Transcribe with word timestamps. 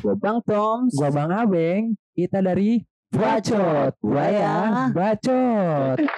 Gue 0.00 0.16
Bang 0.16 0.40
Toms. 0.46 0.96
Gua 0.96 1.10
Bang 1.12 1.28
Abeng, 1.28 1.92
kita 2.16 2.40
dari 2.40 2.80
Bacot. 3.12 3.92
Buaya 4.00 4.88
Bacot. 4.94 5.98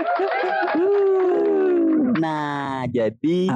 Nah, 2.15 2.87
jadi 2.87 3.51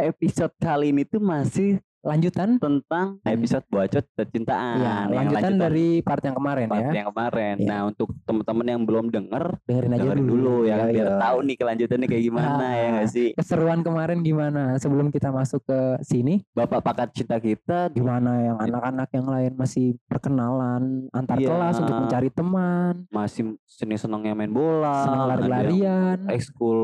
episode 0.00 0.56
kali 0.56 0.88
ini 0.88 1.04
tuh 1.04 1.20
masih 1.20 1.84
lanjutan 2.00 2.56
tentang 2.56 3.20
episode 3.22 3.64
bacot 3.68 4.04
percintaan. 4.10 4.76
ya, 4.76 4.94
Yang 5.04 5.12
lanjutan 5.12 5.54
dari 5.54 5.86
part 6.00 6.22
yang 6.22 6.32
kemarin 6.32 6.66
part 6.66 6.80
ya. 6.82 6.92
yang 6.94 7.08
kemarin. 7.08 7.54
Iya. 7.56 7.68
Nah, 7.68 7.80
untuk 7.86 8.08
teman-teman 8.24 8.66
yang 8.66 8.82
belum 8.82 9.06
denger, 9.06 9.44
Dengerin 9.62 9.90
aja 9.90 10.00
dengerin 10.02 10.24
dulu, 10.24 10.32
dulu 10.32 10.56
ya 10.62 10.76
Iya, 10.80 10.84
biar 10.90 11.06
iya. 11.06 11.18
tahu 11.18 11.38
nih 11.42 11.56
kelanjutannya 11.56 12.06
kayak 12.06 12.24
gimana 12.24 12.48
Ah. 12.58 12.72
ya 12.72 12.86
nggak 12.90 13.08
sih? 13.10 13.28
Keseruan 13.34 13.80
kemarin 13.80 14.18
gimana? 14.20 14.62
Sebelum 14.76 15.08
kita 15.08 15.28
masuk 15.30 15.60
ke 15.62 15.78
sini, 16.02 16.40
Bapak 16.50 16.80
pakat 16.80 17.08
cinta 17.12 17.36
kita 17.36 17.88
gimana 17.90 18.32
yang 18.42 18.56
anak-anak 18.58 19.08
yang 19.10 19.26
lain 19.26 19.52
masih 19.54 19.86
perkenalan 20.06 20.82
antar 21.10 21.36
Iya. 21.36 21.48
kelas 21.48 21.74
untuk 21.78 21.96
mencari 21.98 22.30
teman, 22.30 22.94
masih 23.08 23.42
seni 23.62 23.94
senangnya 23.94 24.32
main 24.32 24.50
bola, 24.50 25.04
senang 25.04 25.28
lari-larian. 25.28 26.18
ekskul 26.28 26.80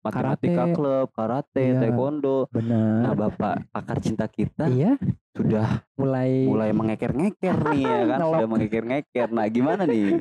matematika 0.00 0.64
Karate. 0.64 0.74
klub, 0.74 1.08
karate, 1.10 1.64
Iya. 1.66 1.80
taekwondo. 1.80 2.38
Nah, 2.46 2.52
Benar. 2.52 3.14
Bapak 3.16 3.54
pakar 3.70 3.98
cinta 3.98 4.26
kita 4.26 4.59
Iya, 4.66 4.92
sudah 5.30 5.68
mulai 5.94 6.44
mulai 6.44 6.70
mengeker-ngeker 6.70 7.56
nih 7.70 7.80
ya 7.80 8.00
kan, 8.10 8.18
sudah 8.20 8.46
mengeker-ngeker. 8.46 9.28
Nah, 9.30 9.46
gimana 9.46 9.82
nih? 9.84 10.20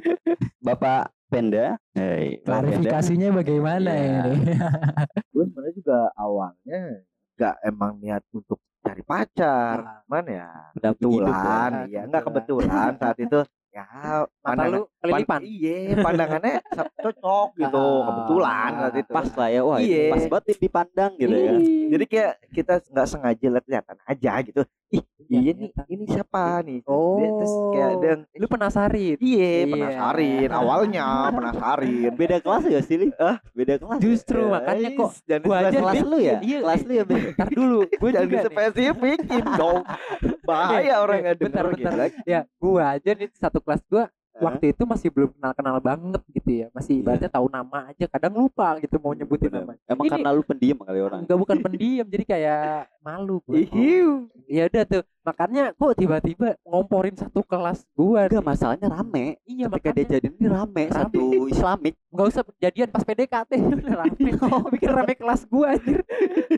Bapak 0.60 1.10
Penda, 1.28 1.76
Hei, 1.92 2.40
Bapak 2.40 2.46
Penda. 2.46 2.46
klarifikasinya 2.46 3.30
bagaimana 3.34 3.92
Iya. 3.92 4.22
ini? 4.30 4.54
gue 5.34 5.44
sebenarnya 5.46 5.74
juga 5.76 5.98
awalnya 6.14 6.80
nggak 7.36 7.56
emang 7.64 7.92
niat 7.98 8.24
untuk 8.30 8.58
cari 8.80 9.04
pacar, 9.04 9.76
cuman 10.04 10.26
ya 10.26 10.48
Pendamping 10.74 11.10
hidup 11.10 11.28
ya. 11.28 11.36
kebetulan, 11.36 11.72
iya 11.86 12.02
nggak 12.06 12.24
kebetulan 12.24 12.90
saat 12.96 13.18
itu 13.18 13.40
ya 13.70 13.86
Mata 14.42 14.64
lu 14.66 14.82
kelilipan. 14.98 15.30
pan- 15.30 15.46
iya 15.46 15.78
pandangannya 15.96 16.54
cocok 16.96 17.48
gitu, 17.56 17.78
Ah, 17.80 18.02
kebetulan 18.04 18.70
saat 18.76 18.96
itu. 18.98 19.12
Pas 19.12 19.30
lah 19.32 19.50
ya, 19.50 19.62
wah 19.62 19.78
ini 19.78 19.88
Iya. 19.88 20.04
pas 20.10 20.24
banget 20.28 20.58
dipandang 20.58 21.12
gitu 21.16 21.32
ya. 21.32 21.52
kan. 21.52 21.62
Jadi 21.90 22.06
kayak 22.06 22.34
kita 22.50 22.74
nggak 22.84 23.08
sengaja 23.08 23.48
lihat-lihatan 23.52 23.98
aja 24.04 24.32
gitu. 24.42 24.62
Ih, 24.90 25.04
iya 25.28 25.52
nih, 25.52 25.70
ini 25.86 26.06
siapa 26.06 26.62
nih? 26.62 26.80
Dia- 26.80 27.34
terus 27.34 27.54
kayak 27.70 27.90
Oh, 27.90 28.00
dia 28.00 28.14
lu 28.34 28.48
penasarin? 28.48 29.18
Iya, 29.18 29.50
Iya. 29.60 29.66
penasarin. 29.68 30.50
Awalnya 30.50 31.06
penasarin. 31.30 32.12
Beda 32.14 32.38
kelas 32.38 32.64
ya 32.66 32.80
sih, 32.80 32.96
Li? 32.98 33.08
Beda 33.52 33.76
kelas. 33.76 34.00
Justru 34.00 34.40
ya? 34.42 34.52
makanya 34.52 34.90
kok 34.92 35.10
Jangan 35.26 35.44
gua 35.44 35.56
aja 35.60 35.70
kelas 35.76 36.02
lu 36.02 36.18
ya? 36.18 36.38
Iya, 36.40 36.58
Kelas 36.62 36.82
lu 36.82 36.94
ya? 36.94 37.04
Ntar 37.04 37.50
dulu, 37.52 37.80
gue 37.84 38.10
Jangan 38.10 38.24
juga 38.24 38.32
nih. 38.32 38.44
dispesifikin 38.46 39.46
dong. 39.54 39.82
Bahaya 40.48 40.94
orang 40.98 41.20
bentar, 41.36 41.36
denger 41.36 41.66
bentar. 41.74 41.94
gitu. 42.08 42.24
Ya, 42.26 42.40
gua 42.58 42.84
aja 42.96 43.12
nih 43.12 43.28
satu 43.34 43.60
kelas 43.60 43.82
gua 43.86 44.08
waktu 44.40 44.66
itu 44.72 44.84
masih 44.84 45.10
belum 45.10 45.30
kenal-kenal 45.32 45.78
banget 45.80 46.22
gitu 46.30 46.52
ya. 46.56 46.68
Masih 46.72 46.94
Iya. 46.96 47.02
ibaratnya 47.04 47.30
tahu 47.30 47.48
nama 47.48 47.80
aja, 47.88 48.06
kadang 48.08 48.34
lupa 48.36 48.80
gitu 48.80 48.96
mau 48.98 49.12
nyebutin 49.12 49.48
Bener. 49.48 49.64
nama. 49.64 49.74
Emang 49.86 50.06
karena 50.08 50.30
lu 50.32 50.42
pendiam 50.42 50.78
kali 50.80 51.00
orang. 51.00 51.20
Enggak 51.24 51.38
bukan 51.38 51.58
pendiam, 51.60 52.06
jadi 52.06 52.24
kayak 52.26 52.64
malu 53.00 53.40
gua. 53.42 53.56
Ihiu. 53.56 54.28
Ya 54.46 54.66
udah 54.66 54.84
tuh, 54.84 55.04
makanya 55.22 55.64
kok 55.72 55.94
tiba-tiba 55.96 56.48
ngomporin 56.64 57.14
satu 57.14 57.42
kelas 57.42 57.86
gua. 57.94 58.26
Enggak 58.26 58.44
masalahnya 58.44 58.88
rame. 58.88 59.38
Iya, 59.44 59.68
Ketika 59.68 59.90
dia 59.90 60.02
makanya 60.02 60.14
jadi 60.16 60.28
ini 60.32 60.48
rame, 60.48 60.84
satu 60.90 61.22
Islamik. 61.48 61.96
nggak 62.10 62.28
usah 62.28 62.42
jadian 62.58 62.90
pas 62.90 63.04
PDKT 63.04 63.52
udah 63.80 63.96
rame. 64.00 64.30
Bikin 64.74 64.90
rame 64.90 65.14
kelas 65.14 65.42
gua 65.46 65.78
anjir. 65.78 66.02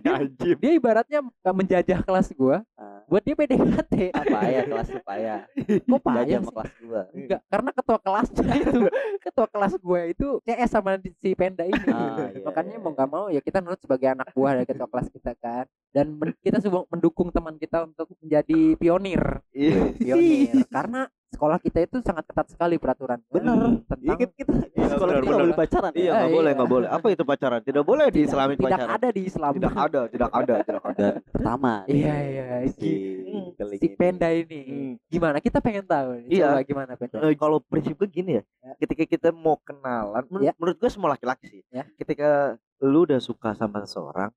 Anjir. 0.01 0.55
Dia 0.57 0.71
ibaratnya 0.73 1.19
menjajah 1.43 1.99
kelas 2.01 2.31
gua, 2.33 2.63
Ah, 2.73 3.03
buat 3.05 3.21
dia 3.21 3.33
PDKT. 3.33 4.11
Apa 4.11 4.39
ya 4.47 4.61
kelas 4.63 4.87
lu 4.89 4.99
payah? 5.01 5.39
Kok 5.83 6.01
payah 6.01 6.39
sama 6.39 6.51
kelas 6.53 6.71
gua. 6.79 7.01
Enggak, 7.11 7.39
karena 7.45 7.69
ketua 7.73 7.97
kelasnya 7.99 8.45
itu, 8.63 8.79
ketua 9.23 9.47
kelas 9.47 9.73
gue 9.79 10.01
itu 10.11 10.27
CS 10.47 10.69
sama 10.71 10.97
si 10.99 11.31
Penda 11.35 11.63
ini. 11.63 11.87
Ah, 11.91 12.29
iya, 12.31 12.43
Makanya 12.43 12.75
iya. 12.77 12.83
mau 12.83 12.91
nggak 12.91 13.09
mau 13.09 13.25
ya 13.31 13.41
kita 13.43 13.59
nurut 13.59 13.79
sebagai 13.79 14.07
anak 14.11 14.31
buah 14.35 14.61
dari 14.61 14.67
ketua 14.67 14.87
kelas 14.87 15.07
kita 15.11 15.31
kan. 15.39 15.65
Dan 15.91 16.15
kita 16.43 16.63
semua 16.63 16.87
mendukung 16.87 17.29
teman 17.29 17.55
kita 17.59 17.87
untuk 17.87 18.11
menjadi 18.19 18.75
pionir. 18.75 19.43
Iya. 19.51 19.95
Pionir. 19.95 20.65
karena 20.67 21.07
sekolah 21.31 21.57
kita 21.57 21.79
itu 21.81 21.97
sangat 22.01 22.27
ketat 22.27 22.47
sekali 22.47 22.75
peraturan. 22.75 23.19
Bener. 23.27 23.55
Iya 23.55 23.79
Tentang 23.87 24.17
kan 24.19 24.29
kita 24.31 24.51
di 24.51 24.67
Iya, 24.81 24.87
sekolah 24.91 25.07
bener, 25.07 25.21
kita 25.21 25.31
nggak 25.31 25.41
boleh 25.41 25.57
pacaran. 25.57 25.91
Iya, 25.91 26.03
ya? 26.03 26.11
nggak 26.11 26.21
Ah, 26.21 26.29
boleh, 26.29 26.49
iya. 26.51 26.57
nggak 26.59 26.69
boleh. 26.69 26.87
Apa 26.91 27.07
itu 27.07 27.23
pacaran? 27.23 27.61
Tidak 27.61 27.83
boleh 27.83 28.05
di 28.07 28.21
tidak 28.21 28.59
pacaran. 28.59 28.89
ada 28.91 29.07
di 29.09 29.21
Islam. 29.23 29.51
Tidak 29.55 29.73
ada, 29.73 30.01
tidak 30.07 30.29
ada, 30.41 30.55
tidak 30.61 30.83
ada. 30.85 31.07
Pertama. 31.31 31.73
nih, 31.81 31.95
Iya, 31.97 32.15
iya, 32.21 32.45
Si, 32.69 32.91
Hmm. 33.23 33.47
Si. 33.71 33.87
Penda 33.93 34.27
ini. 34.29 34.59
Hmm. 34.61 34.93
Gimana? 35.07 35.37
Kita 35.39 35.57
pengen 35.59 35.85
tahu. 35.85 36.27
Iya. 36.27 36.51
Coba 36.51 36.61
gimana 36.63 36.91
Penda? 36.93 37.17
Eh, 37.21 37.33
kalau 37.33 37.57
prinsip 37.59 37.95
gue 37.95 38.07
gini 38.07 38.31
ya, 38.37 38.43
Ya. 38.61 38.71
ketika 38.77 39.03
kita 39.05 39.29
mau 39.31 39.55
kenalan, 39.57 40.27
men- 40.27 40.43
Ya. 40.43 40.53
menurut 40.55 40.77
gue 40.77 40.89
semua 40.89 41.11
laki-laki 41.11 41.47
sih, 41.47 41.61
Ya. 41.69 41.87
ketika 41.95 42.59
lu 42.77 43.05
udah 43.05 43.17
suka 43.17 43.53
sama 43.53 43.81
seseorang, 43.81 44.29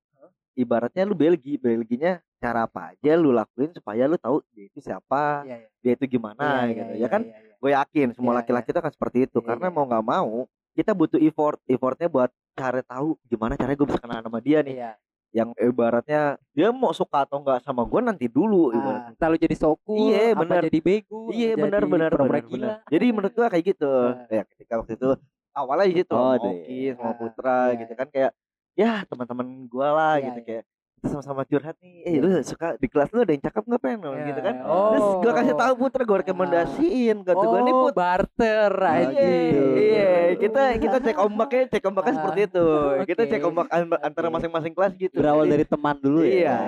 ibaratnya 0.54 1.02
lu 1.04 1.14
belgi, 1.14 1.58
belginya 1.58 2.18
cara 2.38 2.66
apa 2.66 2.94
aja 2.94 3.12
lu 3.14 3.30
lakuin 3.30 3.74
supaya 3.74 4.06
lu 4.06 4.14
tahu 4.14 4.40
dia 4.54 4.66
itu 4.66 4.78
siapa, 4.78 5.42
Iya, 5.42 5.56
iya. 5.64 5.68
dia 5.82 5.92
itu 5.94 6.04
gimana 6.08 6.64
Iya, 6.64 6.72
gitu, 6.72 6.92
iya, 6.94 7.00
ya 7.02 7.08
kan? 7.10 7.22
iya, 7.26 7.36
iya. 7.36 7.52
Gue 7.58 7.70
yakin 7.72 8.08
semua 8.12 8.32
Iya, 8.32 8.38
laki-laki 8.44 8.68
itu 8.70 8.80
akan 8.80 8.92
seperti 8.92 9.18
itu, 9.26 9.38
Iya, 9.40 9.46
karena 9.48 9.66
iya. 9.68 9.74
mau 9.74 9.84
nggak 9.88 10.04
mau 10.04 10.32
kita 10.74 10.90
butuh 10.92 11.18
effort, 11.18 11.58
effortnya 11.64 12.08
buat 12.08 12.30
cari 12.54 12.82
tahu 12.82 13.18
gimana 13.26 13.54
caranya 13.54 13.78
gue 13.78 13.88
bisa 13.88 14.00
kenal 14.02 14.20
sama 14.20 14.38
dia 14.38 14.58
nih, 14.60 14.74
Iya. 14.78 14.92
yang 15.34 15.50
ibaratnya 15.58 16.22
dia 16.54 16.68
mau 16.70 16.94
suka 16.94 17.26
atau 17.26 17.42
nggak 17.42 17.66
sama 17.66 17.82
gue 17.82 18.00
nanti 18.04 18.26
dulu. 18.30 18.70
Ah, 18.70 19.10
jadi 19.34 19.56
soku, 19.58 20.12
Iya, 20.12 20.38
apa 20.38 20.46
bener. 20.46 20.62
jadi 20.70 20.78
bego, 20.78 21.32
Iya 21.34 21.58
benar 21.58 21.82
benar 21.88 22.10
benar 22.14 22.42
benar. 22.46 22.74
Jadi 22.86 23.06
menurut 23.10 23.32
gua 23.34 23.50
kayak 23.50 23.64
gitu. 23.74 23.90
Nah. 23.90 24.30
Ya 24.30 24.42
ketika 24.46 24.78
waktu 24.78 24.94
itu 24.94 25.10
awalnya 25.54 25.86
gitu 25.90 26.14
Oh, 26.14 26.34
sama 26.36 26.44
deh. 26.44 26.54
Oki 26.54 26.78
sama 26.94 27.08
Ah, 27.10 27.14
Putra 27.18 27.58
iya, 27.70 27.74
gitu 27.82 27.92
iya. 27.94 27.98
kan 27.98 28.08
kayak 28.10 28.30
ya 28.74 29.02
teman-teman 29.04 29.46
gua 29.66 29.88
lah 29.90 30.14
Iya, 30.16 30.24
gitu 30.26 30.38
iya. 30.38 30.46
kayak 30.46 30.64
kita 30.94 31.06
sama-sama 31.10 31.42
curhat 31.44 31.76
nih. 31.78 31.94
Eh 32.00 32.10
Iya. 32.10 32.20
lu 32.20 32.30
suka 32.42 32.66
di 32.74 32.86
kelas 32.86 33.08
lu 33.10 33.20
ada 33.20 33.30
yang 33.30 33.42
cakep 33.42 33.62
nggak 33.62 33.80
pengen 33.80 34.00
Iya. 34.10 34.24
gitu 34.26 34.40
kan? 34.40 34.54
Oh. 34.62 34.88
Terus 34.90 35.08
gua 35.20 35.32
kasih 35.34 35.54
tahu 35.54 35.72
Putra 35.76 36.02
gua 36.02 36.18
rekomendasiin 36.20 37.16
kata 37.22 37.44
gua 37.44 37.60
nih 37.60 37.72
Oh, 37.72 37.80
Put. 37.82 37.92
barter 37.94 38.72
aja. 38.72 39.12
Iya, 39.12 39.64
iya, 39.74 40.10
kita 40.34 40.62
kita 40.78 40.96
cek 41.00 41.16
ombaknya, 41.18 41.62
cek 41.68 41.84
ombaknya 41.84 42.10
Ah, 42.10 42.18
seperti 42.18 42.40
itu. 42.46 42.66
Kita 43.10 43.22
oke. 43.22 43.30
cek 43.30 43.42
ombak 43.44 43.66
an- 43.68 44.00
antara 44.00 44.28
masing-masing 44.28 44.72
kelas 44.72 44.92
gitu. 44.94 45.14
Berawal 45.14 45.44
Jadi- 45.44 45.52
dari 45.52 45.64
teman 45.66 45.96
dulu 45.98 46.20
ya. 46.20 46.32
Iya. 46.32 46.58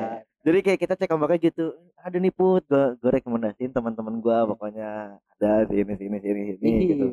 Jadi 0.47 0.59
kayak 0.63 0.79
kita 0.79 0.95
cek 0.95 1.11
ombaknya 1.11 1.51
gitu. 1.51 1.75
Ada 1.99 2.23
nih 2.23 2.31
put, 2.31 2.63
gua, 2.71 2.95
gua 3.03 3.11
rekomendasiin 3.19 3.75
teman-teman 3.75 4.23
gua 4.23 4.47
pokoknya 4.47 5.19
ada 5.19 5.67
sini 5.67 5.99
sini 5.99 6.17
sini 6.23 6.43
sini 6.63 6.83
gitu. 6.95 7.07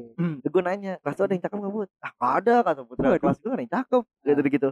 Terus 0.45 0.51
gue 0.53 0.63
nanya, 0.63 1.01
kelas 1.01 1.17
lu 1.17 1.23
ada 1.25 1.33
yang 1.33 1.43
cakep 1.43 1.57
nggak 1.57 1.73
Bud? 1.73 1.89
Ah 1.97 2.13
ada 2.37 2.55
kata 2.61 2.81
Putra, 2.85 3.05
Waduh. 3.09 3.19
kelas 3.25 3.37
gue 3.41 3.49
ada 3.49 3.63
yang 3.65 3.73
cakep 3.73 4.03
gitu 4.21 4.41
gitu. 4.53 4.69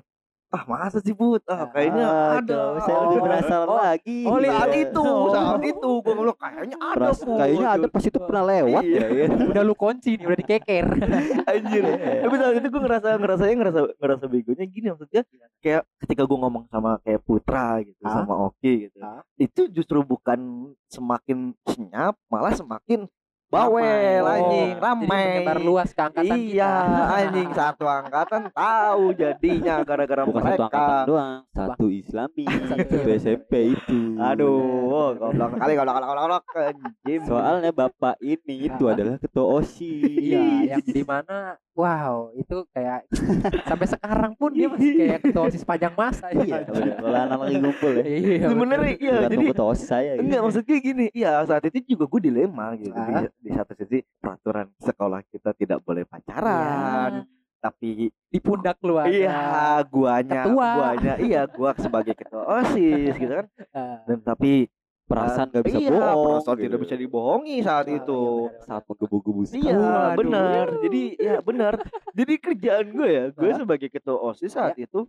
Ah 0.52 0.68
masa 0.68 1.00
sih 1.00 1.12
Bud? 1.12 1.40
Ah 1.46 1.64
Ah, 1.64 1.66
kayaknya 1.66 2.04
ada. 2.04 2.60
Aduh, 2.68 2.84
saya 2.84 2.98
lebih 3.02 3.16
Oh, 3.16 3.24
penasaran 3.24 3.68
Oh, 3.68 3.80
lagi. 3.80 4.20
oh, 4.22 4.36
Saat 4.38 4.68
Iya. 4.70 4.84
itu, 4.84 5.00
Oh. 5.02 5.32
saat 5.32 5.62
itu 5.64 5.90
gue 5.96 6.14
ngomong 6.14 6.36
kayaknya 6.36 6.78
ada 6.78 6.96
Peras- 7.00 7.24
Bud. 7.24 7.40
kayaknya 7.40 7.68
ada 7.72 7.88
pas 7.88 8.04
itu 8.04 8.20
pernah 8.20 8.44
lewat 8.46 8.84
Iya. 8.84 9.00
ya. 9.00 9.08
ya. 9.08 9.48
Udah 9.48 9.64
lu 9.64 9.74
kunci 9.74 10.12
nih, 10.14 10.26
udah 10.26 10.38
dikeker. 10.38 10.86
Anjir. 11.52 11.84
Tapi 12.20 12.36
saat 12.36 12.54
itu 12.54 12.68
gue 12.68 12.82
ngerasa 12.82 13.08
ngerasanya 13.16 13.56
ngerasa 13.58 13.80
ngerasa 13.96 14.26
begonya 14.28 14.66
gini 14.66 14.86
maksudnya 14.92 15.22
kayak 15.58 15.82
ketika 15.98 16.22
gue 16.22 16.38
ngomong 16.38 16.64
sama 16.68 17.00
kayak 17.00 17.22
Putra 17.22 17.80
gitu 17.80 18.04
Ah. 18.04 18.12
sama 18.20 18.36
Oki 18.44 18.74
gitu. 18.86 19.00
Ah. 19.00 19.24
Itu 19.38 19.62
justru 19.68 20.04
bukan 20.04 20.40
semakin 20.86 21.56
senyap, 21.66 22.20
malah 22.28 22.52
semakin 22.52 23.08
bawel 23.52 23.84
Ramai. 23.84 24.32
anjing, 24.32 24.40
Oh, 24.42 24.48
Jadi 24.72 24.80
ramai. 24.80 25.08
menyebar 25.28 25.58
luas 25.60 25.90
ke 25.90 26.02
angkatan 26.02 26.38
iya, 26.40 26.72
kita. 26.80 27.04
anjing 27.20 27.50
satu 27.52 27.86
angkatan 27.86 28.42
tahu 28.50 29.04
jadinya 29.14 29.76
gara-gara 29.82 30.24
Bukan 30.24 30.40
satu 30.40 30.48
mereka. 30.48 30.64
angkatan 30.66 31.00
doang, 31.06 31.40
satu 31.52 31.86
Islami, 31.92 32.46
Satu. 32.72 32.96
satu 32.96 33.10
SMP 33.14 33.52
itu. 33.70 34.00
Aduh, 34.18 35.14
goblok 35.14 35.52
kali 35.54 35.74
goblok 35.74 35.96
goblok 35.98 36.18
goblok 36.18 36.44
anjing. 36.56 37.22
Soalnya 37.22 37.72
bapak 37.72 38.16
ini 38.20 38.56
itu 38.66 38.84
Ah. 38.84 38.94
adalah 38.94 39.16
ketua 39.18 39.46
OSIS. 39.54 40.00
Iya, 40.02 40.44
yang 40.72 40.80
di 40.90 41.04
mana 41.04 41.38
wow, 41.74 42.30
itu 42.34 42.58
kayak 42.70 43.08
sampai 43.70 43.88
sekarang 43.88 44.32
pun 44.34 44.52
dia 44.52 44.68
masih 44.68 44.92
kayak 44.94 45.20
ketua 45.26 45.44
OSIS 45.46 45.64
panjang 45.64 45.94
masa 45.94 46.28
Iya, 46.30 46.62
ya. 46.62 46.96
Kalau 46.96 47.18
anak 47.18 47.40
lagi 47.40 47.56
ngumpul 47.58 47.92
ya. 47.94 48.04
Iya. 48.04 48.48
sebenarnya 48.48 48.94
iya 48.94 49.14
Tergantung 49.16 49.32
jadi 49.34 49.46
ketua 49.50 49.68
OSIS 49.68 49.88
saya 49.88 50.12
gitu. 50.14 50.22
Enggak 50.24 50.42
maksudnya 50.42 50.78
gini, 50.80 51.06
iya 51.12 51.32
saat 51.44 51.64
itu 51.66 51.78
juga 51.90 52.04
gue 52.08 52.22
dilema 52.24 52.66
gitu. 52.76 52.92
Di, 52.94 53.14
Ah. 53.14 53.26
di 53.30 53.50
satu 53.50 53.72
sisi 53.74 53.98
peraturan 54.18 54.68
sekolah 54.78 55.20
kita 55.28 55.50
tidak 55.54 55.80
boleh 55.82 56.04
pacaran, 56.04 57.24
tapi 57.58 57.90
di 58.10 58.40
pundak 58.40 58.82
lu 58.82 58.98
ada. 58.98 59.08
iya 59.08 59.40
guanya, 59.86 60.42
Ketua. 60.44 60.70
guanya, 60.76 61.14
iya 61.20 61.42
gua 61.46 61.72
sebagai 61.76 62.14
ketua 62.14 62.44
osis 62.60 63.14
gitu 63.14 63.34
kan. 63.34 63.48
Ah, 63.72 64.04
Dan 64.04 64.20
tapi 64.20 64.68
Perasaan 65.12 65.48
gak 65.50 65.64
bisa 65.64 65.78
iya, 65.78 65.90
bohong. 65.92 66.24
perasaan 66.26 66.56
gitu. 66.56 66.64
tidak 66.64 66.80
bisa 66.82 66.96
dibohongi 66.96 67.58
saat 67.60 67.86
Ah, 67.86 67.98
itu. 67.98 68.22
iya. 68.48 68.64
Saat 68.64 68.84
menggebu-gebu 68.86 69.42
Iya 69.52 69.76
Waduh. 69.76 70.16
benar. 70.18 70.66
Jadi 70.82 71.02
ya 71.18 71.36
benar. 71.40 71.74
Jadi 72.12 72.34
kerjaan 72.38 72.86
gue 72.90 73.10
ya, 73.10 73.24
gue 73.30 73.52
sebagai 73.54 73.88
ketua 73.88 74.18
osis 74.18 74.52
saat 74.52 74.76
itu 74.76 75.04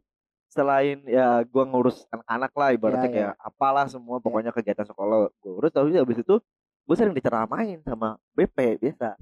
selain 0.46 1.00
ya 1.08 1.40
gua 1.44 1.64
ngurus 1.64 2.04
anak-anak 2.08 2.52
lah 2.52 2.68
ibaratnya 2.70 3.00
Iya, 3.00 3.08
iya. 3.08 3.24
kayak 3.32 3.34
apalah 3.40 3.88
semua 3.88 4.20
pokoknya 4.20 4.52
kegiatan 4.52 4.84
sekolah 4.84 5.32
gue 5.32 5.48
urus 5.50 5.72
tapi 5.72 5.96
habis 5.96 6.20
itu 6.20 6.36
gue 6.82 6.92
sering 6.92 7.16
diceramain 7.16 7.80
sama 7.80 8.20
BP 8.36 8.76
biasa 8.76 9.16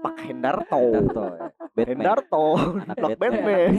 Pak 0.00 0.16
Hendarto 0.24 0.80
Darto 0.94 1.24
ya. 1.28 1.52
Batman. 1.68 1.84
Hendarto 1.90 2.44
Anak 2.86 2.96
Batman. 2.96 3.12
Batman 3.20 3.72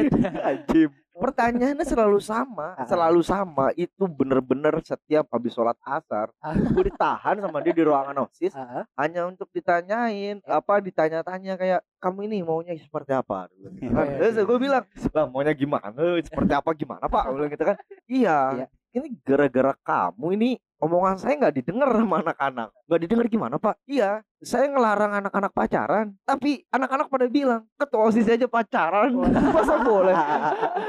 Anjim 0.46 0.90
pertanyaannya 1.16 1.84
selalu 1.84 2.20
sama 2.20 2.76
Ah. 2.80 2.84
selalu 2.86 3.22
sama 3.22 3.72
itu 3.74 4.04
bener-bener 4.06 4.76
setiap 4.84 5.32
habis 5.32 5.56
sholat 5.56 5.80
asar 5.82 6.30
Ah. 6.40 6.52
gue 6.54 6.84
ditahan 6.86 7.40
sama 7.40 7.58
dia 7.60 7.72
di 7.72 7.84
ruangan 7.84 8.28
osis 8.28 8.52
Ah, 8.52 8.84
hanya 9.00 9.26
untuk 9.26 9.48
ditanyain 9.50 10.40
Ya. 10.40 10.60
apa 10.60 10.80
ditanya-tanya 10.80 11.56
kayak 11.56 11.82
kamu 11.98 12.28
ini 12.28 12.38
maunya 12.42 12.76
seperti 12.76 13.12
apa 13.12 13.48
Iya, 13.50 14.20
Terus 14.20 14.36
iya. 14.36 14.44
gue 14.44 14.58
bilang 14.60 14.84
lah 15.10 15.26
maunya 15.26 15.54
gimana 15.54 15.90
seperti 16.20 16.54
apa 16.54 16.70
gimana 16.74 17.06
pak 17.06 17.24
bilang 17.30 17.50
gitu 17.50 17.64
kan 17.64 17.76
iya 18.12 18.40
Iya. 18.54 18.68
ini 18.96 19.08
gara-gara 19.22 19.74
kamu 19.78 20.28
ini 20.36 20.50
omongan 20.86 21.18
saya 21.18 21.34
nggak 21.36 21.56
didengar 21.56 21.90
sama 21.90 22.22
anak-anak. 22.22 22.70
Nggak 22.86 23.02
didengar 23.02 23.26
gimana 23.28 23.56
pak? 23.58 23.76
Iya 23.86 24.22
saya 24.46 24.70
ngelarang 24.70 25.26
anak-anak 25.26 25.52
pacaran 25.52 26.14
tapi 26.22 26.62
anak-anak 26.70 27.10
pada 27.10 27.26
bilang 27.26 27.66
ketua 27.76 28.02
osis 28.06 28.30
aja 28.30 28.46
pacaran. 28.46 29.10
Masa 29.56 29.82
boleh? 29.82 30.14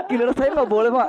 Giliran 0.06 0.34
saya 0.34 0.52
nggak 0.52 0.68
boleh 0.68 0.90
pak. 0.90 1.08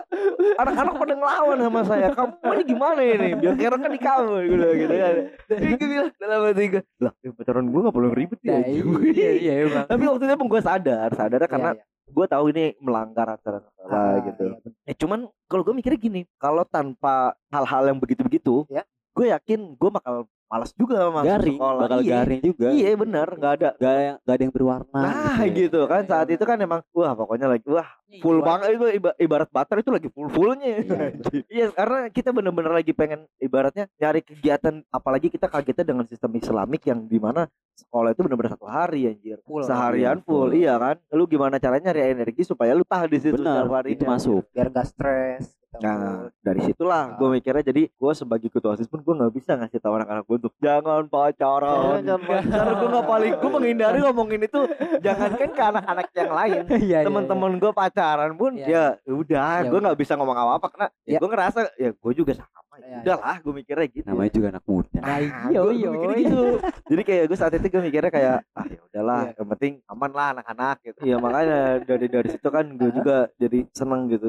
Anak-anak 0.58 0.94
pada 0.96 1.14
ngelawan 1.14 1.58
sama 1.60 1.82
saya. 1.84 2.08
Kamu 2.12 2.32
ini 2.56 2.64
gimana 2.64 3.02
ini? 3.04 3.28
Biar 3.36 3.54
kira 3.54 3.76
kan 3.76 3.92
di 3.92 4.00
kamu 4.00 4.36
gitu 4.48 4.68
gitu 4.80 4.94
kan. 4.96 5.14
Jadi 5.50 5.66
gue 5.76 5.88
bilang 5.88 6.10
dalam 6.16 6.40
hati 6.48 6.66
gue 6.70 6.82
lah 6.98 7.14
ya 7.20 7.30
pacaran 7.32 7.66
gue 7.68 7.80
nggak 7.84 7.96
perlu 7.96 8.10
ribet 8.12 8.40
ya 8.42 8.56
Nah, 8.58 8.66
iya 9.12 9.32
iya 9.38 9.54
emang. 9.66 9.86
tapi 9.86 10.04
waktu 10.04 10.24
itu 10.26 10.36
pun 10.36 10.48
gue 10.48 10.62
sadar 10.62 11.10
sadarnya 11.14 11.46
karena 11.46 11.72
Iya, 11.74 11.84
iya. 11.84 11.97
Gue 12.08 12.26
tahu 12.26 12.46
ini 12.50 12.76
melanggar 12.80 13.28
aturan 13.30 13.62
sekolah 13.62 13.92
Ah, 13.92 14.16
gitu 14.24 14.44
iya, 14.48 14.56
bener. 14.58 14.74
Eh 14.84 14.96
cuman 14.96 15.20
kalau 15.46 15.62
gue 15.62 15.74
mikirnya 15.74 16.00
gini, 16.00 16.22
kalau 16.38 16.64
tanpa 16.64 17.36
hal-hal 17.48 17.84
yang 17.88 18.00
begitu-begitu, 18.00 18.64
Ya. 18.68 18.84
gue 19.12 19.28
yakin 19.28 19.76
gue 19.76 19.90
bakal 19.90 20.26
malas 20.48 20.72
juga 20.72 21.12
masuk 21.12 21.28
Garing, 21.28 21.58
sekolah. 21.60 21.82
bakal 21.84 22.00
iya. 22.00 22.12
garing 22.16 22.42
juga. 22.42 22.68
Iya 22.70 22.90
bener, 22.96 23.28
nggak 23.30 23.54
ada. 23.54 23.70
Gak 23.76 23.94
yang 23.98 24.18
gak 24.18 24.34
ada 24.34 24.42
yang 24.42 24.54
berwarna. 24.54 25.00
Nah 25.04 25.38
ya. 25.38 25.52
gitu 25.54 25.80
kan 25.86 26.02
saat 26.04 26.28
itu 26.28 26.40
kan 26.42 26.58
emang 26.58 26.82
wah 26.90 27.12
pokoknya 27.14 27.48
lagi 27.50 27.68
wah 27.68 27.88
full 28.18 28.40
Iya, 28.40 28.48
banget 28.48 28.68
itu 28.72 28.86
iba- 28.94 29.18
ibarat 29.18 29.50
butter 29.50 29.78
itu 29.78 29.92
lagi 29.92 30.08
full 30.08 30.30
fullnya. 30.30 30.80
Iya, 30.80 31.08
Iya 31.54 31.66
karena 31.70 32.00
kita 32.08 32.32
bener-bener 32.32 32.72
lagi 32.72 32.92
pengen 32.92 33.28
ibaratnya 33.38 33.92
nyari 33.94 34.22
kegiatan 34.22 34.88
apalagi 34.88 35.28
kita 35.28 35.46
kagetnya 35.46 35.84
dengan 35.86 36.06
sistem 36.06 36.32
Islamik 36.34 36.80
yang 36.82 37.04
di 37.04 37.20
mana 37.20 37.44
sekolah 37.76 38.10
itu 38.10 38.22
bener-bener 38.22 38.50
satu 38.50 38.66
hari 38.66 39.06
anjir 39.06 39.38
Full. 39.44 39.62
seharian 39.62 40.18
full 40.20 40.48
Full. 40.48 40.58
iya 40.58 40.80
kan 40.80 40.96
lu 41.12 41.28
gimana 41.28 41.60
caranya 41.60 41.92
nyari 41.92 42.16
energi 42.16 42.42
supaya 42.42 42.72
lu 42.72 42.82
tahan 42.82 43.06
di 43.06 43.20
situ 43.20 43.36
Benar, 43.36 43.68
setiap 43.68 43.74
harinya. 43.76 43.94
itu 43.94 44.04
masuk. 44.08 44.42
biar 44.50 44.68
gak 44.72 44.88
stres. 44.88 45.57
Gitu. 45.70 45.80
Nah 45.80 46.00
dari 46.38 46.62
situlah 46.64 47.04
Ah. 47.04 47.16
gue 47.16 47.28
mikirnya 47.30 47.64
jadi 47.64 47.82
gue 47.88 48.12
sebagai 48.14 48.48
ketua 48.48 48.74
osis 48.74 48.86
pun 48.86 49.00
gue 49.00 49.14
nggak 49.14 49.30
bisa 49.32 49.54
ngasih 49.54 49.78
tahu 49.78 49.94
anak-anak 49.96 50.24
gue 50.24 50.38
untuk 50.38 50.54
jangan 50.58 51.04
pacaran. 51.06 52.00
Jangan 52.00 52.22
pacaran. 52.24 52.50
Karena 52.50 52.74
gue 52.74 52.90
nggak 52.90 53.08
paling 53.08 53.34
gue 53.34 53.52
menghindari 53.52 53.98
ngomongin 54.02 54.42
itu 54.44 54.60
jangankan 55.00 55.50
ke 55.50 55.64
anak-anak 55.64 56.08
yang 56.14 56.32
lain. 56.34 56.62
Iya, 56.78 56.78
iya, 56.80 57.00
Teman-teman 57.04 57.52
gue 57.58 57.72
pacaran 57.72 58.32
pun 58.34 58.52
Iya. 58.54 58.96
ya 58.98 59.14
udah 59.14 59.50
Ya 59.60 59.70
gue 59.70 59.80
nggak 59.80 59.98
bisa 59.98 60.14
ngomong 60.14 60.36
apa-apa 60.36 60.68
karena 60.70 60.88
ya 61.04 61.12
Ya. 61.12 61.20
gue 61.20 61.30
ngerasa 61.30 61.60
ya 61.76 61.90
gue 61.92 62.14
juga 62.14 62.32
sama. 62.34 62.56
Iya, 62.78 63.02
Udahlah 63.02 63.36
gue 63.42 63.54
mikirnya 63.56 63.88
gitu. 63.90 64.06
Namanya 64.06 64.32
juga 64.32 64.48
anak 64.50 64.64
muda. 64.64 64.90
Nah, 64.94 65.10
Ah, 65.10 65.18
iya, 65.18 65.34
iya, 65.50 65.60
gua 65.60 65.74
mikirnya 65.92 66.14
iya. 66.16 66.24
gitu. 66.24 66.44
Jadi 66.88 67.02
kayak 67.04 67.24
gue 67.26 67.38
saat 67.38 67.52
itu 67.52 67.68
gue 67.68 67.82
mikirnya 67.84 68.12
kayak 68.12 68.36
ah 68.54 68.66
ya 68.66 68.80
udahlah 68.84 69.22
Iya. 69.24 69.34
yang 69.34 69.48
penting 69.50 69.74
aman 69.88 70.12
lah 70.14 70.28
anak-anak 70.32 70.76
gitu. 70.84 71.00
Iya 71.02 71.16
makanya 71.18 71.58
dari 71.84 72.08
dari 72.08 72.28
situ 72.30 72.48
kan 72.48 72.66
gue 72.72 72.86
Ah. 72.86 72.94
juga 72.94 73.16
jadi 73.36 73.60
seneng 73.72 74.02
gitu. 74.08 74.28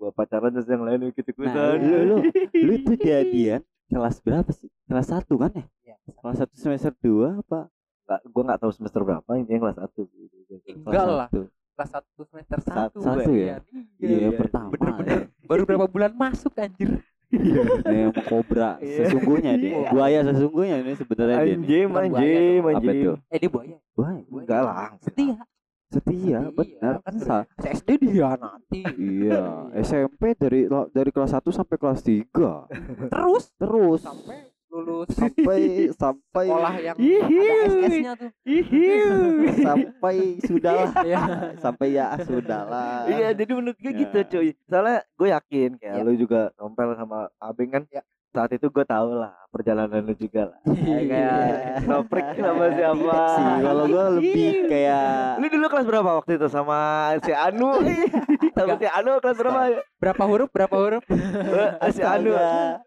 Gue 0.00 0.10
pacaran 0.10 0.48
terus 0.48 0.64
yang 0.64 0.80
lain 0.80 1.12
ikut 1.12 1.20
ikutan. 1.22 1.52
Nah, 1.52 1.76
lu, 1.76 1.96
lu, 2.00 2.16
lu 2.56 2.72
itu 2.72 2.92
jadian 2.96 3.60
kelas 3.86 4.16
berapa 4.18 4.48
sih? 4.48 4.72
Kelas 4.88 5.06
satu 5.06 5.36
kan 5.36 5.52
ya? 5.52 5.64
Iya. 5.84 5.96
Kelas 6.16 6.36
satu 6.40 6.54
semester 6.56 6.92
dua 6.98 7.36
apa? 7.36 7.68
Nggak, 8.08 8.20
gue 8.24 8.42
nggak 8.48 8.58
tahu 8.58 8.72
semester 8.72 9.00
berapa 9.04 9.30
ini 9.36 9.46
yang 9.46 9.62
kelas 9.62 9.76
satu. 9.76 10.08
Enggak 10.08 10.88
Kelas 10.88 11.04
lah. 11.06 11.28
satu. 11.28 11.40
Kelas 11.70 11.90
1 11.96 12.28
semester 12.28 12.58
Satu, 12.60 12.98
1. 13.00 13.08
Satu 13.08 13.30
ya? 13.32 13.56
Iya, 13.96 14.16
iya. 14.20 14.30
pertama. 14.36 14.68
Bener-bener. 14.68 15.32
Baru 15.44 15.62
berapa 15.64 15.88
bulan 15.88 16.12
masuk 16.12 16.52
anjir. 16.56 17.00
Ini 17.32 17.56
yang 18.04 18.12
kobra 18.20 18.76
Iya. 18.84 19.08
sesungguhnya 19.08 19.52
dia. 19.56 19.72
Iya. 19.78 19.88
Buaya 19.88 20.18
sesungguhnya 20.28 20.76
ini 20.76 20.92
sebenarnya 20.92 21.36
dia. 21.40 21.56
Anjing, 21.56 21.86
anjing, 21.88 22.58
Apa 22.60 22.68
anjing. 22.76 22.98
itu? 23.00 23.12
Eh 23.32 23.38
dia 23.40 23.48
buaya. 23.48 23.76
Buaya. 23.96 24.20
Enggak 24.28 24.60
lah. 24.60 24.88
Setia. 25.00 25.40
Setia, 25.90 26.40
benar. 26.48 27.02
kan 27.02 27.14
Sa- 27.18 27.46
SD 27.58 27.98
dia 28.00 28.32
nanti. 28.32 28.86
Iya, 28.94 29.66
SMP 29.82 30.32
dari 30.32 30.64
dari 30.88 31.10
kelas 31.10 31.34
1 31.34 31.50
sampai 31.50 31.76
kelas 31.76 32.00
3. 32.00 33.10
Terus 33.10 33.44
Terus 33.52 34.00
sampai 34.00 34.38
lulus 34.70 35.10
sampai 35.10 35.60
sampai 36.06 36.46
sekolah 36.46 36.74
yang 36.78 36.94
Ihiu. 36.94 37.42
ada 37.42 37.66
SS-nya 37.66 38.12
tuh. 38.14 38.30
sampai 39.66 40.16
sudahlah 40.40 40.90
Iya. 41.02 41.20
sampai 41.58 41.88
ya 41.90 42.06
sudahlah 42.22 43.02
Iya, 43.04 43.34
jadi 43.34 43.50
menurut 43.50 43.74
gue 43.76 43.90
Ya. 43.90 43.98
gitu 43.98 44.18
cuy. 44.30 44.54
Soalnya 44.64 45.02
gue 45.10 45.28
yakin 45.28 45.70
kayak 45.74 45.96
Ya. 45.96 46.06
lu 46.06 46.14
juga 46.14 46.54
ngompel 46.54 46.94
sama 46.94 47.26
Abeng 47.36 47.70
kan. 47.72 47.82
Ya. 47.90 48.06
Saat 48.30 48.54
itu 48.54 48.70
gue 48.70 48.86
tahu 48.86 49.18
lah 49.18 49.34
perjalanan 49.50 50.06
lu 50.06 50.14
juga 50.14 50.54
lah. 50.54 50.58
Iya. 50.70 51.02
Kayak 51.10 51.82
noprik 51.84 52.26
sama 52.38 52.66
siapa. 52.70 53.18
Sih 53.34 53.44
kalau 53.60 53.84
gua 53.86 54.04
lebih 54.18 54.54
kayak 54.70 55.42
Lu 55.42 55.46
dulu 55.50 55.66
kelas 55.66 55.86
berapa 55.86 56.10
waktu 56.14 56.38
itu 56.38 56.46
sama 56.46 56.78
si 57.26 57.32
Anu? 57.34 57.82
sama 58.56 58.74
si 58.78 58.86
Anu 58.86 59.10
kelas 59.18 59.36
berapa? 59.36 59.60
Berapa 59.98 60.22
huruf? 60.24 60.48
Berapa 60.54 60.74
huruf? 60.76 61.02
Si 61.90 62.02
Anu. 62.06 62.30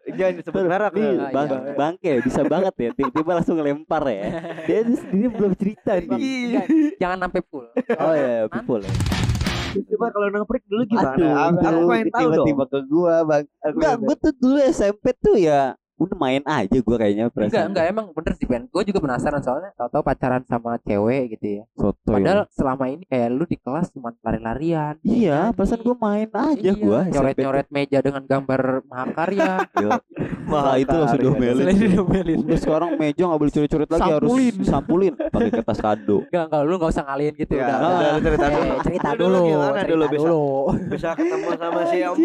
Jangan 0.08 0.34
disebut 0.40 0.62
merek. 0.64 0.92
nih 0.94 1.08
lu. 1.12 1.24
Ah, 1.24 1.30
bang, 1.34 1.48
iya. 1.50 1.74
bangke 1.76 2.12
bisa 2.22 2.40
banget 2.44 2.74
ya 2.78 2.90
tiba-tiba 2.94 3.30
langsung 3.34 3.56
ngelempar 3.58 4.02
ya 4.08 4.24
dia 4.64 4.80
sendiri 4.86 5.28
belum 5.28 5.52
cerita 5.58 5.98
nih 5.98 6.08
Enggak, 6.08 6.66
Jangan 6.96 7.18
sampai 7.26 7.40
full. 7.44 7.66
oh 7.74 8.14
ya 8.14 8.48
people 8.48 8.80
ya 8.80 8.92
Coba 9.74 10.06
kalau 10.14 10.28
noprik 10.30 10.62
dulu 10.70 10.82
gimana? 10.86 11.14
Aduh, 11.18 11.34
aku, 11.58 11.80
pengen 11.90 12.06
tahu 12.14 12.28
dong. 12.30 12.46
tiba-tiba 12.46 12.64
ke 12.70 12.80
gua 12.86 13.14
bang 13.26 13.44
enggak 13.66 13.94
gua 13.98 14.14
tuh 14.14 14.32
dulu 14.38 14.58
SMP 14.62 15.04
tuh 15.18 15.36
ya 15.38 15.74
udah 15.96 16.16
main 16.16 16.42
aja 16.44 16.78
gua 16.80 16.96
kayaknya 16.96 17.24
Enggak, 17.26 17.34
perasaan 17.46 17.68
enggak 17.68 17.86
emang 17.88 18.06
bener 18.10 18.32
sih 18.34 18.44
Ben. 18.44 18.62
Gue 18.66 18.82
juga 18.82 18.98
penasaran 18.98 19.38
soalnya 19.38 19.70
tahu-tahu 19.74 20.02
pacaran 20.02 20.42
sama 20.42 20.74
cewek 20.80 21.38
gitu 21.38 21.46
ya. 21.52 21.64
soto 21.72 22.10
Padahal 22.10 22.50
selama 22.50 22.84
ini 22.88 23.04
kayak 23.04 23.28
lu 23.30 23.44
di 23.44 23.56
kelas 23.56 23.88
cuma 23.90 24.10
lari-larian. 24.18 24.98
iya 25.00 25.48
nyanyi. 25.48 25.54
perasaan 25.54 25.80
gua 25.80 25.96
main 25.96 26.28
aja 26.28 26.60
Iya, 26.60 26.72
tuh. 26.74 27.02
nyoret-nyoret 27.08 27.66
meja 27.68 27.98
dengan 28.00 28.22
gambar 28.22 28.60
mahakarya. 28.84 29.52
Yo. 29.82 29.90
Setelah 30.44 30.76
itu 30.76 30.94
langsung 30.94 31.20
diomelin. 31.20 32.38
Udah 32.40 32.58
sekarang 32.58 32.90
meja 32.94 33.22
nggak 33.24 33.38
boleh 33.38 33.52
coret-coret 33.52 33.88
lagi 33.88 34.10
harus 34.10 34.30
sampulin 34.62 35.12
pakai 35.14 35.50
kertas 35.52 35.78
kado. 35.78 36.16
Enggak, 36.24 36.42
enggak 36.46 36.60
lu 36.60 36.72
enggak 36.74 36.90
usah 36.90 37.04
ngalihin 37.04 37.34
gitu 37.34 37.52
Ya, 37.54 37.64
udah. 37.64 37.76
udah, 37.78 37.90
udah. 37.94 38.18
cerita 38.18 38.44
Eh, 38.44 38.50
dulu. 38.50 38.74
cerita 38.82 39.08
Lu 39.08 39.18
dulu 39.20 39.38
gimana 39.44 39.72
cerita 39.76 39.88
dulu 39.88 40.04
bisa? 40.84 41.10
ketemu 41.14 41.48
sama 41.54 41.80
si 41.86 41.98
Om. 42.02 42.16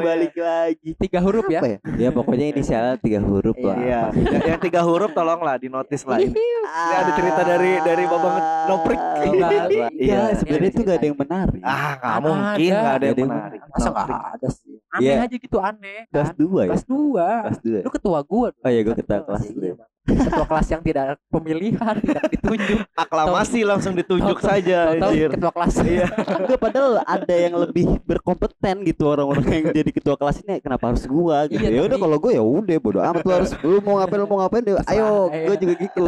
Balik 0.00 0.34
lagi. 0.36 0.90
Tiga 0.96 1.18
huruf 1.20 1.46
ya. 1.48 1.60
Ya? 1.60 1.76
Ya 1.98 2.10
pokoknya 2.10 2.46
inisialnya 2.48 2.96
tiga 3.00 3.20
huruf 3.20 3.56
lah. 3.56 3.76
Iya, 3.76 4.02
yang, 4.12 4.42
yang 4.46 4.60
tiga 4.60 4.80
huruf 4.80 5.10
tolonglah 5.10 5.56
di 5.56 5.66
notis 5.66 6.02
lah 6.04 6.16
ini. 6.16 6.30
Ini 6.30 6.46
ada 6.94 7.10
cerita 7.12 7.40
dari 7.42 7.72
dari 7.80 8.04
Babang 8.04 8.36
Noprik. 8.66 9.00
Enggak, 9.20 9.50
Iya, 9.68 9.86
iya. 9.92 10.20
sebenarnya 10.32 10.70
itu 10.70 10.80
gak 10.80 10.96
ada 10.96 11.06
yang 11.06 11.18
menarik. 11.18 11.60
Ah, 11.60 11.92
nggak 11.96 12.18
mungkin 12.22 12.70
nggak 12.70 12.84
ada 12.84 12.94
ada 12.94 13.06
yang 13.06 13.16
yang 13.18 13.30
menarik. 13.30 13.60
Masa 13.66 13.88
enggak 13.88 14.06
Noprik. 14.06 14.20
ada 14.32 14.48
sih? 14.50 14.74
Aneh 14.90 15.02
Iya. 15.06 15.14
aja 15.22 15.36
gitu 15.38 15.58
aneh. 15.58 16.00
Kelas 16.10 16.32
dua 16.34 16.60
ya? 16.62 16.70
Kelas 16.70 16.84
2. 16.84 17.26
Kelas 17.44 17.60
dua. 17.60 17.80
Lu 17.82 17.90
ketua 17.90 18.18
gua. 18.22 18.48
Oh 18.52 18.70
iya, 18.70 18.80
gua 18.82 18.94
ketua 18.94 19.18
kelas 19.22 19.42
Iya, 19.44 19.54
dua. 19.54 19.84
Ketua 20.10 20.44
kelas 20.44 20.66
yang 20.68 20.82
tidak 20.82 21.06
pemilihan, 21.26 21.94
tidak 21.98 22.24
ditunjuk. 22.28 22.78
Aklamasi 23.04 23.60
langsung 23.62 23.92
ditunjuk 23.92 24.36
Tahu- 24.36 24.48
saja 24.48 24.78
Tahu 24.92 25.10
anjir. 25.10 25.28
ketua 25.30 25.52
kelas. 25.52 25.74
Iya. 25.80 26.06
Enggak 26.40 26.58
padahal 26.58 26.90
ada 27.00 27.34
yang 27.36 27.54
lebih 27.56 27.86
berkompeten 28.02 28.76
gitu 28.82 29.06
orang-orang 29.06 29.46
yang 29.46 29.66
jadi 29.78 29.90
ketua 29.90 30.14
kelas 30.14 30.42
ini 30.42 30.58
kenapa 30.58 30.90
harus 30.90 31.04
gua 31.04 31.46
gitu. 31.46 31.60
Iya, 31.60 31.70
ya 31.70 31.82
udah 31.84 31.98
kalau 31.98 32.16
gua 32.16 32.32
ya 32.32 32.42
udah 32.42 32.76
bodo 32.78 32.98
amat 33.00 33.22
lu 33.22 33.32
harus 33.32 33.50
lu 33.60 33.78
mau 33.80 33.98
ngapain 33.98 34.18
lu 34.18 34.26
mau 34.26 34.38
ngapain 34.40 34.62
deh. 34.62 34.74
Ayo, 34.84 35.08
Iya. 35.28 35.44
gua 35.44 35.56
juga 35.56 35.74
gitu. 35.76 36.02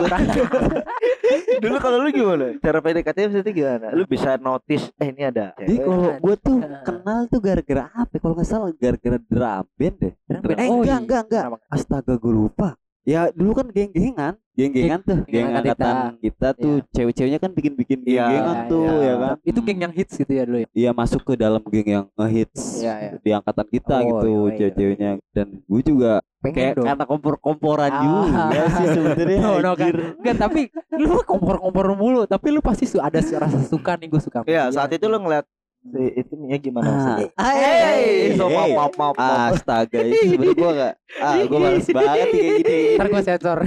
Dulu 1.58 1.76
kalau 1.78 1.96
lu 2.00 2.10
gimana? 2.10 2.46
Cara 2.58 2.78
PDKT 2.78 3.18
maksudnya 3.24 3.52
gimana? 3.52 3.86
Lu 3.92 4.04
bisa 4.04 4.34
notice 4.36 4.90
eh 4.98 5.08
ini 5.08 5.22
ada. 5.24 5.54
Jadi 5.54 5.78
kalau 5.78 6.10
gua 6.18 6.34
tuh 6.36 6.56
kenal 6.82 7.18
tuh 7.26 7.40
gara-gara 7.40 7.84
apa? 7.88 8.10
ya? 8.10 8.18
Kalau 8.18 8.34
nggak 8.34 8.48
salah 8.48 8.70
gara-gara 8.72 9.18
drum 9.20 9.64
band 9.72 9.96
deh. 9.98 10.12
Drum 10.26 10.42
band. 10.42 10.58
Eh 10.58 10.68
Oh, 10.68 10.80
enggak 10.80 10.88
iya. 10.88 10.96
enggak 10.98 11.22
enggak. 11.26 11.44
Astaga 11.68 12.14
gue 12.14 12.32
lupa. 12.32 12.68
Ya 13.02 13.26
dulu 13.34 13.50
kan 13.52 13.66
geng-gengan, 13.66 14.38
geng-gengan 14.54 15.02
tuh, 15.02 15.26
Geng 15.26 15.50
geng 15.50 15.58
angkatan 15.58 15.74
angkatan 15.74 16.22
kita 16.22 16.48
tuh 16.54 16.74
cewek-ceweknya 16.94 17.40
kan 17.42 17.50
bikin-bikin 17.50 17.98
Iya, 18.06 18.30
geng-gengan 18.30 18.54
Iya, 18.62 18.70
tuh 18.70 18.84
iya. 18.86 19.02
ya 19.02 19.14
kan. 19.18 19.34
Itu 19.42 19.58
geng 19.66 19.80
yang 19.82 19.90
hits 19.90 20.14
gitu 20.14 20.30
ya 20.30 20.42
dulu 20.46 20.58
ya. 20.62 20.68
Iya 20.70 20.90
masuk 20.94 21.20
ke 21.20 21.34
dalam 21.34 21.62
geng 21.66 21.88
yang 21.90 22.06
ngehits 22.14 22.78
Iya, 22.78 22.94
iya. 22.96 23.10
di 23.18 23.30
angkatan 23.34 23.66
kita 23.66 23.94
Oh, 23.98 24.06
gitu 24.06 24.28
iya, 24.30 24.38
iya. 24.38 24.54
cewek-ceweknya 24.54 25.10
dan 25.34 25.46
gue 25.58 25.82
juga 25.82 26.12
Pengen 26.38 26.54
kayak 26.54 26.74
dong. 26.78 26.86
kata 26.86 27.04
kompor-komporan 27.04 27.90
Ah. 27.90 28.02
juga 28.06 28.60
sih 28.70 28.86
sebenarnya 28.94 29.38
No, 29.42 29.52
no, 29.66 29.70
kan. 29.74 29.92
Enggak, 30.22 30.36
tapi 30.38 30.60
lu 30.94 31.14
kompor-kompor 31.26 31.86
mulu, 31.98 32.22
tapi 32.24 32.46
lu 32.50 32.62
pasti 32.62 32.86
ada 32.94 33.18
rasa 33.18 33.58
suka 33.66 33.98
nih 33.98 34.06
gue 34.06 34.20
suka. 34.22 34.46
Iya, 34.46 34.70
saat 34.70 34.94
itu 34.94 35.10
lu 35.10 35.18
ngeliat 35.18 35.42
Si 35.82 35.98
itu 36.14 36.32
nih 36.38 36.46
ya 36.46 36.58
gimana 36.62 36.86
Ah, 36.86 36.94
maksudnya? 36.94 37.28
hey, 37.42 38.38
so, 38.38 38.46
maaf, 38.46 38.70
maaf, 38.94 39.14
maaf. 39.18 39.50
Astaga, 39.50 39.98
itu 39.98 40.14
sebenarnya 40.30 40.54
gua 40.54 40.70
gak 40.78 40.94
Ah, 41.18 41.34
gua 41.42 41.58
males 41.58 41.88
banget 41.90 42.26
kayak 42.30 42.52
gini 42.62 42.78
Ntar 42.94 43.06
gue 43.10 43.22
sensor. 43.26 43.58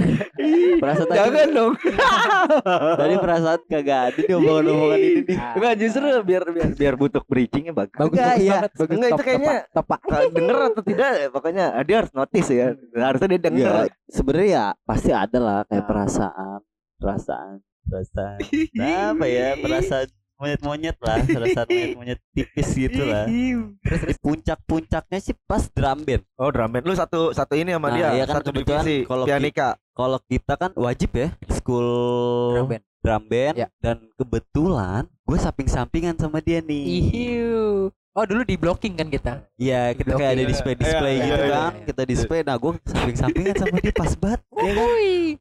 Perasaan 0.80 1.06
tadi 1.06 1.18
Jangan 1.20 1.48
dong. 1.52 1.72
Tadi 3.00 3.14
perasaan 3.20 3.60
kagak 3.68 4.00
ada 4.08 4.20
di 4.22 4.32
omongan-omongan 4.32 4.98
ini 4.98 5.20
nih 5.28 5.36
Enggak 5.36 5.74
justru 5.76 6.04
biar 6.24 6.42
biar 6.48 6.68
biar 6.72 6.94
butuh 6.96 7.22
bridgingnya 7.22 7.76
bagus. 7.76 8.00
Bagus, 8.00 8.16
Enggak, 8.16 8.32
bagus 8.32 8.40
iya. 8.40 8.52
banget. 8.56 8.70
Bagus. 8.72 8.94
Enggak, 8.96 9.10
itu 9.12 9.22
kayaknya-. 9.22 9.62
Kalau 10.06 10.28
denger 10.32 10.56
atau 10.56 10.82
tidak 10.82 11.10
pokoknya 11.30 11.64
dia 11.84 11.96
harus 12.00 12.12
notice 12.16 12.48
ya. 12.48 12.66
Harusnya 12.96 13.28
dia 13.28 13.40
denger. 13.44 13.66
Ya, 13.68 13.84
sebenarnya 14.08 14.48
ya 14.48 14.64
pasti 14.82 15.10
ada 15.12 15.38
lah 15.38 15.58
kayak 15.68 15.84
perasaan, 15.84 16.60
perasaan, 16.96 17.54
perasaan. 17.84 18.38
Nah, 18.72 19.04
apa 19.12 19.24
ya? 19.28 19.48
Perasaan 19.60 20.08
monyet-monyet 20.36 20.96
lah, 21.00 21.16
perasaan 21.22 21.66
monyet-monyet 21.66 22.20
tipis 22.34 22.68
gitu 22.70 23.02
lah. 23.02 23.24
Terus 23.80 24.02
Di 24.04 24.14
puncak-puncaknya 24.20 25.18
sih 25.18 25.34
pas 25.44 25.64
drum 25.68 26.00
band. 26.02 26.22
Oh 26.36 26.48
drum 26.48 26.68
band. 26.68 26.84
Lu 26.84 26.92
satu 26.92 27.32
satu 27.32 27.54
ini 27.54 27.72
sama 27.72 27.88
Nah, 27.88 27.96
dia, 27.96 28.08
iya 28.12 28.24
kan 28.24 28.40
satu 28.40 28.50
kebetulan 28.50 28.84
divisi 28.84 28.96
kalau 29.04 29.24
pianika. 29.24 29.68
Kalau 29.90 30.18
kita 30.22 30.54
kan 30.54 30.70
wajib 30.76 31.10
ya 31.12 31.28
school 31.50 31.88
drum 32.52 32.68
band. 32.68 32.82
drum 33.00 33.22
band 33.24 33.54
Ya. 33.56 33.68
dan 33.80 33.96
kebetulan 34.14 35.02
gue 35.22 35.38
samping-sampingan 35.38 36.14
sama 36.16 36.38
dia 36.38 36.60
nih. 36.60 36.82
Ihiu. 37.00 37.90
Oh 38.16 38.24
dulu 38.24 38.42
di 38.42 38.56
blocking 38.56 38.96
kan 38.96 39.06
kita. 39.06 39.44
Iya, 39.54 39.92
kita 39.92 40.08
kayak 40.10 40.24
ada 40.26 40.34
Blocking. 40.34 40.48
display-display 40.48 41.14
Iya, 41.14 41.20
gitu 41.22 41.36
iya, 41.36 41.52
kan. 41.52 41.52
iya. 41.68 41.84
Kita 41.84 42.02
display. 42.02 42.40
Nah, 42.40 42.56
gue 42.56 42.72
samping-sampingan 42.82 43.54
sama 43.54 43.76
dia 43.76 43.92
pas 43.94 44.12
banget. 44.16 44.40
Ya 44.56 44.72
kan? 44.72 44.88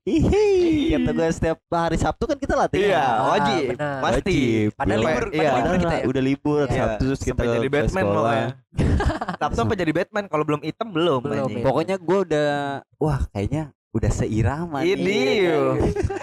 Hihi. 0.04 0.48
Kata 0.92 1.10
gue 1.10 1.28
setiap 1.32 1.58
hari 1.66 1.96
Sabtu 1.96 2.24
kan 2.26 2.36
kita 2.36 2.54
latihan. 2.54 2.84
Iya, 2.86 3.00
Ah, 3.00 3.26
wajib. 3.32 3.64
benar. 3.72 4.00
Pasti. 4.02 4.36
Iya. 4.36 4.60
libur, 4.68 5.24
Iya. 5.32 5.50
padahal 5.50 5.72
libur 5.72 5.76
kita 5.80 5.96
ya. 5.96 6.04
Udah 6.06 6.24
libur 6.26 6.64
Iya. 6.66 6.76
Sabtu 6.76 7.04
terus 7.08 7.22
kita 7.22 7.32
Sampai 7.34 7.56
jadi 7.56 7.64
ke 7.64 7.74
Batman 7.74 8.04
sekolah. 8.04 8.20
pokoknya. 8.20 8.48
Sabtu 9.40 9.56
sampai 9.56 9.76
jadi 9.78 9.92
Batman 9.96 10.26
kalau 10.28 10.44
belum 10.44 10.62
hitam 10.62 10.88
belum. 10.92 11.20
Belum, 11.22 11.36
anjing. 11.42 11.56
iya. 11.56 11.64
Pokoknya 11.64 11.96
gue 11.96 12.18
udah 12.28 12.50
wah 12.98 13.22
kayaknya 13.32 13.64
udah 13.90 14.12
seirama 14.12 14.84
Ini. 14.84 15.00
nih. 15.00 15.36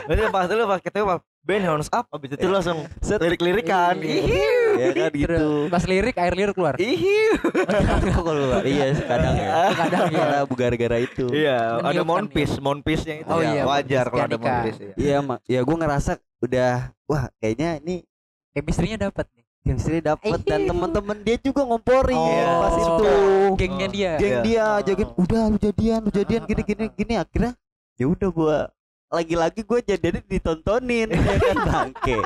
Berarti 0.05 0.23
pas 0.29 0.45
dulu 0.45 0.63
pas 0.69 0.81
ketemu 0.85 1.05
pas 1.09 1.21
band 1.43 1.65
hands 1.67 1.91
up 1.91 2.07
habis 2.09 2.31
itu 2.33 2.47
langsung 2.47 2.87
Set. 3.03 3.19
lirik-lirikan. 3.19 3.99
Iya. 3.99 4.15
Ihiu. 4.23 4.63
Ya 4.79 4.89
kan 4.95 5.11
gitu. 5.11 5.49
Pas 5.69 5.85
lirik 5.85 6.17
air 6.17 6.35
lirik 6.39 6.55
keluar. 6.55 6.75
Ihiu. 6.83 7.35
Kalau 7.67 8.63
iya 8.63 8.95
kadang 8.95 9.35
ya. 9.37 9.51
Kadang 9.83 10.07
ya. 10.09 10.23
Karena 10.23 10.39
gara-gara 10.47 10.97
itu. 11.03 11.27
Iya, 11.29 11.59
ada 11.83 11.83
Meniupkan 11.91 12.07
monpiece, 12.07 12.55
monpiece 12.63 13.05
yang 13.05 13.19
itu 13.27 13.31
Oh 13.31 13.41
ya. 13.43 13.51
iya, 13.53 13.63
wajar 13.67 14.05
kalau 14.07 14.25
ada 14.25 14.37
ya. 14.39 14.95
Iya, 14.95 15.17
mak. 15.21 15.39
Ya 15.45 15.61
gue 15.61 15.77
ngerasa 15.77 16.11
udah 16.41 16.73
wah 17.05 17.25
kayaknya 17.39 17.83
ini 17.83 17.97
Chemistry-nya 18.53 19.09
dapat 19.09 19.27
nih. 19.33 19.41
chemistry 19.63 20.03
dapet 20.03 20.43
dan 20.43 20.67
teman-teman 20.67 21.23
dia 21.23 21.39
juga 21.39 21.63
ngomporin 21.63 22.19
Oh. 22.19 22.67
pas 22.67 22.75
itu. 22.75 23.07
Gengnya 23.55 23.89
dia. 23.89 24.13
Geng 24.19 24.35
Iya. 24.35 24.43
dia 24.43 24.67
jagain 24.83 25.11
udah 25.15 25.43
lu 25.49 25.57
jadian, 25.57 26.01
lu 26.03 26.11
jadian 26.11 26.43
gini 26.45 26.63
gini 26.67 26.85
gini 26.91 27.15
akhirnya 27.15 27.55
ya 27.95 28.11
udah 28.11 28.29
gua 28.29 28.57
lagi-lagi 29.13 29.61
gue 29.69 29.81
jadi 29.85 30.09
ditontonin 30.25 31.13
ya 31.13 31.37
kan? 31.37 31.57
Bangke 31.69 32.17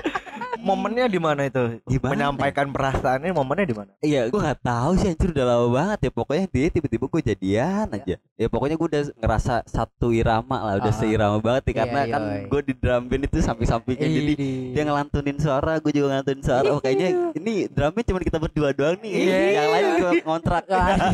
Momennya 0.67 1.07
di 1.07 1.21
mana 1.23 1.47
itu? 1.47 1.79
Gimana? 1.87 2.11
Menyampaikan 2.11 2.67
perasaannya 2.69 3.31
momennya 3.31 3.67
di 3.67 3.77
mana? 3.77 3.91
Iya, 4.03 4.27
gue 4.27 4.35
nggak 4.37 4.61
tahu 4.61 4.91
sih 4.99 5.09
anjir 5.09 5.31
udah 5.31 5.47
lama 5.47 5.67
banget 5.71 5.99
ya. 6.03 6.11
Pokoknya 6.11 6.45
dia 6.51 6.67
tiba-tiba 6.69 7.05
gue 7.07 7.23
jadian 7.23 7.87
aja. 7.95 8.17
Ya 8.35 8.47
pokoknya 8.51 8.75
gue 8.75 8.89
udah 8.91 9.03
ngerasa 9.15 9.63
satu 9.65 10.11
irama 10.11 10.59
lah, 10.59 10.75
udah 10.83 10.91
Ah. 10.91 10.99
seirama 10.99 11.39
banget 11.39 11.63
ya. 11.63 11.71
Iya, 11.71 11.79
Karena 11.79 12.01
kan 12.09 12.23
yoi. 12.27 12.43
gue 12.51 12.61
di 12.67 12.75
drum 12.75 13.03
band 13.07 13.23
itu 13.25 13.39
samping-sampingnya 13.39 14.09
jadi 14.09 14.33
dia 14.75 14.83
ngelantunin 14.83 15.39
suara, 15.39 15.73
gue 15.79 15.93
juga 15.93 16.07
ngelantunin 16.11 16.43
suara. 16.43 16.67
Oh, 16.69 16.81
kayaknya 16.83 17.09
ini 17.33 17.55
drumnya 17.71 18.03
cuma 18.03 18.19
kita 18.19 18.37
berdua 18.37 18.69
doang 18.73 18.99
nih. 18.99 19.13
Iya. 19.15 19.39
Yang 19.55 19.69
lain 19.71 19.87
gue 19.95 20.13
ngontrak. 20.27 20.65
Ah, 20.77 21.13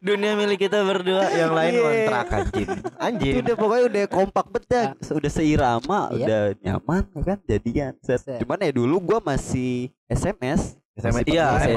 Dunia 0.00 0.32
milik 0.34 0.58
kita 0.60 0.80
berdua, 0.80 1.28
yang 1.30 1.52
lain 1.52 1.72
Iya. 1.72 1.82
kontrak 1.84 2.26
anjing. 2.30 2.68
Anjing. 2.96 3.34
udah 3.40 3.54
pokoknya 3.54 3.84
udah 3.84 4.04
kompak 4.06 4.46
banget 4.48 4.64
dah. 4.66 4.86
udah 5.14 5.30
seirama 5.30 6.00
Iya. 6.08 6.16
udah 6.16 6.40
nyaman 6.60 7.02
ya 7.10 7.22
kan 7.24 7.38
jadian 7.44 7.92
cuman 8.40 8.58
ya 8.60 8.70
dulu 8.70 8.93
gua 9.00 9.18
masih 9.22 9.90
SMS 10.06 10.78
SMS 10.94 11.26
iya, 11.26 11.58
pakai 11.58 11.74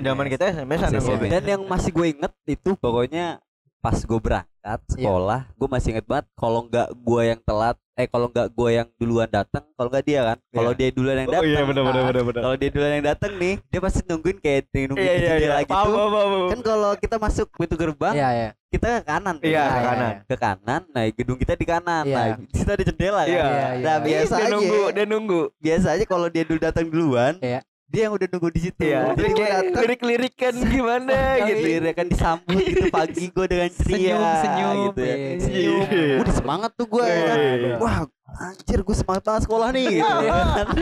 zaman 0.00 0.26
kita. 0.32 0.44
SMS. 0.56 0.80
dan 1.28 1.42
yang 1.44 1.62
masih 1.68 1.92
gue 1.92 2.06
inget 2.16 2.32
itu 2.48 2.70
pokoknya 2.80 3.44
pas 3.78 3.94
gue 3.96 4.18
berangkat 4.18 4.48
Iya. 4.90 4.92
sekolah 5.00 5.40
gue 5.50 5.68
masih 5.68 5.88
inget 5.92 6.04
banget 6.04 6.26
kalau 6.34 6.60
nggak 6.62 6.88
gue 6.92 7.20
yang 7.24 7.40
telat 7.40 7.76
eh 7.94 8.06
kalau 8.06 8.26
nggak 8.26 8.48
gue 8.48 8.68
yang 8.70 8.88
duluan 8.94 9.26
datang 9.26 9.64
kalau 9.72 9.88
nggak 9.88 10.04
dia 10.04 10.20
kan 10.24 10.38
kalau 10.50 10.70
Iya. 10.70 10.78
dia 10.78 10.88
duluan 10.90 11.16
yang 11.16 11.26
Oh 11.26 11.32
datang 11.32 11.48
iya 11.48 11.56
ah, 11.56 11.66
benar 11.66 11.82
benar. 12.20 12.42
kalau 12.42 12.56
dia 12.56 12.68
duluan 12.68 12.92
yang 12.92 13.06
datang 13.06 13.32
nih 13.34 13.54
dia 13.64 13.80
pasti 13.80 14.00
nungguin 14.04 14.38
kayak 14.38 14.60
nungguin 14.68 14.98
Iya 15.00 15.08
di 15.08 15.16
iya 15.16 15.24
iya. 15.24 15.30
jendela 15.32 15.58
gitu 15.60 15.72
Paham 15.72 15.88
paham 15.88 16.10
paham. 16.12 16.48
kan 16.48 16.60
kalau 16.62 16.90
kita 16.94 17.16
masuk 17.16 17.46
pintu 17.50 17.74
gerbang 17.74 18.14
Iya, 18.14 18.28
iya. 18.30 18.48
kita 18.68 18.86
ke 18.86 19.02
kanan 19.02 19.34
tuh. 19.34 19.46
Iya, 19.46 19.56
Nah, 19.58 19.64
ke 19.64 19.72
iya, 19.72 19.88
kanan. 19.88 20.04
iya. 20.04 20.20
ke 20.20 20.36
kanan 20.36 20.80
nah 20.90 21.02
gedung 21.08 21.38
kita 21.38 21.52
di 21.54 21.66
kanan 21.66 22.04
Iya. 22.04 22.14
nah 22.14 22.26
di 22.36 22.54
situ 22.54 22.70
ada 22.70 22.84
jendela 22.84 23.20
kan 23.20 23.26
Iya. 23.26 23.40
Iya, 23.40 23.48
nah 23.48 23.72
iya. 23.72 23.94
biasa 24.04 24.34
dia 24.34 24.38
aja 24.38 24.52
nunggu, 24.52 24.82
dia 24.92 25.04
nunggu. 25.06 25.40
biasa 25.58 25.86
aja 25.96 26.04
kalau 26.04 26.26
dia 26.28 26.42
dulu 26.44 26.58
datang 26.60 26.86
duluan 26.86 27.34
Iya. 27.40 27.60
Dia 27.88 28.02
yang 28.04 28.12
udah 28.12 28.26
nunggu 28.26 28.48
di 28.50 28.60
situ 28.62 28.80
Iya. 28.82 29.00
jadi 29.12 29.30
gue 29.30 29.46
datang 29.48 29.80
lirik-lirikan 29.82 30.54
gimana 30.62 31.16
gitu. 31.42 31.66
gitu 31.66 31.88
kan 31.90 32.06
disambut 32.06 32.56
gitu 32.60 32.82
pagi 32.88 33.24
gue 33.26 33.46
dengan 33.46 33.68
ceria 33.70 33.96
Senyum, 33.96 34.22
senyum, 34.38 34.74
gitu 34.84 35.00
ya. 35.00 35.14
iya. 35.16 35.30
senyum 35.38 35.82
Iya. 35.88 36.16
udah 36.20 36.34
semangat 36.34 36.70
tuh 36.74 36.86
gue 36.86 37.00
ya 37.02 37.20
kan. 37.24 37.38
Iya. 37.40 37.74
wah 37.78 37.96
anjir 38.38 38.78
gue 38.78 38.92
semangat 38.94 39.22
banget 39.24 39.42
sekolah 39.42 39.68
nih 39.70 39.84
gitu 39.90 40.14
ya 40.20 40.32
kan. 40.52 40.66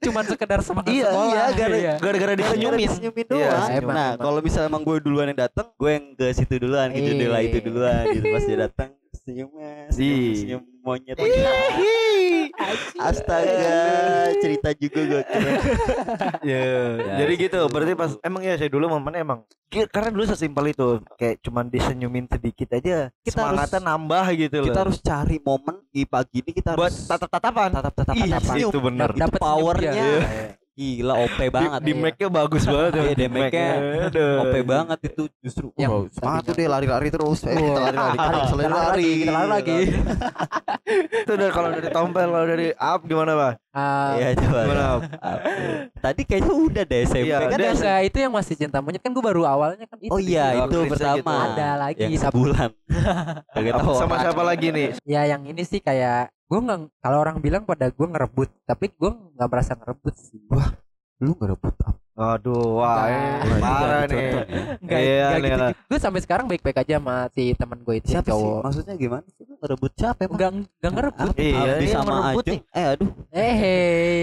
Cuman 0.00 0.24
sekedar 0.24 0.60
semangat 0.60 0.88
Iya, 0.90 1.06
sekolah. 1.06 1.26
iya, 1.26 1.44
gara- 1.50 1.76
Iya. 1.78 1.94
Gara-gara 1.98 2.32
disenyumin. 2.34 2.88
senyumin 2.90 3.26
Iya, 3.26 3.30
doang 3.30 3.68
emang, 3.74 3.94
nah 3.94 4.10
kalau 4.16 4.40
misalnya 4.40 4.68
emang 4.68 4.82
gue 4.82 4.96
duluan 4.98 5.26
yang 5.26 5.40
datang 5.40 5.66
gue 5.74 5.90
yang 5.90 6.06
ke 6.14 6.26
situ 6.32 6.54
duluan 6.58 6.88
ke 6.88 6.98
jendela 6.98 7.38
Iya. 7.38 7.46
itu 7.46 7.58
duluan 7.62 8.02
gitu 8.10 8.26
pas 8.26 8.42
dia 8.42 8.58
datang 8.58 8.88
senyumnya 9.18 9.72
senyum, 9.88 10.16
Iya. 10.18 10.36
senyum 10.38 10.62
monyet 10.90 11.16
astaga 12.98 13.78
cerita 14.36 14.68
juga 14.74 15.00
gue 15.02 15.22
kira 15.24 15.50
Ya, 16.42 16.60
Ya, 16.60 16.82
jadi 17.16 17.32
gitu. 17.38 17.60
Berarti 17.66 17.92
pas 17.94 18.12
emang 18.20 18.42
ya 18.42 18.54
saya 18.54 18.68
dulu 18.68 18.90
momennya 18.90 19.22
emang 19.22 19.40
karena 19.70 20.10
dulu 20.10 20.24
sesimpel 20.26 20.64
itu 20.68 20.88
kayak 21.14 21.38
cuman 21.40 21.68
disenyumin 21.68 22.26
sedikit 22.26 22.68
aja 22.72 23.08
Kita 23.16 23.38
semangatnya 23.38 23.78
harus- 23.78 23.88
nambah 23.88 24.24
gitu 24.36 24.56
loh. 24.56 24.66
kita 24.66 24.78
harus 24.80 24.98
cari 25.00 25.36
momen 25.38 25.76
di 25.88 26.02
pagi 26.04 26.36
ini 26.38 26.50
kita 26.52 26.74
buat 26.74 26.90
harus 26.90 27.06
tatap-tatapan. 27.06 27.68
tatap 27.72 27.94
tatapan 27.94 28.26
Ih, 28.26 28.30
senyum 28.40 28.68
itu 28.68 28.78
bener. 28.80 29.08
itu 29.08 29.20
Dapat 29.20 29.40
powernya. 29.40 30.02
Gila 30.80 31.14
OP 31.20 31.38
banget 31.50 31.80
di 31.82 31.92
Iya. 31.92 32.00
mic-nya 32.00 32.28
bagus 32.30 32.64
banget 32.64 32.90
ya. 32.90 33.02
Iya, 33.02 33.14
di 33.14 33.26
mic-nya 33.28 33.68
Aduh. 34.08 34.36
OP 34.40 34.54
banget 34.64 34.98
itu 35.04 35.22
justru 35.38 35.66
Yang 35.76 35.90
Wah, 35.92 36.02
semangat 36.10 36.42
tuh 36.42 36.54
deh 36.56 36.66
lari-lari 36.66 37.08
terus 37.08 37.38
eh, 37.44 37.52
kita 37.52 37.80
lari-lari 37.82 38.16
Kita 38.16 38.54
lari-lari 38.56 38.72
lagi, 38.72 39.10
kita 39.14 39.32
lari 39.34 39.48
lagi. 39.50 39.78
Itu 41.20 41.32
dari 41.34 41.52
kalau 41.52 41.68
dari 41.70 41.88
tompel 41.88 42.26
kalau 42.26 42.46
dari 42.46 42.68
up 42.72 43.00
gimana, 43.04 43.32
Pak? 43.34 43.52
Ah, 43.70 44.12
Iya 44.16 44.28
coba 44.34 44.58
Gimana? 44.64 44.82
Up? 44.90 45.00
tadi 46.00 46.22
kayaknya 46.24 46.52
udah 46.52 46.82
deh 46.82 47.00
SMP 47.04 47.28
Iya, 47.28 47.36
kan 47.44 47.48
udah. 47.52 47.72
ya? 47.76 47.96
itu 48.02 48.18
yang 48.18 48.32
masih 48.32 48.54
cinta 48.56 48.80
monyet 48.80 48.98
kan 48.98 49.12
gue 49.12 49.22
baru 49.22 49.42
awalnya 49.44 49.84
kan 49.84 49.98
itu. 50.00 50.08
Oh 50.08 50.18
iya 50.18 50.58
Oh, 50.58 50.66
itu 50.66 50.78
pertama 50.88 51.20
gitu. 51.20 51.52
Ada 51.52 51.68
lagi, 51.78 52.04
sebulan 52.16 52.70
Sama 53.94 54.16
siapa 54.18 54.42
lagi 54.42 54.68
nih? 54.70 54.88
Ya 55.04 55.22
yang 55.26 55.44
ini 55.44 55.62
sih 55.62 55.78
kayak 55.78 56.32
gue 56.50 56.58
nggak 56.60 56.78
kalau 56.98 57.18
orang 57.20 57.38
bilang 57.38 57.62
pada 57.62 57.86
gue 57.88 58.06
ngerebut, 58.06 58.50
tapi 58.66 58.90
gue 58.90 59.10
nggak 59.32 59.48
merasa 59.48 59.72
ngerebut 59.72 60.14
sih. 60.18 60.42
Wah, 60.50 60.74
lu 61.18 61.32
ngerebut 61.32 61.74
apa 61.80 61.98
Aduh, 62.20 62.76
wah, 62.76 63.08
eh, 63.08 63.40
parah 63.56 64.04
nih. 64.04 64.12
Contoh 64.12 64.44
ya. 64.44 64.62
Enggak, 64.76 65.00
Iya, 65.00 65.24
enggak 65.24 65.40
nih, 65.40 65.48
gitu. 65.48 65.62
lah. 65.62 65.70
Gue 65.88 65.98
sampai 65.98 66.20
sekarang 66.20 66.44
baik-baik 66.52 66.78
aja 66.84 66.94
sama 67.00 67.16
si 67.32 67.42
teman 67.56 67.78
gue 67.80 67.94
itu 67.96 68.06
Siapa 68.12 68.28
sih? 68.28 68.32
cowok. 68.36 68.60
Maksudnya 68.60 68.94
gimana 69.00 69.26
sih? 69.30 69.44
Ngerebut 69.48 69.92
siapa 69.96 70.20
emang? 70.20 70.36
Enggak 70.36 70.50
enggak 70.52 70.92
ngerebut. 70.92 71.34
Iya, 71.40 71.60
abis 71.72 71.88
sama 71.94 72.10
ngerebut 72.12 72.44
nih. 72.44 72.60
Eh 72.70 72.84
aduh 72.84 73.10
Eh 73.32 73.52
hey, 73.56 74.20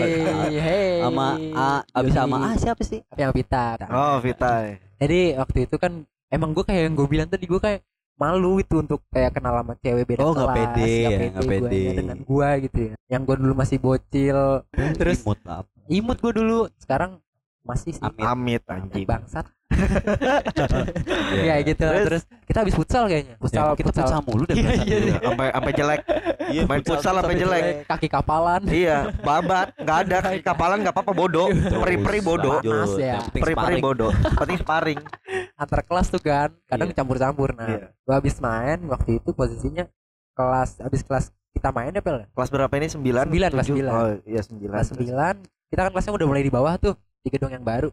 hey. 0.68 0.92
Sama 1.02 1.28
A 1.58 1.68
Abis 1.90 2.14
sama 2.14 2.36
A 2.38 2.50
siapa 2.54 2.82
sih? 2.86 3.00
yang 3.18 3.32
Vita. 3.34 3.66
Oh, 3.90 4.16
Vita. 4.22 4.54
Jadi 5.02 5.20
waktu 5.34 5.58
itu 5.66 5.76
kan 5.82 5.92
emang 6.30 6.50
gue 6.54 6.64
kayak 6.64 6.82
yang 6.86 6.94
gue 6.94 7.08
bilang 7.10 7.26
tadi 7.26 7.50
gue 7.50 7.58
kayak 7.58 7.82
malu 8.18 8.58
itu 8.58 8.82
untuk 8.82 9.06
kayak 9.14 9.38
kenal 9.38 9.54
sama 9.62 9.74
cewek 9.78 10.06
beda 10.10 10.22
Oh, 10.26 10.34
kelas, 10.34 10.54
pede 10.54 10.90
ya, 10.90 11.10
nggak 11.30 11.44
gua 11.46 11.52
pede. 11.54 11.78
ya 11.80 11.92
dengan 11.94 12.18
gue 12.26 12.50
gitu 12.66 12.80
ya. 12.82 12.94
Yang 13.08 13.22
gue 13.24 13.36
dulu 13.46 13.54
masih 13.54 13.78
bocil, 13.78 14.38
Terus- 14.74 15.22
Imut 15.22 15.40
imut 15.88 16.18
gue 16.20 16.34
dulu, 16.34 16.60
sekarang 16.82 17.22
masih 17.62 17.94
sih 17.94 18.04
Amit. 18.04 18.20
Amit 18.20 18.64
anjing. 18.66 19.06
bangsat. 19.06 19.46
Iya. 19.68 21.44
Ya 21.44 21.56
gitu. 21.62 21.84
Terus? 21.84 22.06
Terus, 22.08 22.24
kita 22.48 22.58
habis 22.64 22.76
futsal 22.76 23.04
kayaknya. 23.06 23.36
Ya, 23.36 23.42
Futsal, 23.42 23.68
kita 23.76 23.88
futsal. 23.92 24.04
futsal 24.08 24.22
mulu 24.26 24.44
deh 24.48 24.56
Iya, 24.56 24.70
iya, 24.84 24.98
iya. 24.98 25.16
Sampai 25.22 25.48
sampai 25.52 25.72
jelek. 25.76 26.02
Iya, 26.48 26.62
Main 26.66 26.82
futsal 26.84 27.14
sampai 27.20 27.36
jelek. 27.36 27.64
Kaki 27.86 28.08
kapalan. 28.08 28.62
Iya, 28.68 28.98
babat, 29.22 29.68
nggak 29.78 29.98
ada 30.08 30.18
kaki 30.24 30.40
kapalan 30.42 30.78
nggak 30.82 30.96
apa-apa 30.96 31.14
bodoh, 31.14 31.48
peri-peri 31.52 32.20
bodoh, 32.20 32.58
Lanjut. 32.60 32.72
Panas 32.74 32.94
ya. 32.98 33.18
Peri-peri 33.30 33.76
bodoh, 33.78 34.12
penting 34.40 34.58
sparring. 34.60 35.00
Antar 35.58 35.82
kelas 35.84 36.08
tuh 36.10 36.22
kan. 36.22 36.50
Kadang 36.66 36.90
Iya. 36.90 36.96
campur-campur. 36.96 37.50
Nah, 37.54 37.68
Iya. 37.68 37.88
gue 37.92 38.14
habis 38.14 38.36
main 38.40 38.78
waktu 38.88 39.20
itu 39.20 39.30
posisinya 39.32 39.86
kelas 40.34 40.80
habis 40.80 41.02
kelas 41.02 41.26
kita 41.50 41.74
main 41.74 41.90
ya 41.90 42.00
pel 42.00 42.30
Kelas 42.30 42.50
berapa 42.54 42.70
ini? 42.78 42.88
Sembilan? 42.88 43.26
Sembilan, 43.26 43.50
kelas 43.50 43.66
sembilan. 43.66 43.92
Oh 43.92 44.10
iya 44.24 44.42
sembilan. 44.46 44.74
kelas 44.78 44.90
9 44.94 45.36
kita 45.68 45.82
kan 45.84 45.92
kelasnya 45.92 46.14
udah 46.14 46.28
mulai 46.30 46.44
di 46.46 46.54
bawah 46.54 46.74
tuh 46.78 46.94
di 47.20 47.28
gedung 47.28 47.52
yang 47.52 47.60
baru 47.60 47.90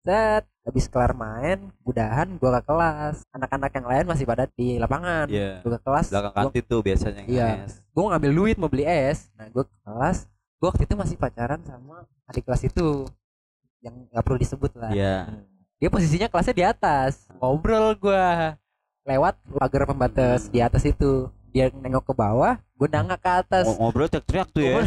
set 0.00 0.46
habis 0.68 0.84
kelar 0.84 1.16
main 1.16 1.72
udahan 1.80 2.28
gua 2.36 2.60
ke 2.60 2.68
kelas. 2.68 3.24
Anak-anak 3.32 3.72
yang 3.72 3.86
lain 3.88 4.04
masih 4.04 4.24
pada 4.24 4.44
di 4.52 4.76
lapangan. 4.76 5.24
Iya. 5.26 5.64
gua 5.64 5.72
ke 5.74 5.82
kelas 5.82 6.06
Belakang 6.12 6.32
gua, 6.32 6.40
kantin 6.44 6.64
tuh 6.68 6.80
biasanya 6.84 7.22
Iya. 7.24 7.48
gua 7.90 8.00
mau 8.04 8.10
ngambil 8.12 8.32
duit 8.36 8.56
mau 8.60 8.68
beli 8.68 8.84
es 8.84 9.32
nah 9.32 9.48
gua 9.48 9.64
ke 9.64 9.76
kelas 9.80 10.18
gua 10.60 10.68
waktu 10.68 10.84
itu 10.84 10.94
masih 10.94 11.16
pacaran 11.16 11.60
sama 11.64 12.04
adik 12.28 12.44
kelas 12.44 12.62
itu 12.62 13.08
yang 13.80 13.94
nggak 14.06 14.20
perlu 14.20 14.36
disebut 14.36 14.70
lah. 14.76 14.92
Iya. 14.92 15.16
dia 15.78 15.88
posisinya 15.88 16.28
kelasnya 16.28 16.52
di 16.52 16.64
atas. 16.66 17.24
Ngobrol 17.38 17.96
gua. 17.96 18.58
Lewat 19.08 19.40
pagar 19.48 19.86
pembatas 19.86 20.46
di 20.46 20.60
atas 20.60 20.84
itu. 20.84 21.32
Dia 21.48 21.72
nengok 21.72 22.04
ke 22.04 22.14
bawah 22.14 22.60
gua 22.76 22.88
nengok 22.92 23.16
ke 23.16 23.30
atas. 23.40 23.64
Ng- 23.64 23.78
Ngobrol 23.80 24.06
teriak-teriak 24.06 24.48
tuh 24.52 24.62
ya. 24.62 24.84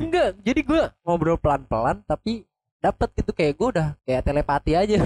enggak 0.00 0.28
jadi 0.40 0.60
gua 0.64 0.82
ngobrol 1.02 1.36
pelan-pelan 1.36 2.00
tapi 2.04 2.46
dapat 2.86 3.08
gitu 3.18 3.30
kayak 3.34 3.52
gua 3.58 3.68
udah 3.74 3.88
kayak 4.02 4.22
telepati 4.22 4.72
aja 4.78 4.98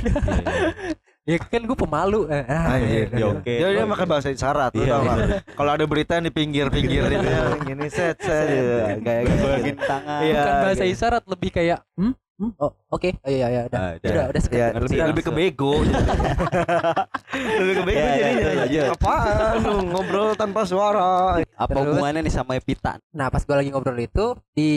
ya 1.31 1.37
kan 1.39 1.63
gua 1.63 1.79
pemalu 1.79 2.21
Eh, 2.29 2.45
ah, 2.49 2.75
Anjir. 2.75 3.07
Ya 3.13 3.27
oke. 3.29 3.55
Dia 3.55 3.69
dia 3.71 3.85
makan 3.87 4.07
bahasa 4.09 4.29
isyarat 4.33 4.73
Iya, 4.75 4.87
tau 4.89 5.03
iya. 5.05 5.15
Kalau 5.55 5.71
ada 5.71 5.85
berita 5.87 6.17
yang 6.19 6.27
di 6.27 6.33
pinggir-pinggir 6.35 7.03
itu 7.07 7.29
gini 7.65 7.87
set 7.89 8.17
set 8.19 8.47
gitu. 8.51 8.77
kayak 9.05 9.23
gitu. 9.29 9.45
Bagin 9.47 9.77
tangan. 9.79 10.21
Iya. 10.25 10.35
bukan 10.41 10.55
bahasa 10.65 10.85
isyarat 10.85 11.25
lebih 11.29 11.51
kayak 11.55 11.79
hmm, 11.97 12.13
hmm? 12.41 12.53
oh 12.57 12.73
oke 12.89 13.11
Oh, 13.21 13.29
iya 13.29 13.47
iya 13.47 13.61
udah 13.69 13.79
Ah, 13.79 13.91
udah. 13.95 14.09
udah 14.11 14.25
udah 14.27 14.43
Ya, 14.51 14.67
lebih 14.73 14.99
lebih 15.07 15.23
ke 15.23 15.33
bego. 15.33 15.73
lebih 17.61 17.75
ke 17.77 17.83
bego 17.85 18.01
Ya, 18.01 18.11
ya, 18.11 18.17
jadi 18.17 18.33
lanjut, 18.33 18.57
lanjut. 18.57 18.85
apaan 18.97 19.57
lu 19.61 19.75
ngobrol 19.87 20.29
tanpa 20.35 20.61
suara. 20.65 21.39
Apa 21.55 21.71
Terus? 21.71 21.85
hubungannya 21.87 22.21
nih 22.23 22.33
sama 22.33 22.53
Epita? 22.55 22.97
Nah 23.11 23.29
pas 23.29 23.41
gue 23.41 23.53
lagi 23.55 23.69
ngobrol 23.69 23.99
itu 23.99 24.25
di 24.51 24.73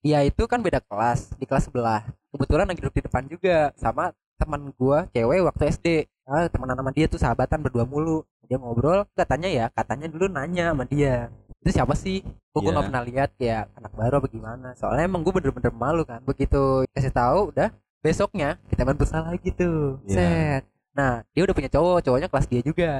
dia 0.00 0.20
itu 0.22 0.42
kan 0.44 0.58
beda 0.58 0.80
kelas 0.80 1.36
di 1.36 1.44
kelas 1.44 1.68
sebelah. 1.68 2.02
Kebetulan 2.30 2.66
lagi 2.66 2.80
duduk 2.80 2.94
di 2.94 3.04
depan 3.04 3.22
juga 3.24 3.70
sama 3.74 4.10
teman 4.34 4.72
gua 4.74 5.06
cewek 5.08 5.44
waktu 5.44 5.62
SD. 5.70 5.86
Ah, 6.24 6.48
temenan 6.48 6.74
sama 6.74 6.90
dia 6.90 7.04
tuh 7.04 7.20
sahabatan 7.20 7.60
berdua 7.60 7.84
mulu. 7.84 8.24
Dia 8.44 8.56
ngobrol 8.56 9.04
katanya 9.14 9.48
ya 9.48 9.64
katanya 9.70 10.04
dulu 10.04 10.26
nanya 10.26 10.72
sama 10.72 10.84
dia 10.84 11.28
itu 11.64 11.70
siapa 11.72 11.96
sih? 11.96 12.20
Gue 12.52 12.60
Iya. 12.60 12.70
nggak 12.70 12.86
pernah 12.86 13.02
lihat 13.02 13.30
kayak 13.34 13.64
anak 13.74 13.92
baru 13.96 14.14
apa 14.20 14.28
gimana? 14.28 14.68
Soalnya 14.76 15.08
emang 15.08 15.24
gue 15.24 15.32
bener-bener 15.32 15.72
malu 15.72 16.04
kan. 16.04 16.20
Begitu 16.22 16.84
kasih 16.92 17.08
tahu 17.08 17.50
udah 17.50 17.72
besoknya 17.98 18.60
kita 18.68 18.84
main 18.84 18.94
futsal 18.94 19.24
lagi 19.24 19.48
tuh. 19.48 19.96
Iya. 20.04 20.12
Set. 20.12 20.62
Nah 20.92 21.24
dia 21.32 21.42
udah 21.42 21.56
punya 21.56 21.72
cowok, 21.72 22.04
cowoknya 22.04 22.28
kelas 22.28 22.46
dia 22.46 22.60
juga. 22.60 22.90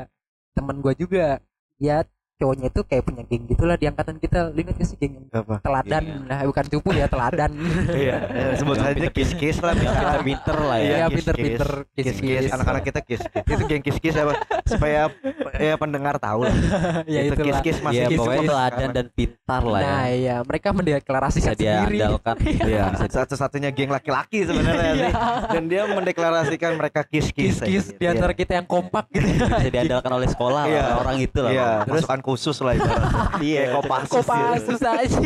Teman 0.57 0.81
gua 0.81 0.97
juga. 0.97 1.39
Ya 1.77 2.03
cowoknya 2.35 2.67
itu 2.67 2.83
kayak 2.83 3.05
punya 3.07 3.23
geng 3.23 3.47
gitulah 3.47 3.77
di 3.77 3.87
angkatan 3.87 4.17
kita. 4.19 4.51
Lu 4.51 4.59
ingat 4.59 4.75
gak 4.75 4.89
sih 4.89 4.97
geng 4.97 5.13
yang 5.15 5.27
Apa? 5.31 5.63
teladan 5.63 6.03
Iya. 6.03 6.17
nah 6.25 6.39
bukan 6.43 6.67
cupu 6.67 6.91
ya 6.91 7.07
teladan 7.07 7.51
Iya, 8.03 8.17
ya, 8.27 8.47
sebut 8.59 8.75
saja 8.75 9.07
kis-kis 9.07 9.63
lah. 9.63 9.71
Yang 9.71 9.95
pinter-pinter 10.03 10.57
lah 10.59 10.79
ya. 10.79 10.83
Iya, 10.83 10.97
ya 10.97 11.07
kiss, 11.07 11.17
pinter-pinter 11.23 11.71
Kis-kis, 11.95 12.45
anak-anak 12.51 12.83
kita 12.83 13.01
kis. 13.07 13.23
Itu 13.23 13.63
geng 13.69 13.83
kis-kis 13.87 14.15
apa? 14.19 14.35
Supaya 14.67 15.13
ya 15.57 15.75
pendengar 15.75 16.15
tahu 16.17 16.41
lah. 16.43 16.55
ya 17.07 17.21
itu 17.23 17.35
itulah 17.35 17.61
kis-kis 17.61 17.79
masih 17.81 17.97
Iya, 17.97 18.07
kis 18.09 18.19
pokoknya 18.19 18.39
kis. 18.39 18.51
teladan 18.51 18.89
dan 18.91 19.07
pintar 19.09 19.63
lah 19.63 19.81
ya. 19.81 19.87
nah 19.87 20.05
iya 20.07 20.37
mereka 20.41 20.67
Bisa 20.67 20.79
mendeklarasikan 20.81 21.53
sendiri 21.53 21.95
diandalkan. 21.95 22.37
Iya, 22.65 22.85
Bisa 22.91 23.07
satu-satunya 23.17 23.71
geng 23.71 23.91
laki-laki 23.91 24.39
sebenarnya 24.43 24.91
Iya. 24.91 24.95
sih. 25.01 25.13
Dan 25.51 25.63
dia 25.67 25.83
mendeklarasikan 25.87 26.73
mereka 26.75 27.01
kis-kis. 27.03 27.59
kis-kis 27.59 27.85
aja 27.87 27.95
di 27.95 28.07
antara 28.07 28.33
kita 28.33 28.53
yang 28.55 28.67
kompak 28.67 29.07
gitu 29.11 29.27
bisa 29.51 29.71
diandalkan 29.71 30.13
oleh 30.13 30.29
sekolah 30.29 30.63
Iya. 30.65 30.81
lah, 30.81 30.95
orang 30.99 31.17
itu 31.19 31.39
lah. 31.39 31.51
Iya, 31.51 31.69
Terus 31.85 32.03
pasukan 32.03 32.21
khusus 32.21 32.57
lah 32.59 32.73
itu. 32.75 32.91
iya. 33.41 33.63
Kopassus 33.73 34.27
susah 34.65 34.93
aja 34.97 35.19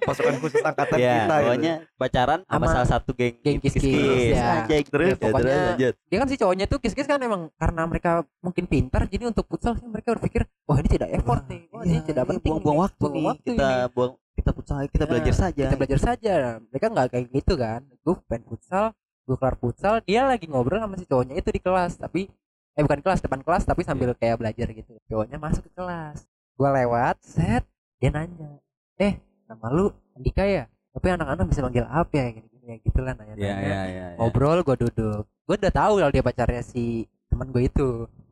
Pasukan 0.00 0.34
khusus 0.38 0.60
angkatan 0.60 0.96
Iya, 0.96 1.14
kita. 1.16 1.20
gitu. 1.20 1.34
pokoknya 1.40 1.74
pacaran 1.94 2.40
sama 2.40 2.50
Sama 2.50 2.66
salah 2.70 2.88
satu 2.88 3.10
geng 3.12 3.34
ya. 3.40 4.44
Anjay, 4.60 4.80
Terus? 4.82 5.08
ya, 5.10 5.16
Pokoknya- 5.20 5.76
dia 5.80 6.16
kan 6.16 6.26
si 6.26 6.36
cowoknya 6.36 6.66
tuh 6.66 6.78
kis-kis 6.78 7.04
kan 7.04 7.18
emang 7.18 7.48
karena 7.54 7.82
mereka 7.84 8.10
mungkin 8.40 8.64
pintar 8.64 9.06
jadi 9.06 9.26
untuk 9.26 9.39
futsal 9.42 9.72
sih 9.74 9.86
mereka 9.86 10.12
berpikir 10.12 10.42
wah 10.62 10.76
ini 10.76 10.88
tidak 10.88 11.08
effort 11.10 11.42
nih 11.46 11.62
wah 11.68 11.82
ini 11.82 11.92
Iya, 11.92 12.02
tidak 12.04 12.24
iya, 12.24 12.30
penting 12.30 12.52
buang-buang 12.52 12.78
waktu 12.80 13.04
nih. 13.06 13.24
waktu 13.24 13.48
kita 13.50 13.68
ini. 13.68 13.92
buang 13.92 14.12
kita 14.32 14.50
futsal 14.50 14.76
kita 14.84 14.98
Nah, 14.98 15.10
belajar 15.10 15.34
saja. 15.34 15.62
kita 15.62 15.76
belajar 15.76 16.00
saja 16.00 16.34
mereka 16.62 16.86
nggak 16.88 17.06
kayak 17.08 17.26
gitu 17.30 17.52
kan 17.54 17.80
gue 17.84 18.14
pengen 18.26 18.44
futsal 18.46 18.84
gue 19.22 19.36
kelar 19.36 19.56
futsal 19.56 19.94
dia 20.00 20.20
lagi 20.22 20.46
ngobrol 20.46 20.78
sama 20.78 20.94
si 20.94 21.04
cowoknya 21.04 21.34
itu 21.36 21.48
di 21.48 21.60
kelas 21.60 21.92
tapi 21.94 22.26
eh 22.72 22.82
bukan 22.82 23.00
kelas 23.00 23.20
depan 23.20 23.40
kelas 23.40 23.62
tapi 23.62 23.80
sambil 23.80 24.10
kayak 24.12 24.36
belajar 24.36 24.66
gitu 24.68 24.96
cowoknya 25.06 25.36
masuk 25.36 25.62
ke 25.62 25.72
kelas 25.72 26.24
gue 26.52 26.68
lewat 26.68 27.16
set 27.20 27.62
dia 27.96 28.10
nanya 28.10 28.58
eh 28.96 29.16
nama 29.44 29.66
lu 29.68 29.86
Andika 30.12 30.42
ya 30.42 30.64
tapi 30.90 31.06
anak-anak 31.08 31.46
bisa 31.46 31.60
manggil 31.60 31.84
apa 31.84 32.10
ya 32.10 32.26
gini 32.30 32.48
gini 32.48 32.66
ya 32.66 32.76
gitulah 32.80 33.12
nanya 33.12 33.34
Iya, 33.34 33.46
nanya 33.46 33.60
iya, 33.60 33.80
iya. 33.84 33.84
iya. 33.86 34.16
ngobrol 34.16 34.60
gue 34.60 34.76
duduk 34.78 35.22
gue 35.26 35.54
udah 35.56 35.72
tahu 35.72 35.92
kalau 35.98 36.10
dia 36.10 36.22
pacarnya 36.22 36.62
si 36.62 37.04
teman 37.26 37.48
gue 37.48 37.62
itu 37.62 37.86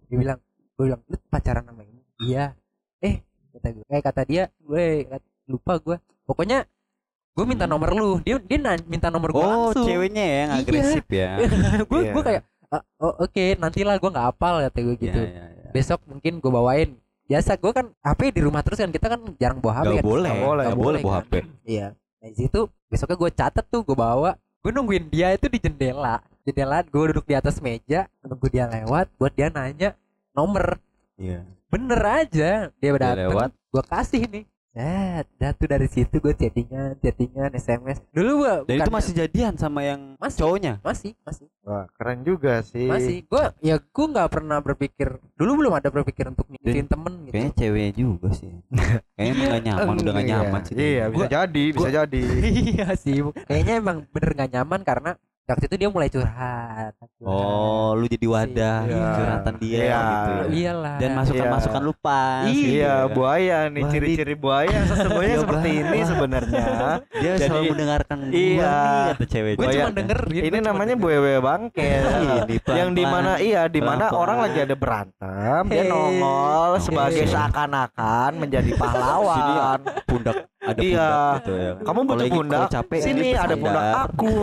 dia 0.07 0.17
bilang 0.17 0.39
gue 0.79 0.85
bilang 0.87 1.03
lu 1.05 1.17
pacaran 1.27 1.67
sama 1.67 1.83
ini 1.83 2.01
iya 2.21 2.55
eh 2.99 3.19
kata 3.51 3.69
gue 3.75 3.85
eh 3.85 4.01
kata 4.01 4.23
dia 4.23 4.43
gue 4.57 5.11
lupa 5.45 5.77
gue 5.77 5.97
pokoknya 6.23 6.63
gue 7.35 7.45
minta 7.45 7.67
Hmm. 7.67 7.73
nomor 7.73 7.91
lu 7.91 8.09
dia 8.21 8.39
dia 8.39 8.59
minta 8.85 9.11
nomor 9.11 9.31
gue 9.31 9.39
Oh, 9.39 9.75
langsung 9.75 9.85
ceweknya 9.85 10.23
ya 10.23 10.37
yang 10.39 10.51
Iya. 10.51 10.63
agresif 10.63 11.05
ya. 11.09 11.31
gue 11.91 12.01
Iya. 12.01 12.13
gue 12.15 12.23
kayak 12.23 12.43
"Ah, 12.69 12.83
oh 12.99 13.15
oke 13.19 13.45
nantilah 13.57 13.97
gue 13.97 14.11
nggak 14.11 14.27
hafal 14.29 14.55
kata 14.61 14.79
gue 14.79 14.97
gitu 14.99 15.21
Iya, 15.21 15.31
iya, 15.31 15.45
iya. 15.49 15.71
besok 15.71 15.99
mungkin 16.05 16.39
gue 16.39 16.51
bawain 16.53 16.91
biasa 17.27 17.55
gue 17.55 17.73
kan 17.73 17.87
HP 17.99 18.21
di 18.33 18.41
rumah 18.41 18.63
terus 18.63 18.79
kan 18.79 18.89
kita 18.89 19.07
kan 19.09 19.21
jarang 19.37 19.59
bawa 19.59 19.83
HP 19.83 19.85
Gak 19.85 19.97
kan 19.97 20.05
boleh, 20.05 20.31
Nggak 20.31 20.47
boleh, 20.47 20.65
gak 20.65 20.79
boleh 20.79 21.01
bawa 21.01 21.13
kan. 21.13 21.23
HP. 21.23 21.33
Iya. 21.65 21.87
Nah, 22.19 22.31
situ 22.33 22.61
besoknya 22.87 23.17
gue 23.17 23.31
catet 23.31 23.67
tuh 23.69 23.81
gue 23.83 23.95
bawa. 23.95 24.31
Gue 24.59 24.71
nungguin 24.73 25.07
dia 25.07 25.31
itu 25.31 25.47
di 25.47 25.59
jendela. 25.59 26.19
Jendela 26.43 26.81
gue 26.83 27.03
duduk 27.13 27.23
di 27.23 27.35
atas 27.35 27.61
meja 27.61 28.09
nunggu 28.21 28.49
dia 28.49 28.65
lewat 28.67 29.13
buat 29.15 29.31
dia 29.31 29.49
nanya 29.49 29.93
nomor. 30.31 30.79
Iya. 31.15 31.45
Bener 31.67 32.01
aja 32.01 32.51
dia 32.73 32.91
udah 32.91 33.11
lewat. 33.15 33.51
Gue 33.69 33.85
kasih 33.85 34.25
nih. 34.27 34.45
Set, 34.69 35.27
dah 35.35 35.51
tuh 35.51 35.67
dari 35.67 35.85
situ 35.85 36.17
gue 36.17 36.31
chattingan, 36.31 36.95
chattingan, 36.97 37.51
SMS. 37.53 37.99
Dulu 38.09 38.31
gue 38.39 38.53
Dan 38.69 38.77
itu 38.79 38.91
masih 38.93 39.13
jadian 39.13 39.59
sama 39.59 39.83
yang 39.83 40.15
Masih. 40.17 40.39
cowoknya. 40.39 40.79
masih, 40.79 41.19
masih, 41.21 41.51
Wah, 41.61 41.91
keren 41.91 42.23
juga 42.23 42.63
sih. 42.63 42.87
masih. 42.87 43.27
Gue 43.27 43.43
ya 43.59 43.75
gue 43.77 44.07
nggak 44.07 44.29
pernah 44.29 44.63
berpikir. 44.63 45.19
Dulu 45.35 45.51
belum 45.59 45.73
ada 45.75 45.91
berpikir 45.91 46.31
untuk 46.31 46.47
nikahin 46.47 46.87
temen 46.87 47.27
gitu. 47.27 47.35
Kayaknya 47.35 47.53
ceweknya 47.59 47.93
juga 47.93 48.29
sih. 48.31 48.53
Kayaknya 49.19 49.35
emang 49.35 49.51
gak 49.51 49.65
nyaman, 49.67 49.95
udah 49.99 50.13
gak 50.13 50.23
Iya. 50.23 50.31
nyaman 50.37 50.61
sih. 50.63 50.75
Iya, 50.77 51.05
bisa 51.05 51.17
Gua- 51.19 51.31
jadi, 51.33 51.65
bisa 51.67 51.81
gua- 51.83 51.97
jadi. 51.99 52.23
iya 52.71 52.89
sih. 52.95 53.17
Kayaknya 53.43 53.75
emang 53.75 53.97
bener 54.07 54.31
nggak 54.33 54.51
nyaman 54.53 54.81
karena 54.87 55.11
waktu 55.49 55.65
itu 55.65 55.77
dia 55.77 55.89
mulai 55.89 56.09
curhat. 56.09 56.93
Oh, 57.19 57.97
lu 57.97 58.05
jadi 58.05 58.27
wadah 58.27 58.79
Iya. 58.85 59.09
curhatan 59.17 59.55
dia 59.57 59.79
Iya. 59.79 59.99
gitu. 59.99 60.31
ya. 60.31 60.45
iyalah. 60.53 60.97
Dan 61.01 61.11
masukan-masukan 61.17 61.81
lu 61.81 61.93
pas. 61.97 62.45
Iya, 62.45 62.53
gitu 62.53 62.69
Iya, 62.69 62.85
ya. 62.85 63.09
buaya 63.09 63.59
nih 63.67 63.83
ciri-ciri 63.89 64.35
buaya 64.37 64.79
sesungguhnya 64.85 65.29
Iya 65.29 65.41
seperti 65.41 65.69
ini 65.75 65.99
sebenarnya. 66.05 66.65
Dia 67.11 67.33
Jadi- 67.35 67.47
selalu 67.49 67.65
mendengarkan 67.73 68.17
gua 68.21 68.31
Iya. 68.31 68.77
nih 68.79 69.09
kata 69.09 69.25
cewek. 69.27 69.53
gue 69.57 69.67
cuma 69.67 69.73
iya. 69.73 69.87
dengerin 69.91 70.43
Ini 70.45 70.49
gua 70.53 70.67
namanya 70.69 70.95
dengerin. 70.95 71.19
buaya 71.19 71.41
bangke. 71.41 71.91
Ini 72.39 72.57
yang 72.69 72.91
di 72.93 73.05
mana 73.05 73.33
iya 73.39 73.63
di 73.67 73.81
mana 73.81 74.05
orang 74.11 74.39
lagi 74.45 74.59
ada 74.61 74.77
berantem 74.77 75.63
dia 75.67 75.83
nongol 75.87 76.71
sebagai 76.79 77.25
seakan-akan 77.25 78.31
menjadi 78.37 78.71
pahlawan. 78.77 79.81
pundak 80.05 80.45
ada 80.69 80.81
Iya. 80.81 81.11
gitu 81.35 81.53
ya. 81.55 81.73
Kamu 81.79 81.99
butuh 82.01 82.15
Apalagi 82.19 82.37
pundak? 82.37 82.69
capek 82.69 82.99
Sini 83.01 83.21
ini 83.23 83.31
ada 83.33 83.55
pundak 83.55 83.87
aku 84.05 84.35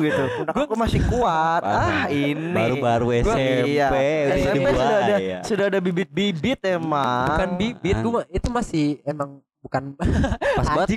gitu. 0.00 0.22
Pundak 0.36 0.54
aku 0.56 0.74
masih 0.74 1.00
kuat. 1.06 1.62
Ah, 1.62 2.04
ini. 2.08 2.50
Baru-baru 2.50 3.06
Gua- 3.06 3.36
SMP 3.36 3.68
iya. 3.68 3.88
udah 3.88 4.00
jadi 4.00 4.40
SMP 4.42 4.66
sudah 4.66 4.88
ada 4.96 5.04
buaya. 5.12 5.38
sudah 5.42 5.64
ada 5.66 5.78
bibit-bibit 5.78 6.60
emang. 6.64 7.26
bukan 7.28 7.50
bibit 7.54 7.96
gua 7.98 8.22
itu 8.28 8.48
masih 8.48 8.86
emang 9.02 9.30
bukan 9.58 9.82
Pas 10.58 10.66
banget 10.72 10.88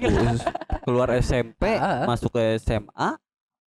keluar 0.82 1.10
SMP 1.16 1.64
Ah. 1.74 2.06
masuk 2.06 2.32
ke 2.32 2.58
SMA 2.58 3.18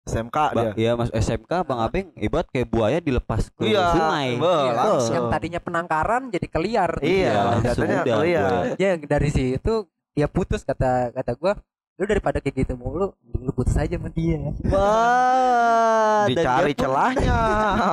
SMK 0.03 0.35
dia. 0.35 0.51
Bang, 0.53 0.69
iya 0.75 0.93
masuk 0.93 1.15
SMK 1.15 1.53
Bang 1.63 1.79
Abeng 1.81 2.11
ibarat 2.17 2.47
kayak 2.49 2.67
buaya 2.67 2.99
dilepas 2.99 3.47
ke 3.49 3.67
Iya, 3.69 3.87
sungai. 3.89 4.35
be, 4.35 4.51
Iya, 4.51 4.73
langsung. 4.75 5.15
yang 5.15 5.27
tadinya 5.29 5.61
penangkaran 5.61 6.23
jadi 6.29 6.47
keliar 6.49 6.91
Iya, 6.99 7.31
langsung 7.55 7.63
jatuhnya 7.65 7.97
udah 7.97 8.17
keliar. 8.17 8.51
buaya. 8.51 8.75
ya 8.77 8.91
dari 8.99 9.31
situ 9.31 9.75
dia 10.13 10.29
putus 10.29 10.63
kata 10.65 11.13
kata 11.17 11.33
gua 11.37 11.57
lu 12.01 12.09
daripada 12.09 12.41
kayak 12.41 12.65
gitu 12.65 12.75
mulu 12.75 13.13
lu 13.43 13.53
putus 13.53 13.77
aja 13.77 13.99
sama 13.99 14.09
dia. 14.15 14.39
Wah, 14.71 16.25
dicari 16.31 16.73
celahnya. 16.73 17.41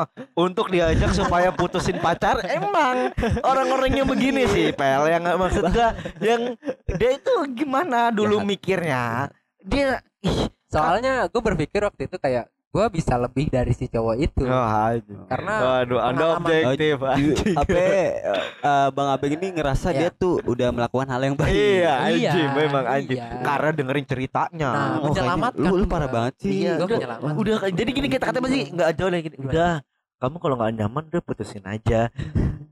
Untuk 0.48 0.72
diajak 0.72 1.12
supaya 1.12 1.50
putusin 1.52 2.00
pacar 2.00 2.40
emang. 2.48 3.12
Orang-orangnya 3.44 4.08
begini 4.08 4.46
sih 4.48 4.72
pel 4.72 5.10
yang 5.10 5.26
maksud 5.26 5.68
gua. 5.74 5.98
Yang 6.22 6.56
dia 6.96 7.12
itu 7.18 7.34
gimana 7.58 8.14
dulu 8.14 8.40
Jahat. 8.40 8.50
mikirnya? 8.50 9.04
Dia 9.66 10.00
ih, 10.24 10.48
soalnya 10.72 11.28
gue 11.28 11.42
berpikir 11.44 11.84
waktu 11.84 12.08
itu 12.08 12.16
kayak 12.16 12.48
gue 12.70 12.86
bisa 12.92 13.18
lebih 13.18 13.50
dari 13.50 13.74
si 13.74 13.86
cowok 13.86 14.16
itu 14.20 14.46
anjing. 14.46 15.26
karena 15.26 15.54
Waduh, 15.58 16.00
Anda 16.00 16.26
objektif. 16.36 17.02
apa 17.02 17.74
eh, 17.74 18.10
Bang 18.92 19.10
Abeng 19.10 19.34
ini 19.34 19.48
ngerasa 19.52 19.90
Iya. 19.90 19.98
dia 20.00 20.10
tuh 20.12 20.38
udah 20.44 20.70
melakukan 20.70 21.10
hal 21.10 21.22
yang 21.24 21.34
baik. 21.34 21.50
Iya, 21.50 21.66
Iya, 21.82 21.94
anjing, 22.30 22.50
memang 22.56 22.84
anjing. 22.86 23.18
iya. 23.18 23.42
Karena 23.42 23.70
dengerin 23.74 24.06
ceritanya. 24.06 24.70
Nah, 24.70 24.86
Oh, 24.96 25.10
menyelamatkan 25.10 25.66
lu, 25.66 25.76
lu 25.76 25.86
parah 25.86 26.06
banget 26.08 26.34
sih. 26.38 26.52
Iya, 26.62 26.78
gua 26.78 26.88
udah, 26.88 27.34
udah 27.36 27.74
jadi 27.74 27.90
gini 27.90 28.08
kita 28.08 28.24
kata 28.28 28.38
masih 28.38 28.62
nggak 28.70 28.90
jauh 28.94 29.10
lagi. 29.10 29.30
Udah, 29.36 29.74
kamu 30.20 30.36
kalau 30.38 30.56
nggak 30.56 30.72
nyaman 30.76 31.04
udah 31.10 31.22
putusin 31.22 31.66
aja. 31.66 32.14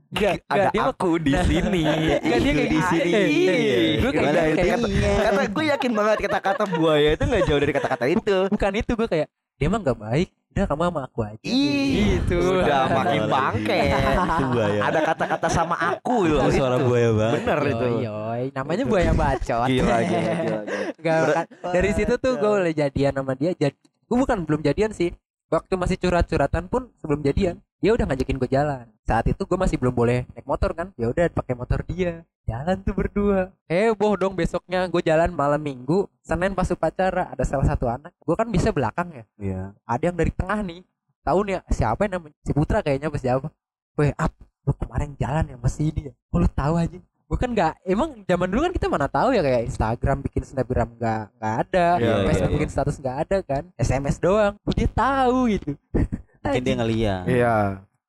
Enggak, 0.08 0.40
Ada 0.46 0.70
dia 0.70 0.80
mah- 0.80 0.94
aku 0.94 1.10
di 1.18 1.32
sini. 1.36 1.82
Enggak, 2.22 2.38
dia 2.38 2.52
kayak 2.54 2.70
di 2.70 2.80
sini. 2.86 3.12
Eh, 3.12 3.26
eh, 3.50 3.90
gua 3.98 4.10
kayak- 4.14 4.80
Kata 5.26 5.40
gue 5.44 5.64
yakin 5.68 5.90
banget 5.92 6.16
kata-kata 6.22 6.64
buaya 6.70 7.10
itu 7.12 7.24
nggak 7.24 7.42
jauh 7.44 7.58
dari 7.58 7.72
kata-kata 7.74 8.04
itu. 8.06 8.36
bukan 8.46 8.72
itu 8.74 8.92
gue 8.94 9.08
kayak 9.10 9.28
dia 9.58 9.66
mah 9.66 9.80
nggak 9.82 9.98
baik 9.98 10.28
udah 10.48 10.66
kamu 10.66 10.82
sama 10.90 11.00
aku 11.06 11.20
aja 11.22 11.38
Ih, 11.46 12.18
gitu 12.18 12.34
udah 12.40 12.66
Udah, 12.66 12.82
makin 12.90 13.20
udah. 13.22 13.30
bangke. 13.30 13.78
Itu 13.78 14.44
buaya. 14.50 14.80
Ada 14.90 15.00
kata-kata 15.06 15.46
sama 15.46 15.76
aku 15.78 16.16
loh. 16.26 16.42
Itu 16.42 16.58
suara 16.58 16.76
buaya 16.82 17.10
banget. 17.14 17.34
Bener 17.38 17.60
itu. 17.62 17.86
Yoi, 17.86 18.02
yoi. 18.02 18.42
namanya 18.50 18.84
buaya 18.84 19.12
bacot 19.14 19.68
Gila, 19.70 19.96
gila, 20.02 20.32
gila, 20.34 20.60
gila. 20.98 21.30
Kan. 21.30 21.46
dari 21.70 21.90
situ 21.94 22.14
tuh 22.18 22.32
gue 22.34 22.50
mulai 22.50 22.74
jadian 22.74 23.12
sama 23.14 23.38
dia 23.38 23.54
jadi 23.54 23.76
gue 23.78 24.16
bukan 24.18 24.38
belum 24.42 24.60
jadian 24.66 24.90
sih 24.90 25.14
waktu 25.46 25.78
masih 25.78 25.94
curhat-curhatan 25.94 26.66
pun 26.66 26.90
sebelum 26.98 27.22
jadian 27.22 27.62
dia 27.78 27.94
udah 27.94 28.04
ngajakin 28.10 28.36
gue 28.42 28.50
jalan. 28.50 28.84
Saat 29.06 29.30
itu 29.30 29.42
gue 29.46 29.58
masih 29.58 29.78
belum 29.78 29.94
boleh 29.94 30.26
naik 30.34 30.46
motor 30.46 30.74
kan. 30.74 30.90
Ya 30.98 31.06
udah 31.10 31.30
pakai 31.30 31.54
motor 31.54 31.86
dia. 31.86 32.26
Jalan 32.42 32.82
tuh 32.82 32.94
berdua. 32.96 33.54
Heboh 33.70 34.18
dong 34.18 34.34
besoknya. 34.34 34.90
Gue 34.90 34.98
jalan 34.98 35.30
malam 35.30 35.62
minggu 35.62 36.10
senin 36.26 36.58
pas 36.58 36.66
upacara 36.74 37.30
ada 37.30 37.44
salah 37.46 37.66
satu 37.70 37.86
anak. 37.86 38.10
Gue 38.18 38.34
kan 38.34 38.50
bisa 38.50 38.74
belakang 38.74 39.14
ya. 39.14 39.24
Iya. 39.38 39.62
ada 39.86 40.02
yang 40.02 40.16
dari 40.18 40.34
tengah 40.34 40.58
nih. 40.66 40.82
Tahu 41.22 41.38
nih 41.46 41.62
siapa 41.70 42.08
yang 42.08 42.18
namanya? 42.18 42.36
Si 42.42 42.50
Putra 42.50 42.82
kayaknya 42.82 43.14
apa 43.14 43.18
siapa? 43.20 43.48
Weh 43.94 44.10
up 44.14 44.32
lu 44.66 44.72
kemarin 44.76 45.10
jalan 45.16 45.44
ya 45.48 45.56
masih 45.56 45.94
ini 45.94 46.00
ya. 46.10 46.12
Oh, 46.34 46.42
lu 46.42 46.48
tahu 46.50 46.74
aja? 46.76 46.98
Gue 47.28 47.38
kan 47.40 47.52
nggak 47.52 47.84
emang 47.84 48.24
zaman 48.24 48.48
dulu 48.48 48.60
kan 48.68 48.72
kita 48.72 48.86
mana 48.88 49.06
tahu 49.06 49.36
ya 49.36 49.44
kayak 49.44 49.68
Instagram 49.68 50.24
bikin 50.24 50.42
snapgram 50.44 50.88
nggak 50.96 51.22
nggak 51.36 51.54
ada. 51.68 51.88
Iya, 52.00 52.14
Facebook 52.26 52.50
iya, 52.50 52.56
bikin 52.58 52.70
status 52.72 52.96
nggak 52.98 53.16
ada 53.28 53.38
kan. 53.44 53.62
SMS 53.76 54.16
doang. 54.18 54.56
Oh, 54.66 54.74
dia 54.74 54.88
tahu 54.90 55.38
gitu 55.52 55.76
Mungkin 56.40 56.62
dia 56.62 56.74
ngeliat. 56.74 57.22
Iya. 57.26 57.56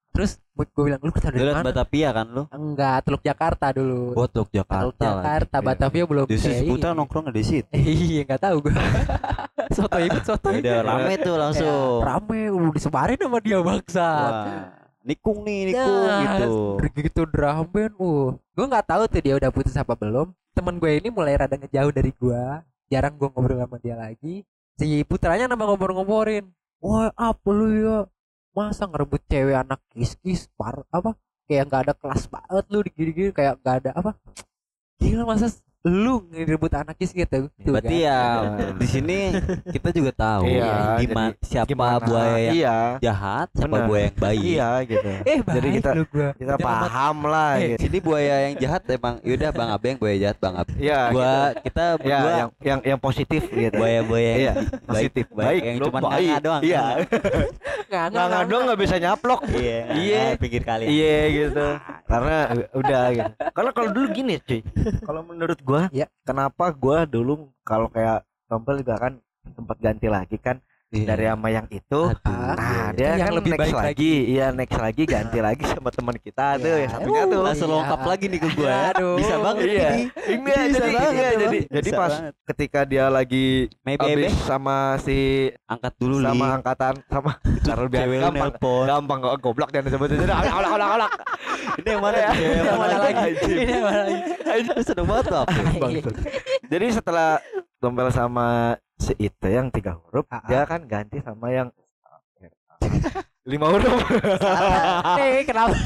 terus 0.10 0.36
gue 0.52 0.84
bilang 0.84 1.00
lu 1.00 1.08
Lu 1.08 1.16
dari 1.16 1.54
mana 1.54 1.64
Batavia 1.64 2.10
kan 2.12 2.28
lu? 2.28 2.44
enggak 2.50 2.98
Teluk 3.02 3.22
Jakarta 3.22 3.72
dulu 3.72 4.12
Botok 4.12 4.50
Teluk 4.50 4.50
Jakarta. 4.52 5.06
Jakarta 5.06 5.56
lagi. 5.56 5.68
Batavia 5.70 6.04
belum 6.04 6.26
Di 6.26 6.36
sisi 6.36 6.50
kayak 6.52 6.68
putra 6.68 6.90
ini. 6.90 6.98
nongkrong 6.98 7.26
di 7.30 7.44
situ. 7.46 7.72
iya 8.04 8.22
nggak 8.24 8.42
tahu 8.42 8.56
gue 8.60 8.74
soto 9.78 9.98
ikut 9.98 10.24
soto 10.24 10.50
Udah 10.50 10.78
rame 10.82 11.14
tuh 11.20 11.36
langsung. 11.36 12.02
rame 12.02 12.40
udah 12.50 12.72
disebarin 12.74 13.18
sama 13.18 13.38
dia 13.40 13.60
bangsa 13.60 14.08
nikung 15.00 15.40
nih, 15.42 15.72
nikung 15.72 16.04
Nah, 16.04 16.20
gitu. 16.36 16.52
begitu 16.92 17.22
drum 17.26 17.66
band 17.66 17.94
uh 17.96 18.28
gue 18.36 18.66
nggak 18.68 18.86
tahu 18.86 19.04
tuh 19.08 19.22
dia 19.22 19.34
udah 19.36 19.50
putus 19.50 19.74
apa 19.74 19.94
belum 19.94 20.28
temen 20.52 20.76
gue 20.76 20.92
ini 20.98 21.08
mulai 21.08 21.34
rada 21.34 21.56
ngejauh 21.56 21.90
dari 21.90 22.12
gue 22.12 22.42
jarang 22.88 23.16
gue 23.16 23.30
ngobrol 23.30 23.58
sama 23.58 23.78
dia 23.78 23.96
lagi 23.96 24.44
si 24.76 25.02
putranya 25.04 25.48
nama 25.48 25.64
ngompor-ngomporin 25.64 26.50
wah 26.80 27.14
apa 27.14 27.48
lu 27.48 27.68
ya 27.72 27.98
masa 28.56 28.90
ngerebut 28.90 29.22
cewek 29.30 29.58
anak 29.58 29.80
kis-kis 29.94 30.50
par 30.58 30.84
apa? 30.90 31.16
Kayak 31.50 31.64
nggak 31.70 31.82
ada 31.88 31.94
kelas 31.98 32.24
banget 32.30 32.66
lu 32.70 32.80
digini-gini 32.86 33.30
kayak 33.34 33.62
nggak 33.62 33.76
ada 33.86 33.92
apa? 33.98 34.12
Gila 35.02 35.24
masa 35.26 35.50
lu 35.82 36.28
ngerebut 36.28 36.76
anak 36.76 36.92
kis 36.94 37.10
gitu 37.10 37.48
Tuh 37.56 37.72
Berarti 37.72 37.98
kan. 37.98 38.04
ya 38.04 38.20
Iya. 38.60 38.76
di 38.76 38.88
sini 38.90 39.18
kita 39.66 39.90
juga 39.90 40.12
tahu 40.12 40.44
Iya, 40.44 41.00
gimana 41.00 41.32
siapa 41.40 41.68
Gimana? 41.70 42.04
buaya 42.04 42.36
yang 42.38 42.54
Iya. 42.54 42.78
jahat, 43.00 43.48
siapa 43.54 43.72
Bener. 43.74 43.88
buaya 43.88 44.04
yang 44.04 44.18
baik. 44.18 44.42
Iya 44.44 44.70
gitu. 44.84 45.10
eh 45.24 45.38
Jadi 45.40 45.48
baik 45.64 45.78
kita- 45.80 45.94
lu 45.94 46.04
gua 46.06 46.30
Kita 46.34 46.54
Jangan 46.54 46.68
paham 46.84 47.18
lah 47.26 47.52
Eh, 47.54 47.64
gitu. 47.66 47.80
Sini 47.82 47.98
buaya 48.02 48.36
yang 48.42 48.54
jahat 48.58 48.82
emang 48.90 49.16
yaudah 49.22 49.52
Bang 49.52 49.70
Abeng 49.70 49.96
buaya 49.96 50.16
jahat 50.20 50.38
Bang 50.38 50.56
Abeng. 50.58 50.78
Iya. 50.78 51.00
Gua 51.10 51.32
kita 51.58 51.84
gitu. 51.96 52.04
Ya, 52.04 52.18
berdua 52.18 52.32
yang 52.36 52.50
yang 52.60 52.80
yang 52.86 53.00
positif 53.00 53.42
gitu. 53.48 53.74
buaya-buaya 53.74 54.32
Iya, 54.36 54.54
positif. 54.84 55.26
baik, 55.30 55.40
Baik, 55.40 55.62
yang 55.64 55.76
lu 55.76 55.86
cuma 55.86 56.00
nganga 56.02 56.38
doang. 56.42 56.62
Iya. 56.62 56.84
nggak 57.88 58.04
Nggak 58.10 58.26
nggak 58.28 58.44
doang 58.46 58.64
nggak 58.68 58.80
bisa 58.80 58.96
nyaplok. 58.98 59.42
Iya. 59.50 59.80
Iya. 59.96 60.22
ah, 60.26 60.38
Pikir 60.38 60.62
kali. 60.62 60.86
Iya 60.88 61.18
gitu. 61.32 61.66
Karena 62.04 62.38
udah 62.74 63.04
gitu. 63.10 63.32
Karena 63.50 63.72
kalau 63.72 63.90
dulu 63.90 64.08
gini 64.12 64.34
cuy. 64.40 64.60
Kalau 65.00 65.22
menurut 65.24 65.60
gua, 65.70 65.82
Iya. 65.94 66.10
kenapa 66.26 66.74
gua 66.74 67.06
dulu 67.06 67.54
kalau 67.62 67.88
kayak 67.94 68.26
Tompel 68.50 68.82
juga 68.82 68.98
kan 68.98 69.14
sempat 69.54 69.78
ganti 69.78 70.10
lagi 70.10 70.38
kan 70.42 70.58
Iya. 70.90 71.06
dari 71.08 71.26
sama 71.28 71.48
yang 71.48 71.68
itu. 71.70 72.02
Aduh, 72.10 72.18
Nah, 72.50 72.58
iya. 72.58 72.86
dia 72.92 73.06
Yang 73.12 73.20
kan 73.22 73.34
lebih 73.38 73.52
next 73.52 73.62
baik 73.62 73.76
lagi. 73.78 74.14
Iya, 74.26 74.46
next 74.50 74.78
lagi 74.80 75.04
ganti 75.06 75.38
lagi 75.40 75.64
sama 75.64 75.90
teman 75.90 76.16
kita 76.18 76.46
tuh 76.56 76.66
Iya. 76.66 76.78
yang 76.80 76.92
satunya 76.92 77.22
Uh, 77.22 77.30
tuh. 77.30 77.42
langsung 77.44 77.68
Iya. 77.68 77.76
longkap 77.78 78.02
lagi 78.04 78.26
nih 78.26 78.40
ke 78.40 78.48
gua 78.52 78.66
ya. 78.66 78.82
Aduh. 78.90 79.16
Bisa 79.16 79.36
banget 79.38 79.64
Iya. 79.64 79.90
ini. 79.92 80.04
Bisa 80.40 80.62
jadi 80.68 80.90
banget 80.90 81.14
iya, 81.14 81.30
jadi 81.36 81.58
jadi 81.70 81.86
Bisa 81.86 81.94
pas 81.96 82.10
banget. 82.12 82.34
ketika 82.44 82.80
dia 82.84 83.06
lagi 83.08 83.46
Maybe 83.80 84.02
habis 84.04 84.34
sama 84.42 84.78
si 85.00 85.18
angkat 85.64 85.94
dulu 85.96 86.16
sama 86.20 86.42
Li. 86.44 86.54
angkatan 86.58 86.94
sama 87.06 87.32
taruh 87.70 87.86
biar 87.86 88.06
gampang 88.10 88.50
nelpon. 88.50 88.86
gampang 88.88 89.18
kok 89.20 89.36
goblok 89.40 89.70
dan 89.70 89.82
sebut 89.86 90.10
itu 90.10 90.24
olak 90.26 90.42
olak 90.50 90.72
olak 90.74 90.90
olak 90.96 91.12
Ini 91.78 91.86
yang 91.88 92.02
mana? 92.02 92.18
Iya. 92.18 92.30
Cewek 92.34 92.58
yang 92.60 92.80
mana 92.80 92.96
lagi? 92.98 93.24
Ini 93.46 93.62
yang 93.70 93.84
mana 93.84 94.00
lagi? 94.02 94.18
Lu 94.66 94.82
seneng 94.82 95.06
banget 95.06 95.26
jadi 96.74 96.86
setelah 96.92 97.30
tombel 97.80 98.12
sama 98.12 98.76
si 99.00 99.16
itu 99.16 99.48
yang 99.48 99.72
tiga 99.72 99.96
huruf 99.96 100.28
dia 100.48 100.68
kan 100.68 100.84
ganti 100.84 101.24
sama 101.24 101.50
yang 101.52 101.72
lima 103.50 103.66
huruf 103.68 104.00
Eh 105.18 105.42
kenapa? 105.44 105.74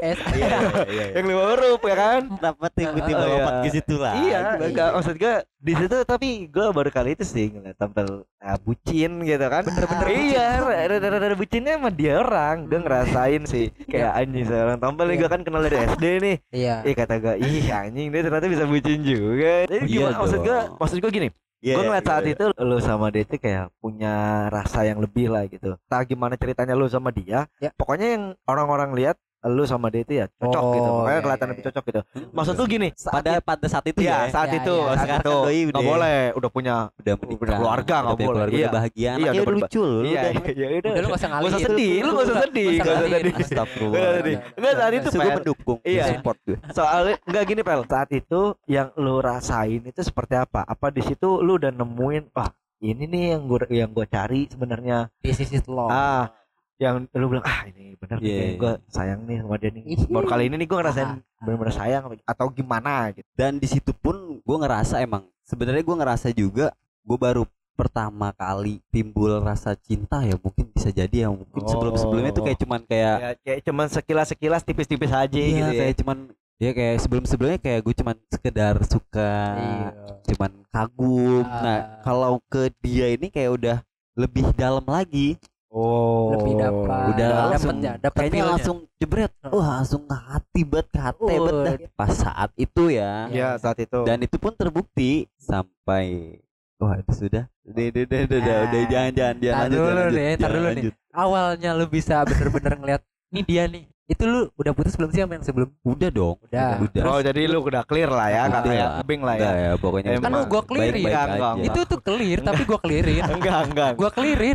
Eh, 0.00 0.16
Iya, 0.32 0.56
iya. 0.88 1.04
yang 1.12 1.28
lima 1.28 1.44
huruf 1.44 1.76
ya 1.82 1.92
kan 1.94 2.22
Kenapa 2.30 2.72
tiba-tiba 2.72 3.04
Oh, 3.12 3.26
iya. 3.26 3.32
lompat 3.36 3.54
ke 3.58 3.68
situ 3.70 3.94
lah? 3.96 4.14
iya 4.16 4.38
enggak 4.56 4.88
maksud 4.94 5.14
gue 5.14 5.34
di 5.58 5.72
situ 5.76 5.96
tapi 6.04 6.28
gue 6.46 6.66
baru 6.70 6.88
kali 6.88 7.12
itu 7.12 7.24
sih 7.26 7.52
ngeliat 7.52 7.76
tampil 7.76 8.08
ah, 8.38 8.56
bucin 8.56 9.20
gitu 9.20 9.46
kan 9.46 9.60
Bener-bener 9.62 10.06
iya 10.08 10.46
rada-rada 10.86 11.36
bucinnya 11.36 11.76
sama 11.76 11.92
dia 11.92 12.16
orang 12.16 12.64
gue 12.64 12.80
ngerasain 12.80 13.42
sih 13.44 13.68
kayak 13.84 14.12
anjing 14.14 14.44
seorang 14.46 14.78
tampil 14.78 15.04
Iya. 15.06 15.18
gue 15.18 15.28
kan 15.28 15.40
kenal 15.42 15.60
dari 15.60 15.76
SD 15.78 16.04
nih 16.18 16.36
Iya. 16.48 16.74
Ih 16.82 16.94
kata 16.94 17.14
gue, 17.18 17.34
ih 17.38 17.68
anjing 17.68 18.08
dia 18.08 18.20
ternyata 18.22 18.46
bisa 18.46 18.64
bucin 18.64 19.00
juga. 19.00 19.54
Jadi 19.66 19.84
Iya 19.84 19.84
gimana 20.08 20.16
maksud 20.18 20.40
gue? 20.40 20.58
Maksud 20.76 20.96
gue 20.98 21.10
gini, 21.10 21.28
Iya, 21.60 21.76
gue 21.76 21.84
ngeliat 21.84 22.04
iya, 22.04 22.10
saat 22.10 22.24
iya. 22.24 22.32
itu 22.32 22.44
lu 22.56 22.78
sama 22.80 23.06
dia 23.12 23.22
itu 23.28 23.36
kayak 23.36 23.68
punya 23.84 24.12
rasa 24.48 24.88
yang 24.88 24.98
lebih 25.04 25.28
lah 25.28 25.44
gitu. 25.44 25.76
Tak 25.92 26.08
gimana 26.08 26.34
ceritanya 26.40 26.72
lu 26.72 26.88
sama 26.88 27.12
dia, 27.12 27.44
Ya. 27.60 27.70
pokoknya 27.76 28.16
yang 28.16 28.24
orang-orang 28.48 28.96
lihat 28.96 29.16
lu 29.42 29.64
sama 29.64 29.88
dia 29.88 30.02
itu 30.02 30.12
ya 30.14 30.26
cocok 30.30 30.60
Oh, 30.60 30.70
gitu. 30.70 30.88
Pokoknya 30.90 31.08
iya, 31.10 31.20
kelihatan 31.20 31.40
iya, 31.40 31.50
lebih 31.50 31.62
iya. 31.62 31.68
cocok 31.70 31.84
gitu. 31.86 32.00
Maksud 32.30 32.54
tuh 32.54 32.66
gini, 32.66 32.88
saat 32.92 33.14
pada 33.16 33.32
pada 33.40 33.66
saat 33.66 33.84
itu 33.86 33.98
Iya, 33.98 34.12
ya. 34.12 34.18
saat 34.28 34.48
Ya, 34.48 34.58
itu, 34.58 34.74
ya. 34.76 34.92
saat 34.92 35.08
itu 35.16 35.32
kan 35.32 35.40
nggak 35.40 35.72
udah- 35.72 35.86
boleh, 35.86 36.20
udah 36.34 36.50
punya 36.50 36.74
udah 36.92 37.00
Udah 37.10 37.14
menikah, 37.16 37.56
keluarga, 37.56 37.94
nggak 37.94 38.04
udah 38.04 38.12
punya 38.14 38.28
boleh. 38.28 38.36
keluarga, 38.36 38.52
Iya. 38.52 38.60
udah 38.60 38.74
bahagia, 38.76 39.10
Iya, 39.10 39.30
udah 39.32 39.54
lucu 39.56 39.80
loh. 39.80 40.02
Iya, 40.02 40.20
udah- 40.20 40.52
iya, 40.52 40.66
Udah 40.70 40.76
lu 40.76 40.76
udah. 40.76 40.92
gak 40.92 41.08
usah 41.08 41.16
Gak 41.16 41.30
ngalihin. 41.30 41.48
usah 41.50 41.60
sedih, 41.62 41.94
lu 41.96 42.10
gak 42.10 42.20
usah 42.20 42.36
sedih, 42.38 42.68
Nggak 42.70 42.84
gak 42.84 42.92
usah 42.92 43.08
sedih. 43.10 43.34
Astagfirullah. 43.40 43.90
Gak 43.90 44.02
usah 44.02 44.14
sedih. 44.14 44.36
Enggak 44.52 44.74
saat 44.74 44.92
itu 44.92 45.08
gue 45.10 45.20
Pel. 45.20 45.32
mendukung, 45.34 45.78
Iya. 45.82 46.04
support 46.06 46.38
gue. 46.42 46.56
Soalnya 46.70 47.14
enggak 47.22 47.44
gini 47.46 47.60
Pel, 47.62 47.80
saat 47.86 48.10
itu 48.10 48.40
yang 48.66 48.88
lu 48.94 49.16
rasain 49.18 49.80
itu 49.82 50.00
seperti 50.00 50.34
apa? 50.36 50.60
Apa 50.62 50.86
di 50.88 51.00
situ 51.00 51.40
lu 51.40 51.56
udah 51.56 51.70
nemuin 51.70 52.28
wah 52.30 52.52
ini 52.78 53.04
nih 53.04 53.24
yang 53.30 53.42
gua 53.44 53.60
yang 53.68 53.90
gua 53.90 54.04
cari 54.04 54.44
sebenarnya. 54.46 55.12
This 55.18 55.36
is 55.38 55.50
it 55.50 55.64
love. 55.64 55.88
Ah, 55.88 56.32
yang 56.80 57.04
lu 57.06 57.26
bilang 57.28 57.44
ah 57.44 57.60
ini 57.64 57.92
bener 57.94 58.16
nih 58.16 58.24
Iya, 58.24 58.38
kayak 58.40 58.56
iya. 58.56 58.72
sayang 58.88 59.20
nih 59.22 59.36
sama 59.38 59.54
dia 59.54 59.70
nih. 59.70 59.82
Ih. 59.86 59.98
Baru 60.08 60.26
kali 60.26 60.48
ini 60.48 60.56
nih 60.56 60.66
gua 60.66 60.78
ngerasain 60.80 61.08
Ah. 61.10 61.16
bener-bener 61.38 61.72
sayang 61.72 62.02
atau 62.24 62.46
gimana 62.48 62.92
gitu. 63.10 63.28
Dan 63.32 63.56
di 63.56 63.66
situ 63.66 63.92
pun 63.92 64.16
gue 64.40 64.56
ngerasa 64.58 64.98
emang 64.98 65.28
sebenarnya 65.42 65.80
gue 65.80 65.92
ngerasa 65.94 66.28
juga 66.30 66.72
gue 67.00 67.16
baru 67.16 67.44
pertama 67.72 68.28
kali 68.30 68.80
timbul 68.88 69.40
rasa 69.40 69.72
cinta 69.74 70.20
ya 70.20 70.36
mungkin 70.36 70.68
bisa 70.70 70.88
jadi 70.90 71.24
ya 71.24 71.28
mungkin 71.28 71.64
sebelum 71.64 71.94
sebelumnya 71.94 72.28
tuh 72.30 72.44
kayak 72.44 72.58
cuman 72.58 72.80
kayak 72.82 73.16
Ya, 73.16 73.30
kayak 73.38 73.60
cuman 73.62 73.86
sekilas-sekilas 73.88 74.62
tipis-tipis 74.62 75.08
aja 75.10 75.32
iya, 75.32 75.48
gitu 75.58 75.70
ya. 75.70 75.80
kayak 75.80 75.94
cuman 75.96 76.18
ya 76.56 76.70
kayak 76.70 76.96
sebelum 76.98 77.24
sebelumnya 77.24 77.56
kayak 77.58 77.80
gue 77.80 77.94
cuman 77.94 78.16
sekedar 78.26 78.74
suka 78.84 79.32
Iya. 79.56 79.88
cuman 80.28 80.50
kagum 80.68 81.40
Ah. 81.42 81.60
nah 81.60 81.78
kalau 82.00 82.36
ke 82.46 82.68
dia 82.78 83.08
ini 83.08 83.28
kayak 83.28 83.50
udah 83.50 83.76
lebih 84.12 84.44
dalam 84.54 84.84
lagi 84.84 85.40
Oh. 85.70 86.34
Lebih 86.34 86.54
dapat. 86.56 87.04
udah 87.08 87.28
Dapat 87.30 87.46
langsung 87.48 87.76
ya, 87.78 87.92
dapat 87.96 88.18
kayaknya 88.18 88.34
feel-nya. 88.34 88.50
langsung 88.52 88.76
jebret 88.96 89.32
wah 89.44 89.68
langsung 89.72 90.02
ke 90.02 90.16
hati 90.20 90.60
banget 90.62 90.86
ke 90.88 90.98
hati 91.00 91.22
Oh, 91.22 91.28
banget 91.30 91.54
dah. 91.62 91.76
pas 91.94 92.10
saat 92.12 92.50
itu 92.56 92.82
ya 92.90 93.12
Iya, 93.28 93.48
saat 93.56 93.78
itu. 93.78 93.98
dan 94.02 94.18
itu 94.18 94.36
pun 94.36 94.52
terbukti 94.52 95.10
sampai 95.36 96.36
wah 96.76 96.94
itu 96.96 97.12
sudah 97.14 97.44
udah 97.62 97.84
udah 97.86 98.02
udah 98.02 98.20
udah, 98.20 98.38
udah, 98.40 98.56
udah 98.66 98.82
jangan 98.84 99.12
jangan 99.12 99.36
jangan 99.38 99.54
Tar 99.54 99.62
lanjut 99.62 99.78
dulu 99.78 99.86
jangan 99.86 99.94
lanjut, 100.00 100.18
nih, 100.18 100.30
tar 100.34 100.40
jangan 100.42 100.56
dulu 100.56 100.68
nih. 100.72 100.84
Awalnya 101.12 101.70
lu 101.72 101.86
bisa 101.86 102.14
bener-bener 102.24 102.72
ngeliat 102.76 103.02
ini 103.28 103.40
dia 103.44 103.64
nih. 103.66 103.84
Itu 104.10 104.26
lu 104.26 104.40
udah 104.52 104.72
putus 104.74 104.98
belum 104.98 105.10
sih 105.10 105.22
sama 105.22 105.38
yang 105.38 105.46
sebelum? 105.46 105.70
Udah 105.80 106.10
dong. 106.10 106.34
Udah. 106.42 106.82
Udah. 106.82 107.02
Oh 107.06 107.20
jadi 107.22 107.46
lu 107.46 107.62
udah 107.62 107.86
clear 107.86 108.10
lah 108.10 108.26
ya 108.26 108.42
Udah 108.42 108.54
kata 108.58 108.68
ya. 108.68 108.86
lah. 108.90 109.02
Bing 109.06 109.22
lah 109.22 109.34
ya. 109.38 109.50
Ya, 109.54 109.72
pokoknya 109.78 110.18
Kan 110.18 110.30
lu 110.30 110.42
gua 110.44 110.62
aja. 110.66 111.20
enggak. 111.30 111.54
Itu 111.62 111.80
tuh 111.86 112.00
clear 112.00 112.38
tapi 112.42 112.62
gua 112.66 112.80
clearin. 112.80 113.22
Enggak 113.38 113.60
enggak. 113.70 113.90
gua 113.94 114.10
clearin. 114.10 114.54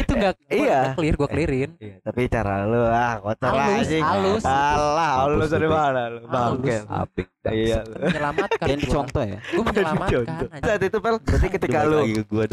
Itu 0.00 0.12
enggak 0.14 0.34
Iya. 0.48 0.80
clear, 0.96 1.14
gua 1.14 1.28
clearin. 1.28 1.70
Iya, 1.76 1.96
tapi 2.00 2.20
cara 2.26 2.64
lu 2.64 2.82
ah 2.84 3.14
kotor 3.20 3.52
Halus, 3.52 3.84
aja. 3.84 3.98
halus. 4.00 4.42
Alah, 4.42 5.12
halus 5.20 5.36
Halus 5.36 5.50
dari 5.52 5.68
mana 5.68 6.00
lu? 6.08 6.18
Bangke. 6.24 6.76
Apik. 6.88 7.26
Iya. 7.44 7.84
Menyelamatkan 7.84 8.64
Kan 8.64 8.78
gua. 8.80 8.92
contoh 8.96 9.22
ya. 9.22 9.38
Gua 9.44 9.62
menyelamatkan. 9.62 10.24
Anjing. 10.24 10.64
Saat 10.64 10.80
itu 10.80 10.96
pel, 10.96 11.14
berarti 11.20 11.48
ketika 11.52 11.78
Lu 11.84 12.00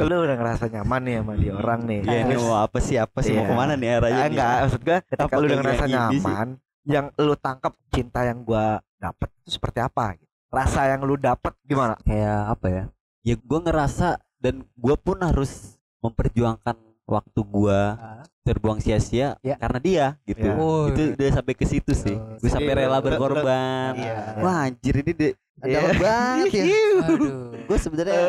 lu 0.03 0.15
udah 0.19 0.35
ngerasa 0.35 0.65
nyaman 0.67 1.01
nih 1.01 1.15
sama 1.17 1.33
dia 1.39 1.53
orang 1.55 1.79
nih. 1.87 1.99
Iya, 2.03 2.19
ini 2.25 2.35
apa 2.35 2.77
sih? 2.77 2.95
Apa 2.99 3.19
sih? 3.21 3.31
Mau 3.31 3.41
Iya. 3.41 3.47
ke 3.47 3.55
mana 3.55 3.73
nih 3.73 3.89
arahnya? 3.95 4.19
Ah, 4.19 4.27
enggak, 4.27 4.55
maksud 4.61 4.81
gua 4.83 4.97
ketika 5.01 5.33
lu 5.33 5.45
udah 5.47 5.57
ngerasa 5.63 5.85
nyaman, 6.09 6.47
yang 6.81 7.05
lu 7.13 7.35
tangkap 7.35 7.77
cinta 7.87 8.25
yang 8.25 8.41
gua 8.41 8.81
dapet 8.97 9.29
itu 9.37 9.53
seperti 9.53 9.77
apa 9.77 10.17
gitu. 10.17 10.25
Rasa 10.49 10.89
yang 10.89 11.05
lu 11.05 11.13
dapet 11.15 11.53
gimana? 11.61 11.93
Kayak 12.01 12.41
apa 12.49 12.67
ya? 12.67 12.83
Ya 13.21 13.35
gua 13.37 13.59
ngerasa 13.61 14.07
dan 14.37 14.65
gua 14.73 14.97
pun 14.97 15.21
harus 15.21 15.77
memperjuangkan 16.01 16.73
waktu 17.05 17.39
gua 17.43 17.79
Ah. 17.93 18.23
terbuang 18.41 18.81
sia-sia 18.81 19.37
Ya. 19.39 19.53
karena 19.55 19.77
dia 19.77 20.05
gitu. 20.25 20.41
Ya. 20.41 20.57
Oh, 20.57 20.89
Itu 20.89 21.13
udah 21.13 21.29
sampai 21.31 21.53
ke 21.53 21.61
situ 21.61 21.93
sih. 21.93 22.17
Oh, 22.17 22.41
Gue 22.41 22.49
sampai 22.49 22.73
Iya, 22.73 22.79
rela 22.81 22.97
berkorban. 22.97 23.93
Iya. 23.93 24.41
Wah 24.41 24.65
anjir 24.65 24.97
ini 24.97 25.11
deh 25.13 25.33
Iya. 25.63 25.77
dalam 25.79 25.97
banget 25.97 26.47
ya. 26.53 26.63
Aduh. 27.05 27.53
Gue 27.65 27.77
sebenarnya 27.77 28.21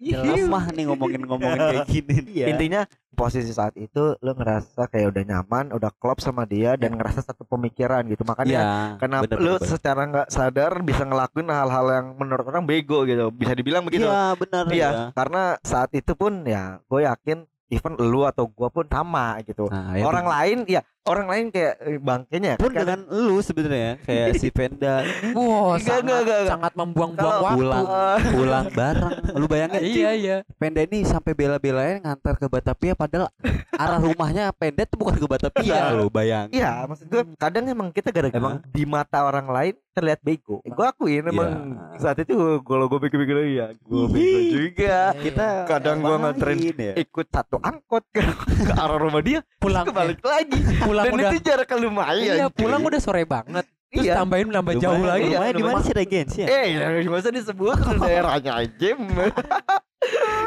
Eh, 0.00 0.16
lemah 0.16 0.72
nih 0.72 0.88
ngomongin-ngomongin 0.88 1.60
kayak 1.60 1.84
gini 1.84 2.14
nih. 2.24 2.32
Iya. 2.32 2.46
Intinya 2.56 2.80
posisi 3.12 3.52
saat 3.52 3.76
itu 3.76 4.16
lu 4.16 4.32
ngerasa 4.32 4.88
kayak 4.88 5.12
udah 5.12 5.22
nyaman, 5.28 5.76
udah 5.76 5.92
klop 5.92 6.24
sama 6.24 6.48
dia 6.48 6.72
dan 6.80 6.96
ngerasa 6.96 7.20
satu 7.20 7.44
pemikiran 7.44 8.08
gitu. 8.08 8.24
Makanya 8.24 8.60
Iya. 8.64 8.72
kenapa 8.96 9.28
bener, 9.28 9.38
lu 9.38 9.44
bener, 9.44 9.60
bener. 9.60 9.68
secara 9.68 10.02
nggak 10.08 10.28
sadar 10.32 10.72
bisa 10.80 11.04
ngelakuin 11.04 11.52
hal-hal 11.52 11.86
yang 11.92 12.06
menurut 12.16 12.48
orang 12.48 12.64
bego 12.64 13.04
gitu. 13.04 13.28
Bisa 13.28 13.52
dibilang 13.52 13.84
begitu. 13.84 14.08
Iya 14.08 14.32
benar 14.40 14.64
Iya, 14.72 14.88
ya. 14.88 15.04
karena 15.12 15.42
saat 15.60 15.92
itu 15.92 16.16
pun 16.16 16.48
ya 16.48 16.80
gue 16.80 17.00
yakin 17.04 17.44
even 17.70 17.94
lu 18.02 18.26
atau 18.26 18.50
gua 18.50 18.66
pun 18.66 18.82
sama 18.90 19.38
gitu. 19.46 19.70
Nah, 19.70 19.94
ya 19.94 20.02
orang 20.02 20.26
lain 20.26 20.58
ya 20.66 20.82
orang 21.02 21.26
lain 21.26 21.44
kayak 21.48 21.74
eh, 21.80 21.96
bangkainya 21.96 22.54
pun 22.54 22.70
kan 22.70 22.80
dengan 22.82 23.00
lu 23.08 23.40
sebenarnya 23.40 23.96
kayak 24.00 24.36
si 24.36 24.52
Penda 24.56 25.00
Wah, 25.32 25.74
Enggak, 25.74 25.80
sangat, 25.80 26.02
enggak, 26.02 26.18
enggak, 26.20 26.36
enggak. 26.36 26.50
sangat 26.50 26.72
membuang-buang 26.74 27.38
waktu. 27.40 27.56
pulang 27.56 27.84
pulang 28.34 28.66
bareng. 28.70 29.12
Lu 29.32 29.46
bayangin 29.46 29.80
Iya, 29.80 30.10
iya. 30.12 30.36
Penda 30.54 30.80
ini 30.80 31.02
sampai 31.02 31.32
bela-belain 31.32 32.00
ngantar 32.00 32.36
ke 32.36 32.46
Batavia 32.46 32.92
padahal 32.92 33.32
arah 33.72 33.98
rumahnya 33.98 34.52
Penda 34.52 34.84
tuh 34.84 34.98
bukan 34.98 35.16
ke 35.16 35.26
Batavia 35.26 35.64
Iya. 35.64 35.84
lu 35.94 36.06
bayangin. 36.08 36.52
Iya, 36.52 36.84
maksud 36.84 37.06
gue 37.06 37.22
kadang 37.34 37.64
emang 37.64 37.88
kita 37.90 38.10
gara 38.10 38.28
emang 38.28 38.60
di 38.66 38.84
mata 38.84 39.22
orang 39.22 39.46
lain 39.46 39.74
terlihat 39.90 40.20
bego. 40.20 40.60
Gue 40.62 40.86
akuin 40.86 41.24
emang 41.24 41.48
Iya. 41.96 41.98
saat 41.98 42.18
itu 42.18 42.34
kalau 42.60 42.86
gue 42.86 42.98
bego-bego 43.00 43.40
ya 43.40 43.72
gue 43.72 44.04
bego 44.06 44.38
juga. 44.50 45.16
Kita 45.16 45.46
Kadang 45.66 45.98
gua 45.98 46.16
ngapain 46.18 46.22
nganterin 46.54 46.76
ya. 46.76 46.94
Ikut 46.94 47.26
satu 47.26 47.56
angkot 47.58 48.04
ke, 48.10 48.20
ke 48.60 48.72
arah 48.72 48.98
rumah 48.98 49.20
dia, 49.20 49.40
Pulang 49.56 49.84
kebalik 49.84 50.20
lagi. 50.20 50.60
pulang 50.90 51.04
Dan 51.06 51.14
udah 51.14 51.30
itu 51.30 51.38
jarak 51.46 51.70
lumayan. 51.78 52.18
Iya, 52.18 52.46
pulang 52.50 52.82
udah 52.82 53.00
sore 53.00 53.22
banget. 53.22 53.62
Terus 53.90 54.06
Iya. 54.06 54.14
tambahin 54.22 54.46
nambah 54.50 54.74
jauh 54.78 55.02
lagi. 55.02 55.34
Lumayan 55.34 55.54
di 55.54 55.64
mana 55.66 55.80
sih 55.82 55.94
Regensi 55.94 56.38
ya? 56.42 56.46
Eh, 56.46 56.66
ya 56.78 57.10
usah 57.10 57.30
disebut 57.30 57.74
daerahnya 58.02 58.52
aja. 58.66 58.90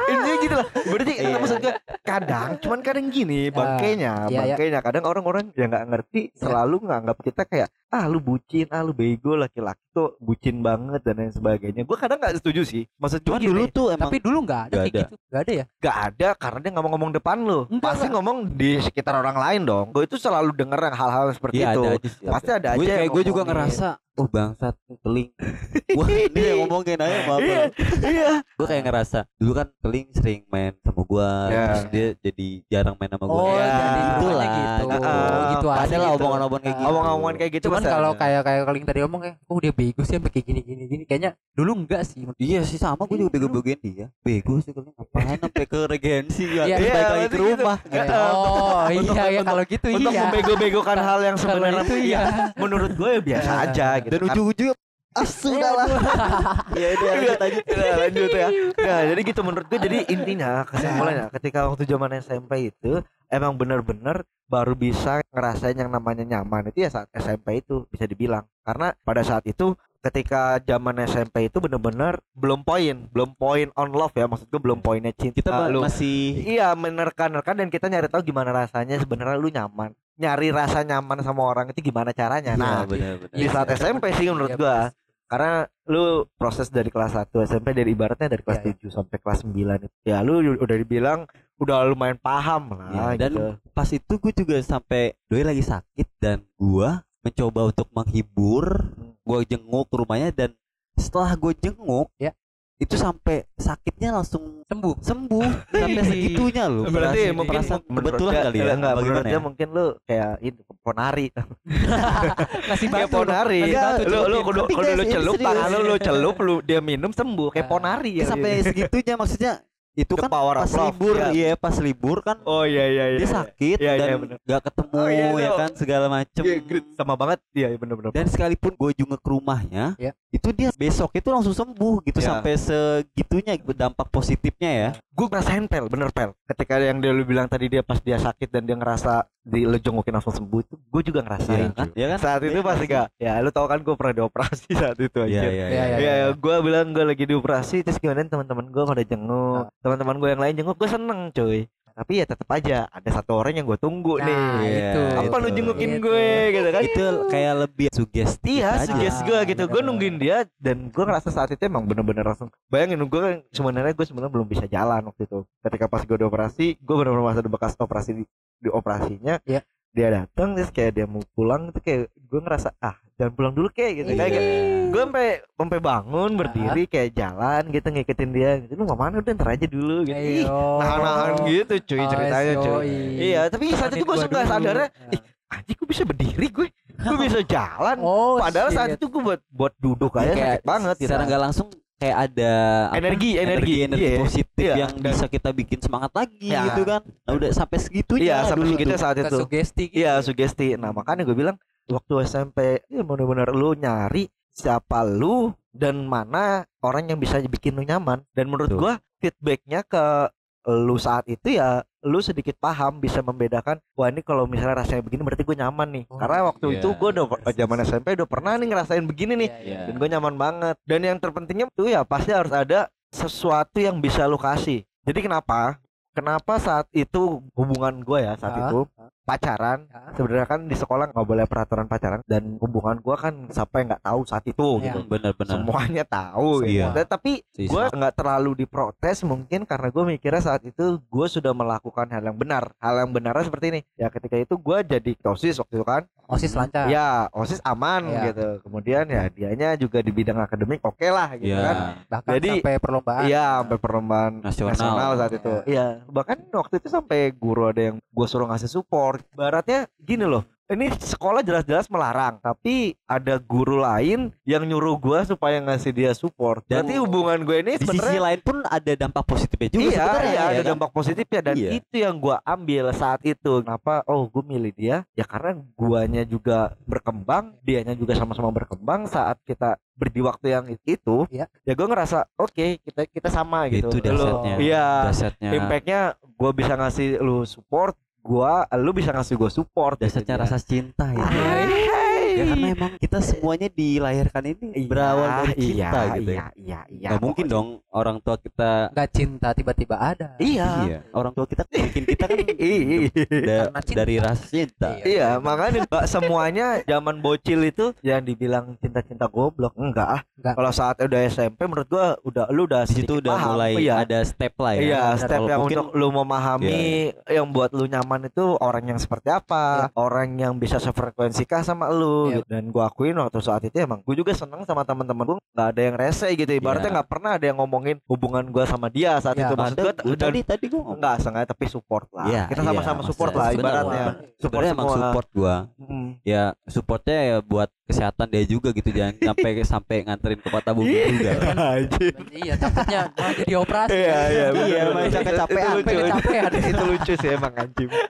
Ini 0.04 0.32
gitu 0.42 0.56
lah. 0.56 0.68
Berarti 0.84 1.13
Iya. 1.16 1.38
maksud 1.38 1.58
gue 1.60 1.74
kadang, 2.02 2.50
cuman 2.58 2.80
kadang 2.82 3.06
gini 3.08 3.48
bangkainya, 3.50 4.28
iya, 4.28 4.30
iya. 4.30 4.38
bangkainya. 4.50 4.80
Kadang 4.82 5.04
orang-orang 5.06 5.54
yang 5.54 5.70
nggak 5.70 5.86
ngerti 5.88 6.22
selalu 6.34 6.84
nganggap 6.84 7.18
kita 7.20 7.42
kayak 7.44 7.70
ah 7.88 8.06
lu 8.06 8.18
bucin, 8.18 8.66
ah 8.68 8.82
lu 8.82 8.92
bego, 8.92 9.34
laki-laki 9.34 9.80
tuh 9.92 10.18
bucin 10.18 10.60
banget 10.60 11.02
dan 11.04 11.16
lain 11.16 11.32
sebagainya. 11.32 11.82
Gue 11.84 11.94
kadang 11.96 12.18
nggak 12.18 12.36
setuju 12.36 12.66
sih. 12.66 12.84
Maksud 12.98 13.22
Cuman 13.22 13.39
gini, 13.39 13.48
dulu 13.48 13.63
tuh 13.70 13.88
emang 13.89 14.10
Tapi 14.10 14.18
dulu 14.20 14.38
nggak 14.44 14.62
ada 14.63 14.76
kayak 14.76 14.88
ada. 14.88 15.00
gitu. 15.00 15.16
Nggak 15.24 15.42
ada 15.42 15.52
ya? 15.54 15.66
nggak 15.80 15.98
ada 16.04 16.28
karena 16.36 16.60
dia 16.60 16.70
nggak 16.74 16.84
mau 16.84 16.92
ngomong 16.92 17.12
depan 17.13 17.38
lu. 17.39 17.60
Enggak, 17.70 17.84
Pasti 17.84 18.02
enggak. 18.04 18.13
ngomong 18.18 18.38
di 18.52 18.72
sekitar 18.82 19.13
orang 19.16 19.38
lain 19.38 19.62
dong. 19.63 19.86
Gue 19.92 20.04
itu 20.04 20.18
selalu 20.18 20.50
denger 20.52 20.80
hal-hal 20.92 21.26
seperti 21.32 21.62
Iya 21.62 21.70
itu. 21.72 21.82
ada. 21.86 22.32
Pasti 22.34 22.50
ada 22.52 22.68
aja 22.74 22.82
kayak 22.98 23.10
gue 23.10 23.24
juga 23.24 23.42
ngerasa 23.46 23.88
oh 24.13 24.28
bangsat 24.28 24.76
teling. 25.02 25.34
Wah 25.97 26.08
ini 26.08 26.41
yang 26.41 26.58
ngomongin 26.65 26.97
aja 26.97 27.17
maaf. 27.26 27.41
Iya, 27.41 27.62
iya. 28.06 28.30
Gue 28.54 28.65
kayak 28.65 28.84
ngerasa 28.86 29.26
dulu 29.36 29.52
kan 29.54 29.67
teling 29.80 30.08
sering 30.13 30.41
main 30.47 30.73
sama 30.80 31.02
gue, 31.02 31.30
Iya. 31.49 31.63
terus 31.65 31.84
dia 31.89 32.06
jadi 32.21 32.47
jarang 32.67 32.95
main 32.95 33.10
sama 33.10 33.26
gue. 33.26 33.34
Oh, 33.36 33.54
Ya, 33.54 33.67
jadi 33.67 34.02
itulah, 34.13 34.45
gitu. 34.47 34.84
gitu. 34.84 35.02
Oh, 35.04 35.43
gitu 35.49 35.67
Ada 35.67 35.95
lah 35.95 36.10
gitu. 36.10 36.17
omongan-omongan 36.21 36.62
kayak 36.62 36.76
gitu. 36.76 36.88
Omong-omongan 36.88 37.36
kayak 37.36 37.52
gitu 37.52 37.65
Cuman 37.67 37.82
kalau 37.84 38.12
kayak 38.13 38.41
kayak 38.43 38.62
Keling 38.63 38.86
tadi 38.86 38.99
ngomong 39.02 39.21
kayak, 39.21 39.36
oh 39.45 39.58
dia 39.60 39.73
bego 39.73 40.02
sih 40.02 40.13
sampai 40.15 40.32
kayak 40.32 40.45
gini 40.45 40.62
gini 40.62 40.84
gini. 40.88 41.04
Kayaknya 41.04 41.32
dulu 41.52 41.71
enggak 41.84 42.02
sih. 42.06 42.21
Iya 42.38 42.62
sih 42.63 42.78
sama 42.78 43.04
gue 43.04 43.17
juga 43.17 43.32
bego-begoin 43.32 43.80
dia. 43.82 44.08
Bego 44.21 44.58
sih 44.60 44.71
kalau 44.71 44.93
ngapain 44.95 45.38
sampai 45.38 45.65
ke 45.65 45.80
regensi 45.89 46.43
ya. 46.47 46.63
Iya, 46.63 46.76
Terus 46.78 46.86
iya, 46.86 46.93
balik 46.93 47.10
lagi 47.10 47.26
ke 47.26 47.34
gitu. 47.34 47.45
rumah. 47.49 47.78
Kayak, 47.84 48.06
Untuk- 48.06 48.21
oh 48.23 48.82
untuk- 48.93 49.15
iya 49.17 49.23
ya 49.23 49.30
untuk- 49.34 49.47
kalau 49.49 49.63
gitu 49.65 49.86
untuk 49.89 50.12
iya. 50.13 50.21
membego-begokan 50.23 50.97
hal 50.99 51.19
yang 51.19 51.36
sebenarnya 51.36 51.84
iya. 51.97 52.21
menurut 52.56 52.91
gue 52.93 53.10
ya 53.10 53.21
biasa 53.23 53.52
Iya. 53.52 53.63
aja 53.67 53.88
gitu. 54.06 54.13
Dan 54.13 54.22
Kan- 54.22 54.36
ujung-ujungnya 54.36 54.76
ah 55.13 55.30
sudah 55.30 55.72
lah. 55.78 55.88
ya 56.82 56.88
itu 56.98 57.04
lanjut 57.06 57.38
aja. 57.38 57.60
Iya, 57.70 57.94
lanjut 58.02 58.30
ya. 58.34 58.48
Nah, 58.82 59.02
jadi 59.13 59.22
gitu 59.22 59.42
menurut 59.46 59.66
gue 59.70 59.80
jadi 59.80 59.98
intinya 60.10 60.66
kesimpulannya 60.66 61.26
ketika 61.38 61.70
waktu 61.70 61.84
zaman 61.86 62.18
SMP 62.18 62.74
itu 62.74 63.06
emang 63.30 63.54
bener-bener 63.54 64.26
baru 64.50 64.74
bisa 64.78 65.22
ngerasain 65.34 65.74
yang 65.74 65.89
namanya 65.89 66.22
nyaman 66.22 66.70
itu 66.70 66.86
ya 66.86 66.89
saat 66.94 67.10
SMP 67.13 67.66
itu 67.66 67.89
bisa 67.89 68.06
dibilang 68.06 68.46
karena 68.62 68.94
pada 69.02 69.26
saat 69.26 69.42
itu 69.50 69.74
ketika 70.04 70.60
zaman 70.62 71.00
SMP 71.08 71.48
itu 71.48 71.58
bener-bener 71.63 72.20
belum 72.36 72.62
poin 72.62 73.08
belum 73.10 73.39
poin 73.39 73.72
on 73.74 73.89
love 73.96 74.13
ya 74.13 74.28
maksud 74.28 74.52
gue 74.52 74.62
belum 74.62 74.84
poinnya 74.84 75.16
cinta 75.16 75.39
Kita 75.39 75.72
lu 75.72 75.82
masih 75.82 76.44
iya 76.44 76.76
menerka-nerka 76.76 77.56
dan 77.56 77.72
kita 77.72 77.88
nyari 77.88 78.12
tahu 78.12 78.22
gimana 78.22 78.52
rasanya 78.52 79.00
sebenarnya 79.00 79.39
lu 79.39 79.50
nyaman 79.50 79.96
nyari 80.15 80.49
rasa 80.49 80.82
nyaman 80.82 81.19
sama 81.19 81.41
orang 81.43 81.69
itu 81.69 81.82
gimana 81.84 82.12
caranya 82.12 82.54
nah 82.54 82.84
Iya, 82.84 82.89
benar-benar. 83.17 83.34
di 83.34 83.45
saat 83.47 83.67
SMP 83.71 84.13
sih 84.13 84.28
menurut 84.28 84.52
Iya, 84.52 84.58
gua 84.58 84.78
karena 85.23 85.54
lu 85.84 86.06
proses 86.34 86.69
dari 86.69 86.88
kelas 86.88 87.17
1 87.17 87.41
SMP 87.41 87.73
dari 87.73 87.89
ibaratnya 87.91 88.30
dari 88.30 88.41
kelas 88.41 88.62
Iya, 88.62 88.78
7 88.86 88.93
sampai 88.93 89.17
kelas 89.17 89.39
9 89.41 89.56
itu 89.82 89.95
ya 90.04 90.21
lu 90.21 90.38
udah 90.54 90.78
dibilang 90.78 91.19
udah 91.56 91.78
lumayan 91.86 92.17
paham 92.17 92.69
lah 92.71 93.13
Iya, 93.13 93.19
dan 93.19 93.32
gitu. 93.32 93.43
pas 93.71 93.89
itu 93.89 94.13
gue 94.15 94.34
juga 94.36 94.56
sampai 94.60 95.17
doi 95.26 95.41
lagi 95.41 95.62
sakit 95.62 96.08
dan 96.17 96.45
gua 96.54 97.02
mencoba 97.19 97.65
untuk 97.65 97.88
menghibur 97.89 98.93
gua 99.21 99.41
jenguk 99.41 99.88
rumahnya 99.89 100.30
dan 100.30 100.49
setelah 100.93 101.34
gue 101.34 101.54
jenguk 101.56 102.13
Ya. 102.17 102.38
Itu 102.84 102.96
sampai 102.96 103.48
sakitnya 103.56 104.12
langsung 104.12 104.62
Sembuh. 104.65 104.96
sembuh 105.00 105.50
sampai 105.69 106.04
segitunya 106.12 106.65
loh 106.65 106.84
berarti 106.86 107.32
mungkin 107.32 107.50
perasaan 107.50 107.82
kebetulan 107.82 108.34
dia- 108.34 108.43
kali 108.43 108.58
ya 108.60 108.74
enggak 108.74 108.91
menurut 108.91 109.00
bagaimana 109.00 109.24
dia 109.24 109.32
ya? 109.32 109.39
mungkin 109.39 109.67
lu 109.69 109.86
kayak 110.04 110.32
itu 110.41 110.62
ponari 110.80 111.26
Kasih 112.69 112.88
kayak 112.88 113.08
batu. 113.08 113.15
ponari 113.15 113.60
Kasih 113.63 113.76
batu, 113.76 114.04
lu 114.06 114.19
lu 114.26 114.38
kudu 114.41 114.62
kudu 114.67 114.89
lu 114.91 115.04
celup 115.06 115.36
tangan 115.38 115.69
lu 115.69 115.80
lu 115.84 115.96
celup 115.98 116.36
lu 116.38 116.56
dia 116.62 116.80
minum 116.80 117.10
sembuh 117.10 117.50
kayak 117.50 117.62
Ah. 117.63 117.72
ponari 117.72 118.12
ya 118.13 118.26
sampai 118.26 118.60
segitunya 118.62 119.15
maksudnya 119.15 119.54
itu 119.93 120.10
The 120.10 120.26
kan 120.26 120.30
pas 120.58 120.65
love, 120.67 120.89
libur 120.89 121.15
iya. 121.15 121.28
iya 121.30 121.50
pas 121.54 121.78
libur 121.78 122.17
kan 122.19 122.41
oh 122.43 122.65
iya 122.65 122.89
iya 122.89 123.06
iya 123.08 123.19
dia 123.22 123.30
sakit 123.30 123.78
Iya, 123.78 123.91
iya, 123.93 124.02
dan 124.02 124.17
bener. 124.19 124.38
nggak 124.41 124.62
ketemu 124.65 124.96
Oh, 124.96 125.06
iya, 125.08 125.26
ya 125.30 125.38
iya. 125.38 125.50
kan 125.54 125.69
segala 125.72 126.06
macem 126.10 126.43
Iya, 126.43 126.58
sama 126.91 127.13
banget 127.13 127.39
iya 127.54 127.67
iya, 127.69 127.78
bener 127.78 127.96
bener 127.96 128.10
dan 128.10 128.26
sekalipun 128.26 128.74
gue 128.74 128.91
juga 128.98 129.15
ke 129.15 129.30
rumahnya 129.30 129.93
Ya. 129.96 130.17
Itu 130.34 130.50
dia 130.50 130.74
besok 130.74 131.13
itu 131.13 131.30
langsung 131.30 131.54
sembuh 131.54 132.02
gitu 132.02 132.17
Ya. 132.17 132.34
sampai 132.34 132.58
segitunya 132.58 133.54
gitu, 133.54 133.69
dampak 133.72 134.10
positifnya 134.10 134.72
ya. 134.74 134.89
Gue 135.10 135.30
ngerasain 135.30 135.62
pel 135.65 135.86
bener 135.86 136.10
pel. 136.10 136.34
Ketika 136.43 136.82
yang 136.82 136.98
dia 136.98 137.13
lu 137.13 137.22
bilang 137.22 137.46
tadi 137.46 137.69
dia 137.69 137.80
pas 137.80 138.02
dia 138.02 138.17
sakit 138.17 138.50
dan 138.50 138.65
dia 138.65 138.74
ngerasa 138.74 139.30
di 139.39 139.62
lu 139.62 139.78
jengukin 139.78 140.10
langsung 140.10 140.34
sembuh 140.34 140.60
itu 140.60 140.74
gue 140.74 141.02
juga 141.04 141.22
ngerasain 141.22 141.69
Iya. 141.69 141.78
kan 141.78 141.88
ya 141.93 142.06
kan? 142.10 142.17
Saat 142.17 142.41
itu 142.41 142.56
Iya. 142.56 142.65
pasti 142.65 142.86
gak 142.88 143.08
ya 143.15 143.34
lu 143.39 143.50
tau 143.50 143.67
kan 143.67 143.78
gue 143.78 143.93
pernah 143.93 144.13
dioperasi 144.15 144.67
saat 144.82 144.98
itu 144.98 145.17
aja 145.19 145.30
iya 145.30 145.43
iya 145.43 145.52
Iya, 145.52 145.67
iya 145.69 145.84
iya. 146.02 146.13
Ya, 146.17 146.28
gue 146.32 146.56
bilang 146.62 146.91
gue 146.91 147.06
lagi 147.06 147.24
dioperasi 147.24 147.84
terus 147.84 148.00
gimana 148.00 148.26
teman-teman 148.26 148.65
gue 148.67 148.84
pada 148.84 149.04
jenguk, 149.04 149.69
teman-teman 149.80 150.15
gue 150.17 150.30
yang 150.30 150.41
lain 150.41 150.54
jenguk 150.56 150.76
gue 150.76 150.89
seneng 150.89 151.30
cuy. 151.30 151.69
Tapi 151.94 152.12
ya 152.20 152.26
tetap 152.26 152.50
aja 152.50 152.90
ada 152.90 153.10
satu 153.14 153.38
orang 153.38 153.62
yang 153.62 153.70
gue 153.70 153.78
tunggu 153.78 154.18
Nah, 154.18 154.26
nih. 154.26 154.94
Itu. 154.94 155.02
Apa 155.30 155.36
lu 155.38 155.50
jengukin 155.54 156.02
Itu. 156.02 156.10
gue 156.10 156.28
gitu 156.50 156.70
kan? 156.74 156.82
itu 156.82 157.06
kayak 157.30 157.54
lebih 157.70 157.88
sugesti 157.94 158.66
aja. 158.66 158.90
suggest 158.90 159.22
gue 159.22 159.40
gitu. 159.54 159.64
Gue 159.70 159.82
nungguin 159.86 160.18
dia 160.18 160.50
dan 160.58 160.90
gue 160.90 161.04
ngerasa 161.06 161.30
saat 161.30 161.54
itu 161.54 161.62
emang 161.70 161.86
bener-bener 161.86 162.26
langsung 162.26 162.50
bayangin 162.68 162.98
gue 163.06 163.22
kan 163.22 163.34
sebenarnya 163.54 163.94
gue 163.94 164.06
sebenarnya 164.10 164.34
belum 164.34 164.48
bisa 164.50 164.66
jalan 164.66 165.06
waktu 165.06 165.30
itu. 165.30 165.46
Ketika 165.62 165.86
pas 165.86 166.02
gue 166.02 166.18
dioperasi, 166.18 166.82
gue 166.82 166.96
bener-bener 166.98 167.24
masa 167.24 167.46
bekas 167.46 167.78
operasi 167.78 168.10
di, 168.18 168.24
di 168.58 168.70
operasinya. 168.74 169.38
Iya. 169.46 169.62
Dia 169.94 170.08
datang 170.12 170.54
terus 170.54 170.70
kayak 170.70 170.92
dia 170.92 171.06
mau 171.06 171.22
pulang 171.32 171.70
itu 171.70 171.78
kayak 171.78 172.02
gue 172.10 172.40
ngerasa 172.40 172.74
ah 172.80 172.98
jangan 173.14 173.32
pulang 173.32 173.54
dulu 173.54 173.70
kayak 173.70 173.92
gitu. 173.96 174.10
Kayak 174.12 174.32
Iya. 174.34 174.42
gue 174.90 175.02
sampai 175.04 175.28
sampai 175.54 175.80
bangun 175.80 176.32
berdiri 176.34 176.84
kayak 176.86 177.10
jalan 177.12 177.62
gitu 177.70 177.88
ngikutin 177.88 178.30
dia. 178.32 178.52
Gitu 178.60 178.74
lu 178.74 178.84
nggak 178.84 178.98
mana 178.98 179.16
udah 179.20 179.32
ntar 179.32 179.50
aja 179.50 179.66
dulu 179.66 179.98
gitu. 180.04 180.18
Ih 180.18 180.42
Ayo. 180.42 180.62
nahan-nahan 180.78 181.34
gitu 181.46 181.74
cuy 181.84 182.00
Oh, 182.00 182.08
ceritanya 182.08 182.54
cuy. 182.56 182.74
yoi. 182.82 182.96
iya 183.20 183.42
tapi 183.48 183.66
saat 183.72 183.92
itu 183.92 184.02
gue 184.04 184.18
suka 184.20 184.40
sadarnya 184.44 184.88
ih 185.10 185.22
anjing 185.48 185.78
gue 185.78 185.88
bisa 185.88 186.04
berdiri 186.04 186.48
gue 186.50 186.68
gue 186.74 187.18
bisa 187.24 187.40
jalan. 187.44 187.98
Oh, 188.00 188.38
padahal 188.38 188.70
shit. 188.70 188.76
saat 188.76 188.90
itu 188.92 189.06
gue 189.08 189.22
buat 189.24 189.42
buat 189.48 189.74
duduk 189.78 190.14
aja 190.16 190.34
Kayak 190.34 190.42
sakit 190.58 190.64
banget 190.64 190.96
gitu. 190.96 191.06
secara 191.06 191.22
nggak 191.24 191.42
langsung 191.44 191.68
kayak 192.04 192.18
ada 192.28 192.54
apa, 192.92 192.96
Energi, 193.00 193.30
energi. 193.39 193.74
energi 193.82 194.04
Iya. 194.04 194.20
positif 194.20 194.60
Iya. 194.60 194.76
yang 194.84 194.92
bisa 195.00 195.26
kita 195.26 195.50
bikin 195.50 195.80
semangat 195.80 196.12
lagi 196.12 196.36
Iya. 196.44 196.62
gitu 196.68 196.82
kan 196.84 197.02
nah, 197.24 197.32
udah 197.32 197.50
sampai 197.50 197.78
segitunya 197.80 198.24
iya 198.26 198.38
sampai 198.44 198.68
dulu 198.68 198.76
segitu 198.76 198.92
tuh. 198.92 199.00
saat 199.00 199.16
itu 199.18 199.36
sugesti 199.39 199.84
gitu. 199.88 200.00
Iya 200.04 200.13
sugesti. 200.20 200.68
Nah 200.76 200.92
makanya 200.92 201.24
gue 201.24 201.34
bilang 201.34 201.56
waktu 201.88 202.13
SMP 202.24 202.58
ya 202.86 203.02
bener-bener 203.02 203.48
lu 203.50 203.72
nyari 203.74 204.28
siapa 204.52 205.02
lu 205.02 205.50
dan 205.72 206.04
mana 206.04 206.68
orang 206.80 207.08
yang 207.08 207.18
bisa 207.18 207.39
bikin 207.42 207.74
lu 207.74 207.82
nyaman. 207.82 208.22
Dan 208.32 208.52
menurut 208.52 208.70
Betul. 208.70 208.80
gua 208.80 208.94
feedbacknya 209.18 209.82
ke 209.82 210.28
lu 210.63 210.95
saat 210.95 211.28
itu 211.28 211.60
ya 211.60 211.84
lu 212.04 212.19
sedikit 212.19 212.56
paham 212.60 212.99
bisa 212.99 213.19
membedakan 213.19 213.80
wah 213.95 214.08
ini 214.08 214.23
kalau 214.23 214.47
misalnya 214.47 214.84
rasanya 214.84 215.04
begini 215.04 215.23
berarti 215.23 215.43
gue 215.43 215.58
nyaman 215.60 215.88
nih. 215.91 216.04
Oh, 216.08 216.19
karena 216.19 216.39
waktu 216.52 216.65
iya. 216.71 216.78
itu 216.80 216.88
gue 216.95 217.10
udah 217.15 217.26
zaman 217.56 217.78
SMP 217.84 218.08
udah 218.15 218.28
pernah 218.28 218.54
nih 218.60 218.67
ngerasain 218.71 219.06
begini 219.08 219.34
nih 219.39 219.49
Iya, 219.49 219.60
iya. 219.63 219.80
dan 219.88 219.95
gue 219.99 220.10
nyaman 220.12 220.36
banget. 220.36 220.76
Dan 220.88 220.99
yang 221.04 221.17
terpentingnya 221.19 221.67
tuh 221.76 221.91
ya 221.91 222.04
pasti 222.04 222.32
harus 222.32 222.52
ada 222.52 222.91
sesuatu 223.12 223.78
yang 223.80 223.99
bisa 223.99 224.28
lu 224.28 224.39
kasih. 224.39 224.84
Jadi 225.04 225.19
kenapa? 225.19 225.80
Kenapa 226.13 226.62
saat 226.62 226.86
itu 226.93 227.41
hubungan 227.58 228.06
gue 228.06 228.19
ya 228.21 228.38
saat 228.38 228.54
Ah, 228.54 228.69
itu 228.69 228.80
pacaran 229.24 229.88
sebenarnya 230.12 230.46
kan 230.46 230.60
di 230.64 230.76
sekolah 230.76 231.10
nggak 231.10 231.24
boleh 231.24 231.46
peraturan 231.46 231.88
pacaran 231.88 232.20
dan 232.24 232.60
hubungan 232.60 233.00
gua 233.00 233.16
kan 233.16 233.48
sampai 233.50 233.88
nggak 233.88 234.02
tahu 234.02 234.20
saat 234.24 234.44
itu 234.44 234.68
Iya. 234.78 234.92
gitu 234.92 235.00
bener-bener 235.08 235.54
semuanya 235.56 236.04
tahu 236.04 236.62
gitu. 236.62 236.76
Iya. 236.76 236.88
Dan 236.92 237.06
tapi 237.08 237.32
Si 237.50 237.66
gua 237.66 237.88
nggak 237.88 238.14
terlalu 238.14 238.52
diprotes 238.60 239.24
mungkin 239.24 239.64
karena 239.64 239.88
gue 239.88 240.04
mikirnya 240.10 240.42
saat 240.42 240.62
itu 240.62 240.84
gue 241.00 241.28
sudah 241.28 241.52
melakukan 241.52 242.06
hal 242.06 242.22
yang 242.22 242.36
benar 242.36 242.76
hal 242.78 242.96
yang 242.98 243.10
benarnya 243.10 243.46
seperti 243.46 243.66
ini 243.70 243.82
ya 243.96 244.08
ketika 244.08 244.36
itu 244.36 244.56
gua 244.56 244.82
jadi 244.82 245.16
osis 245.24 245.56
waktu 245.58 245.76
itu 245.76 245.86
kan 245.86 246.04
osis 246.26 246.52
lancar 246.54 246.88
ya 246.88 247.28
osis 247.32 247.64
aman 247.64 248.04
Iya. 248.06 248.22
gitu 248.30 248.48
kemudian 248.62 249.06
ya 249.06 249.28
dianya 249.28 249.76
juga 249.76 250.00
di 250.00 250.10
bidang 250.10 250.38
akademik 250.38 250.82
oke 250.82 251.04
lah 251.06 251.32
gitu 251.36 251.52
Iya. 251.52 251.64
kan 251.64 251.76
bahkan 252.10 252.32
Jadi- 252.36 252.52
sampai 252.60 252.76
perlombaan 252.78 253.24
Iya, 253.24 253.46
sampai 253.62 253.78
perlombaan 253.80 254.32
Nasional. 254.42 254.72
nasional, 254.74 255.12
saat 255.16 255.34
itu. 255.34 255.54
Iya, 255.66 255.86
bahkan 256.10 256.38
waktu 256.50 256.74
itu 256.76 256.88
sampai 256.90 257.32
guru 257.32 257.64
ada 257.66 257.82
yang 257.84 257.96
gue 258.00 258.28
suruh 258.28 258.48
ngasih 258.48 258.68
support. 258.68 259.12
Baratnya 259.34 259.86
gini 259.99 260.26
loh. 260.26 260.43
Ini 260.63 260.95
sekolah 260.95 261.43
jelas-jelas 261.43 261.91
melarang, 261.91 262.39
tapi 262.39 262.95
ada 263.04 263.36
guru 263.36 263.84
lain 263.84 264.32
yang 264.47 264.63
nyuruh 264.63 264.95
gua 264.95 265.28
supaya 265.28 265.60
ngasih 265.60 265.91
dia 265.91 266.15
support. 266.15 266.63
Berarti 266.65 266.97
hubungan 267.04 267.43
gue 267.43 267.58
ini 267.60 267.76
di 267.76 267.84
sisi 267.84 267.99
sebenarnya 267.99 268.21
lain 268.32 268.39
pun 268.41 268.58
ada 268.63 268.91
dampak 268.95 269.23
positifnya 269.28 269.69
juga 269.69 269.84
iya, 269.84 269.91
sebenarnya 269.99 270.32
iya, 270.32 270.39
ya 270.39 270.45
ada 270.47 270.56
kan? 270.63 270.69
dampak 270.71 270.89
positifnya 270.95 271.41
dan 271.43 271.56
Iya. 271.60 271.69
itu 271.78 271.95
yang 271.99 272.15
gua 272.15 272.39
ambil 272.47 272.89
saat 272.95 273.21
itu. 273.28 273.52
Kenapa? 273.60 274.08
Oh, 274.08 274.23
gue 274.32 274.43
milih 274.47 274.71
dia 274.71 275.04
ya 275.13 275.28
karena 275.28 275.52
guanya 275.76 276.23
juga 276.23 276.73
berkembang, 276.88 277.60
dianya 277.60 277.93
juga 277.93 278.15
sama-sama 278.15 278.49
berkembang 278.49 279.06
saat 279.12 279.43
kita 279.43 279.76
beri 279.93 280.21
waktu 280.26 280.47
yang 280.47 280.65
itu. 280.88 281.28
Iya. 281.28 281.52
Ya 281.67 281.73
gue 281.76 281.88
ngerasa 281.91 282.26
oke, 282.39 282.80
kita 282.82 283.04
kita 283.12 283.30
sama 283.30 283.67
gitu. 283.67 283.91
itu 283.91 283.99
dasarnya 283.99 284.56
Iya. 284.58 284.88
dasarnya 285.12 285.49
Impactnya 285.60 285.99
gue 286.23 286.52
bisa 286.56 286.73
ngasih 286.80 287.19
lu 287.21 287.43
support, 287.45 287.93
gua 288.24 288.66
lu 288.80 288.96
bisa 288.96 289.12
ngasih 289.12 289.36
gue 289.36 289.52
support. 289.52 290.00
dasarnya 290.00 290.40
gitu, 290.40 290.44
rasa 290.48 290.58
cinta 290.64 291.12
ya 291.12 291.28
Hai. 291.28 292.03
Ya 292.34 292.43
karena 292.46 292.67
emang 292.72 292.91
kita 292.98 293.19
semuanya 293.19 293.67
dilahirkan 293.69 294.43
ini 294.46 294.67
Iya, 294.74 294.88
berawal 294.88 295.28
dari 295.39 295.54
cinta 295.56 296.00
iya, 296.02 296.13
gitu 296.13 296.32
ya 296.32 296.36
Iya, 296.36 296.46
iya, 296.56 296.80
iya. 296.89 297.08
Nggak 297.10 297.22
mungkin 297.22 297.46
dong 297.46 297.67
orang 297.89 298.17
tua 298.19 298.36
kita 298.38 298.72
nggak 298.89 299.10
cinta 299.12 299.48
tiba-tiba 299.52 299.96
ada 299.96 300.30
Iya. 300.38 300.69
iya 300.84 301.00
orang 301.12 301.32
tua 301.32 301.46
kita 301.46 301.63
bikin 301.65 302.04
kita 302.06 302.26
kan 302.26 302.38
Iya. 302.43 303.00
da- 303.48 303.69
dari 303.96 304.15
rasa 304.17 304.43
cinta 304.46 304.89
Iya. 304.96 305.06
Iya, 305.06 305.30
makanya 305.38 305.86
nggak 305.86 306.06
semuanya 306.06 306.65
zaman 306.84 307.19
bocil 307.19 307.60
itu 307.62 307.93
yang 308.02 308.22
dibilang 308.22 308.76
cinta-cinta 308.78 309.26
goblok. 309.26 309.74
Enggak 309.76 310.10
ah. 310.10 310.22
Kalau 310.54 310.72
saat 310.72 311.00
udah 311.00 311.19
SMP 311.24 311.63
menurut 311.63 311.88
gua 311.88 312.17
udah 312.22 312.50
lu 312.50 312.65
udah 312.65 312.84
di 312.84 312.93
situ 312.96 313.19
udah 313.19 313.34
paham. 313.34 313.48
mulai 313.50 313.72
iya. 313.78 314.02
ada 314.02 314.19
step 314.22 314.54
lah 314.58 314.74
ya 314.74 314.82
Iya, 314.82 315.02
step 315.17 315.30
Kalau 315.38 315.48
yang 315.48 315.60
mungkin- 315.62 315.80
untuk 315.80 315.89
lu 315.93 316.08
memahami 316.12 316.82
yang 317.26 317.48
buat 317.50 317.72
lu 317.72 317.86
nyaman 317.86 318.26
itu 318.26 318.58
orang 318.58 318.84
yang 318.86 318.98
seperti 318.98 319.30
apa, 319.30 319.88
orang 319.93 320.36
yang 320.36 320.54
bisa 320.56 320.78
sefrekuensi 320.78 321.43
kah 321.43 321.62
sama 321.62 321.88
lu. 321.89 322.23
Iya. 322.28 322.36
gitu. 322.40 322.48
Dan 322.48 322.64
gua 322.70 322.84
akuin 322.88 323.16
waktu 323.16 323.40
saat 323.40 323.62
itu 323.64 323.76
emang 323.76 324.00
gua 324.02 324.16
juga 324.16 324.32
seneng 324.32 324.62
sama 324.64 324.84
teman-teman 324.84 325.24
gua 325.26 325.38
nggak 325.42 325.68
ada 325.74 325.82
yang 325.82 325.96
rese 325.96 326.28
gitu. 326.34 326.52
Ibaratnya 326.52 326.90
Iya. 326.90 326.96
nggak 327.00 327.10
pernah 327.10 327.32
ada 327.36 327.46
yang 327.46 327.58
ngomongin 327.58 327.98
hubungan 328.06 328.44
gua 328.48 328.64
sama 328.64 328.88
dia 328.88 329.18
saat 329.18 329.36
Iya, 329.36 329.48
itu. 329.48 329.56
Maksud 329.56 329.96
dan 329.98 330.18
tadi 330.18 330.40
tadi 330.42 330.66
gua 330.68 330.82
enggak 330.94 331.16
sengaja 331.20 331.48
tapi 331.48 331.66
support 331.68 332.08
lah. 332.12 332.26
Iya, 332.28 332.44
Kita 332.48 332.62
iya, 332.62 332.70
sama-sama 332.72 333.02
support 333.02 333.32
maksudnya 333.32 333.44
lah 333.44 333.50
ibaratnya. 333.56 334.06
Sebenarnya 334.38 334.72
emang 334.72 334.88
support 334.90 335.28
gua 335.32 335.56
Mm. 335.76 336.10
ya 336.24 336.44
supportnya 336.66 337.20
ya 337.24 337.38
buat 337.42 337.70
kesehatan 337.84 338.28
dia 338.28 338.43
juga 338.43 338.72
gitu 338.72 338.89
jangan 338.89 339.13
sampai 339.30 339.50
sampai 339.62 339.96
nganterin 340.04 340.39
ke 340.39 340.48
kota 340.48 340.72
bumi 340.72 340.93
juga 341.12 341.32
Anjir. 341.76 342.13
iya 342.32 342.54
takutnya 342.56 343.02
malah 343.12 343.34
jadi 343.36 343.54
operasi 343.56 343.91
Iya 343.93 344.19
iya 344.26 344.46
Iya, 344.54 344.82
Itu 345.04 345.19
kecapean, 345.22 345.72
lucu, 345.76 345.96
sampai 346.02 346.34
kecapean. 346.39 346.72
itu 346.72 346.84
lucu 346.86 347.13
sih 347.13 347.30
emang 347.30 347.54
anjing. 347.54 347.89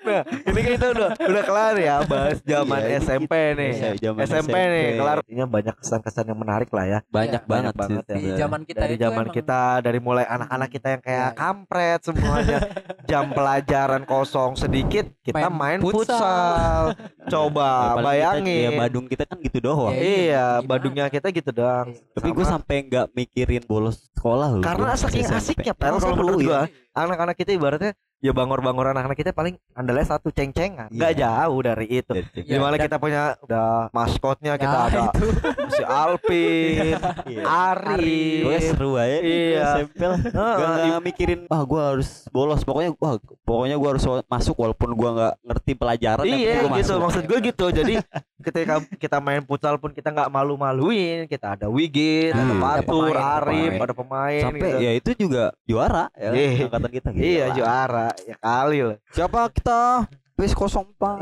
Nah 0.00 0.20
ini 0.44 0.60
kita 0.66 0.86
udah 0.90 1.08
udah 1.14 1.42
kelar 1.44 1.74
ya 1.76 1.96
bahas 2.02 2.38
zaman 2.42 2.80
Iya, 2.80 2.98
SMP 2.98 3.32
nih. 3.54 3.70
Iya, 3.94 4.10
SMP, 4.20 4.56
nih 4.56 4.86
kelar. 4.96 5.18
Ini 5.24 5.42
banyak 5.46 5.74
kesan-kesan 5.76 6.24
yang 6.26 6.38
menarik 6.38 6.70
lah 6.70 6.86
ya. 6.86 6.98
banyak 7.08 7.42
Iya, 7.42 7.46
banget, 7.46 7.74
banget 7.74 8.04
sih 8.04 8.14
ya. 8.14 8.18
di 8.18 8.30
zaman 8.36 8.60
kita 8.64 8.78
dari 8.80 8.94
itu 8.94 9.02
zaman 9.04 9.26
kita 9.28 9.60
dari 9.78 9.98
mulai 9.98 10.24
anak-anak 10.26 10.68
kita 10.68 10.86
yang 10.88 11.02
kayak 11.02 11.16
Iya, 11.18 11.28
iya. 11.28 11.38
kampret 11.38 12.00
semuanya 12.02 12.58
jam 13.04 13.24
pelajaran 13.30 14.02
kosong 14.04 14.52
sedikit 14.54 15.06
kita 15.20 15.46
main, 15.48 15.78
futsal. 15.78 16.94
Coba 17.26 17.70
Ya, 17.94 18.02
bayangin. 18.02 18.77
Ya 18.78 18.82
Badung 18.84 19.04
kita 19.04 19.22
kan 19.24 19.36
gitu 19.38 19.58
doang 19.58 19.90
Iya, 19.90 19.98
Iya, 19.98 20.44
gimana? 20.54 20.64
Badungnya 20.64 21.04
kita 21.08 21.28
gitu 21.30 21.50
doang. 21.50 21.86
Iya. 21.90 22.14
tapi 22.14 22.28
gue 22.30 22.46
sampai 22.46 22.76
nggak 22.84 23.06
mikirin 23.12 23.62
bolos 23.62 24.08
sekolah 24.12 24.48
loh 24.52 24.62
Karena 24.62 24.94
saking 24.94 25.26
asiknya 25.26 25.72
pel 25.72 25.86
Emang 25.88 25.98
kalau 25.98 26.08
seru 26.08 26.20
menurut 26.20 26.38
ya. 26.38 26.46
gua 26.46 26.60
anak-anak 26.96 27.34
kita 27.34 27.50
ibaratnya 27.52 27.92
ya 28.18 28.32
bangor-bangor 28.32 28.90
anak-anak 28.90 29.14
kita 29.16 29.30
paling 29.30 29.54
andalnya 29.72 30.06
satu 30.08 30.28
ceng-cengan 30.28 30.88
nggak 30.88 31.12
Iya. 31.12 31.22
jauh 31.44 31.60
dari 31.60 31.86
itu. 31.88 32.12
Iya, 32.12 32.26
di 32.44 32.56
mana 32.56 32.74
dan- 32.74 32.84
kita 32.84 32.96
punya 32.96 33.22
udah 33.40 33.66
maskotnya 33.90 34.54
kita 34.54 34.66
Nah, 34.72 34.86
ada 34.86 35.00
itu. 35.08 35.26
si 35.70 35.82
Alvin 35.82 36.98
Iya. 37.30 37.42
Ari 37.44 38.22
Pokoknya 38.40 38.60
seru 38.64 38.90
aja 38.94 39.16
Iya. 39.18 39.68
Lah. 39.94 40.18
Gak, 40.28 40.68
nggak 40.88 41.02
mikirin 41.04 41.40
ah 41.46 41.62
gua 41.62 41.82
harus 41.92 42.10
bolos 42.28 42.60
pokoknya 42.60 42.90
wah 42.96 43.14
pokoknya 43.40 43.76
gua 43.76 43.88
harus 43.92 44.02
masuk 44.24 44.56
walaupun 44.56 44.90
gua 44.92 45.10
nggak 45.12 45.34
ngerti 45.44 45.72
pelajaran 45.74 46.24
iya 46.24 46.58
gitu 46.58 46.68
masuk. 46.68 46.98
maksud 47.00 47.22
gue 47.24 47.38
gitu 47.44 47.66
jadi 47.70 47.94
ketika 48.40 48.74
kita 48.96 49.16
main 49.18 49.42
futsal 49.42 49.76
pun 49.76 49.90
kita 49.90 50.08
nggak 50.08 50.28
malu-maluin 50.28 51.24
kita 51.24 51.54
ada 51.54 51.66
Wigit 51.68 52.32
ada 52.32 52.42
Hmm. 52.44 52.58
Fatur 52.58 53.10
Ada 53.10 53.20
pemain, 53.20 53.36
Arif 53.38 53.70
pemain. 53.70 53.84
ada 53.84 53.94
pemain 53.94 54.42
sampai 54.42 54.58
gitu. 54.64 54.78
ya 54.78 54.90
itu 54.92 55.10
juga 55.16 55.44
juara 55.62 56.04
ya 56.12 56.30
Iya. 56.30 56.66
angkatan 56.66 56.90
kita 56.90 57.08
gitu 57.10 57.22
iya 57.24 57.46
juara 57.50 58.07
ya 58.26 58.36
kali 58.40 58.78
lah. 58.84 58.98
Siapa 59.12 59.48
kita 59.52 60.08
PIS 60.38 60.54
04 60.54 61.18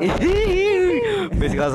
Bis 1.33 1.53
04 1.57 1.73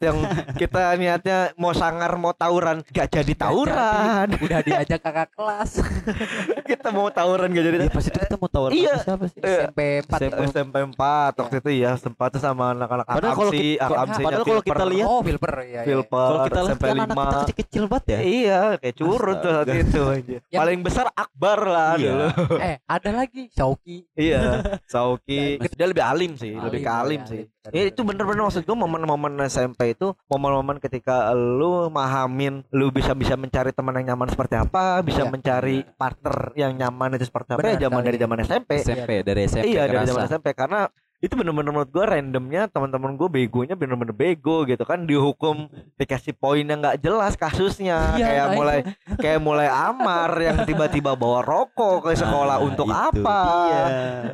yang 0.00 0.16
kita 0.56 0.96
niatnya 0.96 1.52
mau 1.54 1.72
sangar 1.72 2.08
mau 2.16 2.32
tawuran. 2.32 2.80
Gak 2.88 3.12
jadi 3.12 3.32
tawuran. 3.34 4.32
Udah 4.40 4.60
diajak 4.60 4.96
kakak 4.98 5.28
kelas. 5.30 5.76
Kita 6.70 6.88
mau 6.88 7.08
tawuran 7.08 7.50
gak 7.50 7.64
jadi. 7.66 7.76
Ya 7.80 7.90
pas 7.90 8.00
itu 8.00 8.16
kita 8.16 8.36
mau 8.36 8.48
tawar 8.48 8.70
Iya. 8.72 8.94
siapa 8.96 9.24
sih? 9.26 9.40
SMP 9.42 9.78
4 10.00 10.08
SMP. 10.24 10.40
SMP 10.48 10.74
4 10.88 11.36
waktu 11.36 11.56
itu 11.58 11.70
ya 11.76 11.90
sempat 11.96 12.30
sama 12.38 12.72
anak-anak 12.72 13.04
Padahal 13.04 13.34
kalau 13.34 13.52
kita- 13.52 13.88
padahal 14.16 14.44
kalau 14.46 14.62
kita 14.62 14.84
lihat- 14.86 15.08
oh 15.10 15.20
Filper 15.20 15.54
ya. 15.62 15.82
Filper 15.84 16.16
kalau 16.24 16.40
kita 16.46 16.60
lihat 16.60 16.70
SMP 16.70 16.84
kan 16.86 16.96
anak 16.96 17.08
5 17.10 17.20
kita 17.20 17.36
kecil-kecil 17.36 17.84
banget 17.86 18.04
ya? 18.06 18.18
Iya, 18.22 18.60
kayak 18.78 18.94
curut 18.96 19.36
tuh 19.38 19.50
saat 19.52 19.68
itu 19.68 20.02
Paling 20.50 20.80
besar 20.80 21.06
Akbar 21.12 21.58
lah 21.60 21.92
Iya. 21.94 22.08
dulu. 22.08 22.26
eh 22.58 22.76
ada 22.80 23.10
lagi 23.12 23.42
Shauki. 23.50 24.08
Iya, 24.14 24.40
Sauki. 24.92 25.58
Dia 25.60 25.86
lebih 25.86 26.04
alim 26.04 26.32
sih, 26.36 26.54
Alim, 26.54 26.69
lebih 26.70 26.80
ke 26.80 26.92
alim 26.92 27.20
ya, 27.20 27.26
sih. 27.26 27.42
alim. 27.60 27.72
Ya, 27.72 27.82
itu 27.84 28.00
bener-bener 28.00 28.42
maksud 28.42 28.62
gue 28.62 28.76
momen-momen 28.76 29.32
SMP 29.44 29.92
itu 29.92 30.14
momen-momen 30.26 30.78
ketika 30.78 31.30
lu 31.32 31.86
mahamin 31.88 32.62
lu 32.70 32.88
bisa 32.88 33.12
bisa 33.12 33.34
mencari 33.34 33.70
teman 33.70 33.92
yang 33.96 34.14
nyaman 34.14 34.28
seperti 34.28 34.54
apa, 34.54 35.02
bisa 35.02 35.22
Iya. 35.22 35.30
mencari 35.30 35.76
partner 35.90 36.36
yang 36.54 36.72
nyaman 36.72 37.14
itu 37.14 37.24
seperti 37.24 37.52
apa 37.52 37.60
Benar 37.60 37.74
ya 37.74 37.80
zaman 37.84 38.00
dari 38.00 38.16
zaman 38.16 38.38
SMP. 38.40 38.70
SMP 38.80 39.10
dari 39.20 39.40
SMP 39.44 39.66
iya 39.68 39.84
dari 39.84 39.96
kerasa. 39.96 40.08
zaman 40.08 40.24
SMP 40.28 40.46
karena 40.52 40.80
itu 41.20 41.36
bener-bener 41.36 41.68
menurut 41.68 41.92
gue 41.92 42.00
randomnya 42.00 42.64
teman-teman 42.72 43.12
gue 43.12 43.28
begonya 43.28 43.76
bener-bener 43.76 44.16
bego 44.16 44.64
gitu 44.64 44.88
kan. 44.88 45.04
Dihukum 45.04 45.68
dikasih 46.00 46.32
poin 46.32 46.64
yang 46.64 46.80
nggak 46.80 46.96
jelas 47.04 47.36
kasusnya. 47.36 48.00
Iya, 48.20 48.26
kayak 48.26 48.46
nah 48.48 48.56
mulai 48.56 48.78
kayak 49.20 49.40
mulai 49.40 49.68
Amar 49.68 50.32
yang 50.40 50.64
tiba-tiba 50.64 51.12
bawa 51.14 51.40
rokok 51.44 52.08
ke 52.08 52.16
sekolah 52.16 52.56
Nah, 52.60 52.66
untuk 52.66 52.88
itu 52.88 52.96
apa. 52.96 53.40
dia. 53.68 53.84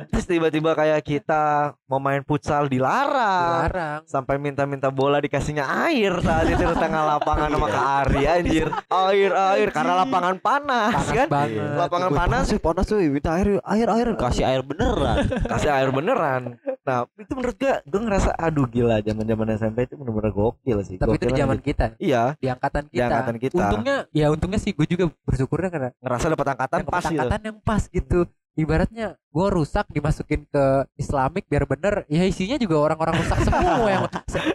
terus 0.09 0.25
tiba-tiba 0.25 0.71
kayak 0.73 1.03
kita 1.05 1.75
mau 1.85 1.99
main 1.99 2.23
futsal 2.23 2.65
dilarang. 2.71 3.67
Dilarang. 3.67 3.99
Sampai 4.07 4.39
minta-minta 4.39 4.87
bola 4.87 5.19
dikasihnya 5.19 5.63
air 5.87 6.15
saat 6.23 6.47
itu 6.47 6.63
di 6.63 6.75
tengah 6.79 7.03
lapangan 7.15 7.51
sama 7.51 7.67
Kak 7.67 7.85
Ari 8.07 8.23
anjir. 8.25 8.67
Air 8.87 9.31
air 9.35 9.67
karena 9.75 9.93
lapangan 10.03 10.35
panas 10.39 10.91
panas 10.95 11.07
kan? 11.11 11.27
banget. 11.27 11.75
Lapangan 11.75 12.09
panas 12.15 12.45
panas. 12.59 12.85
tuh 12.87 12.99
minta 13.03 13.35
air 13.35 13.59
air 13.61 13.87
air. 13.91 14.07
Kasih 14.15 14.43
air 14.47 14.61
beneran. 14.63 15.27
Kasih 15.47 15.69
air 15.71 15.89
beneran 15.91 16.55
Nah 16.87 17.03
itu 17.19 17.33
menurut 17.35 17.55
gue 17.59 17.73
Gue 17.83 17.99
ngerasa 17.99 18.31
aduh 18.31 18.63
gila 18.65 19.03
zaman 19.03 19.27
zaman 19.27 19.47
SMP 19.53 19.77
itu 19.83 19.99
bener-bener 19.99 20.31
gokil 20.31 20.77
sih 20.81 20.95
Tapi 20.95 21.19
itu 21.19 21.25
di 21.27 21.27
Gokil 21.27 21.41
zaman 21.43 21.57
aja. 21.59 21.65
kita, 21.67 21.85
Iya 21.99 22.23
di 22.39 22.47
angkatan 22.47 22.83
Di 22.87 22.95
kita. 22.95 23.05
angkatan 23.05 23.35
kita. 23.37 23.59
Untungnya, 23.59 23.95
ya 24.15 24.27
untungnya 24.31 24.57
sih 24.57 24.71
gue 24.71 24.87
juga 24.87 25.05
bersyukurnya 25.27 25.67
karena 25.67 25.89
Ngerasa 25.99 26.25
dapat 26.31 26.47
angkatan 26.55 26.77
yang 26.79 26.87
pas 26.87 27.03
gitu 27.03 27.19
angkatan 27.19 27.41
yang 27.43 27.57
pas 27.59 27.83
gitu. 27.91 28.19
Ibaratnya 28.57 29.07
gue 29.29 29.47
rusak 29.47 29.85
dimasukin 29.87 30.43
ke 30.43 30.65
Islamik 30.95 31.45
biar 31.45 31.63
bener 31.63 32.09
ya 32.09 32.25
isinya 32.25 32.57
juga 32.57 32.81
orang-orang 32.83 33.21
rusak 33.21 33.37
semua 33.39 33.85
yang 33.85 34.03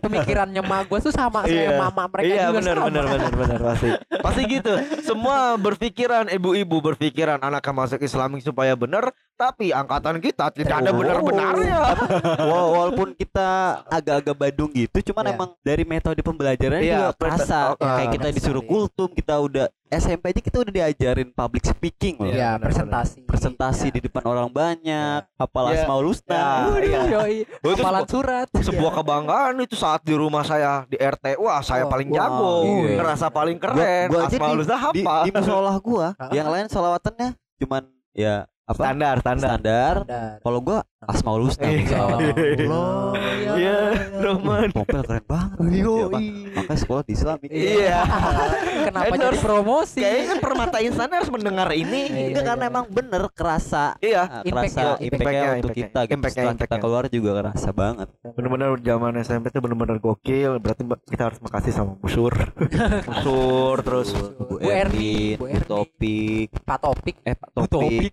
pemikirannya 0.01 0.59
ma 0.61 0.83
gue 0.83 0.99
tuh 0.99 1.15
sama 1.15 1.45
Iya. 1.45 1.71
kayak 1.71 1.73
mama 1.79 2.03
mereka 2.09 2.27
Iya 2.27 2.43
juga 2.43 2.57
benar 2.59 2.75
sama. 2.75 2.87
benar 2.89 3.05
benar 3.07 3.33
benar 3.33 3.61
pasti 3.63 3.89
pasti 4.19 4.43
gitu 4.51 4.73
semua 5.03 5.37
berpikiran 5.55 6.27
ibu-ibu 6.29 6.77
berpikiran 6.83 7.39
anaknya 7.39 7.73
masuk 7.73 8.01
Islamik 8.01 8.43
supaya 8.43 8.75
benar 8.75 9.07
tapi 9.35 9.71
angkatan 9.71 10.19
kita 10.19 10.51
tidak 10.51 10.77
ada 10.77 10.91
Oh. 10.91 10.99
benar-benarnya 10.99 11.79
Wah, 12.43 12.67
walaupun 12.73 13.15
kita 13.15 13.49
agak-agak 13.87 14.35
badung 14.35 14.71
gitu, 14.73 14.99
cuman 15.05 15.25
Iya. 15.25 15.33
emang 15.33 15.51
dari 15.61 15.85
metode 15.85 16.21
pembelajaran 16.21 16.79
Iya, 16.79 16.91
juga 16.93 17.09
kerasa. 17.17 17.59
oh, 17.71 17.77
ah, 17.77 17.97
Kayak 17.97 18.11
kita 18.13 18.23
benar 18.25 18.37
disuruh 18.37 18.61
sekali. 18.61 18.73
kultum, 18.73 19.09
kita 19.11 19.35
udah 19.37 19.67
SMP 19.93 20.25
aja 20.27 20.41
kita 20.41 20.57
udah 20.59 20.73
diajarin 20.73 21.29
public 21.31 21.63
speaking 21.63 22.17
loh. 22.17 22.27
Iya, 22.27 22.57
ya 22.57 22.59
presentasi 22.59 23.23
Presentasi 23.23 23.87
Ya. 23.87 23.93
di 23.93 24.01
depan 24.03 24.25
orang 24.25 24.49
banyak, 24.49 25.21
hafal 25.37 25.65
Iya. 25.69 25.85
asmaul 25.85 26.07
husna. 26.07 26.33
Ya, 26.33 26.49
Waduh, 26.65 26.81
iya. 26.81 27.01
yoi. 27.07 27.37
Oh, 27.61 27.69
itu 27.69 27.79
Hafalan 27.79 28.01
sebuah- 28.01 28.09
surat 28.09 28.47
sebuah 28.55 28.93
kebanggaan 28.95 29.55
itu 29.61 29.75
saat 29.75 30.01
di 30.01 30.15
rumah 30.15 30.41
saya 30.43 30.83
di 30.87 30.97
RT 30.97 31.37
wah 31.37 31.61
saya 31.61 31.85
Oh, 31.85 31.91
paling 31.91 32.09
wow, 32.09 32.17
jago 32.17 32.53
iya. 32.65 32.97
ngerasa 32.97 33.27
paling 33.29 33.57
Gua- 33.57 33.69
keren 33.75 34.07
gua 34.09 34.21
aja 34.23 34.29
Asmaul 34.33 34.49
di- 34.49 34.61
Husna 34.63 34.73
Di, 34.73 34.83
hafal 35.03 35.23
di 35.23 35.31
musola 35.31 35.73
gua, 35.79 36.07
yang 36.31 36.49
lain 36.49 36.67
solawatannya 36.67 37.29
cuman 37.59 37.83
ya 38.13 38.35
apa? 38.63 38.79
standar 38.81 39.15
standar 39.19 39.49
Standar. 39.53 39.95
Standar. 40.03 40.35
Kalau 40.41 40.59
gua 40.59 40.79
asmaul 41.05 41.47
husna. 41.47 41.67
Iya. 41.67 41.83
musola. 41.83 42.17
Allah, 42.17 43.11
ya 43.19 43.53
Iya. 43.53 43.77
Roman. 44.19 44.69
Popel 44.71 45.03
keren 45.03 45.25
banget. 45.25 45.57
Ya, 45.73 46.07
Pak. 46.07 46.21
Makanya 46.53 46.79
sekolah 46.79 47.03
di 47.03 47.13
Islam. 47.13 47.37
Iya. 47.43 48.01
Kenapa 48.87 49.15
jadi 49.15 49.39
promosi? 49.39 50.01
Kayaknya 50.01 50.27
kan 50.27 50.39
permata 50.41 50.77
insan 50.79 51.09
harus 51.09 51.31
mendengar 51.31 51.69
ini. 51.73 52.01
Iya, 52.05 52.27
Enggak 52.31 52.45
karena 52.47 52.65
emang 52.67 52.85
bener 52.89 53.23
kerasa 53.33 53.85
Iya. 53.99 54.43
Impact-nya, 54.43 54.85
kerasa 54.95 55.03
impact-nya, 55.03 55.51
untuk 55.59 55.73
kita 55.73 56.01
gitu. 56.05 56.23
Setelah 56.23 56.55
kita 56.57 56.77
keluar 56.79 57.05
juga 57.07 57.31
kerasa 57.37 57.69
banget 57.71 58.09
Bener-bener 58.23 58.71
zaman 58.79 59.13
SMP 59.21 59.51
itu 59.51 59.59
bener-bener 59.59 59.97
gokil. 59.99 60.53
Berarti 60.59 60.83
kita 61.09 61.23
harus 61.29 61.39
makasih 61.41 61.73
sama 61.73 61.93
Busur. 61.99 62.33
Busur 63.09 63.77
terus 63.83 64.09
Bu 64.39 64.57
Erni, 64.59 65.37
Bu. 65.37 65.47
Topik 65.63 66.49
Pak 66.63 66.79
Topik. 66.81 67.17
eh 67.23 67.35
Pak 67.35 67.49
Bu 67.53 67.67
Topik 67.67 68.13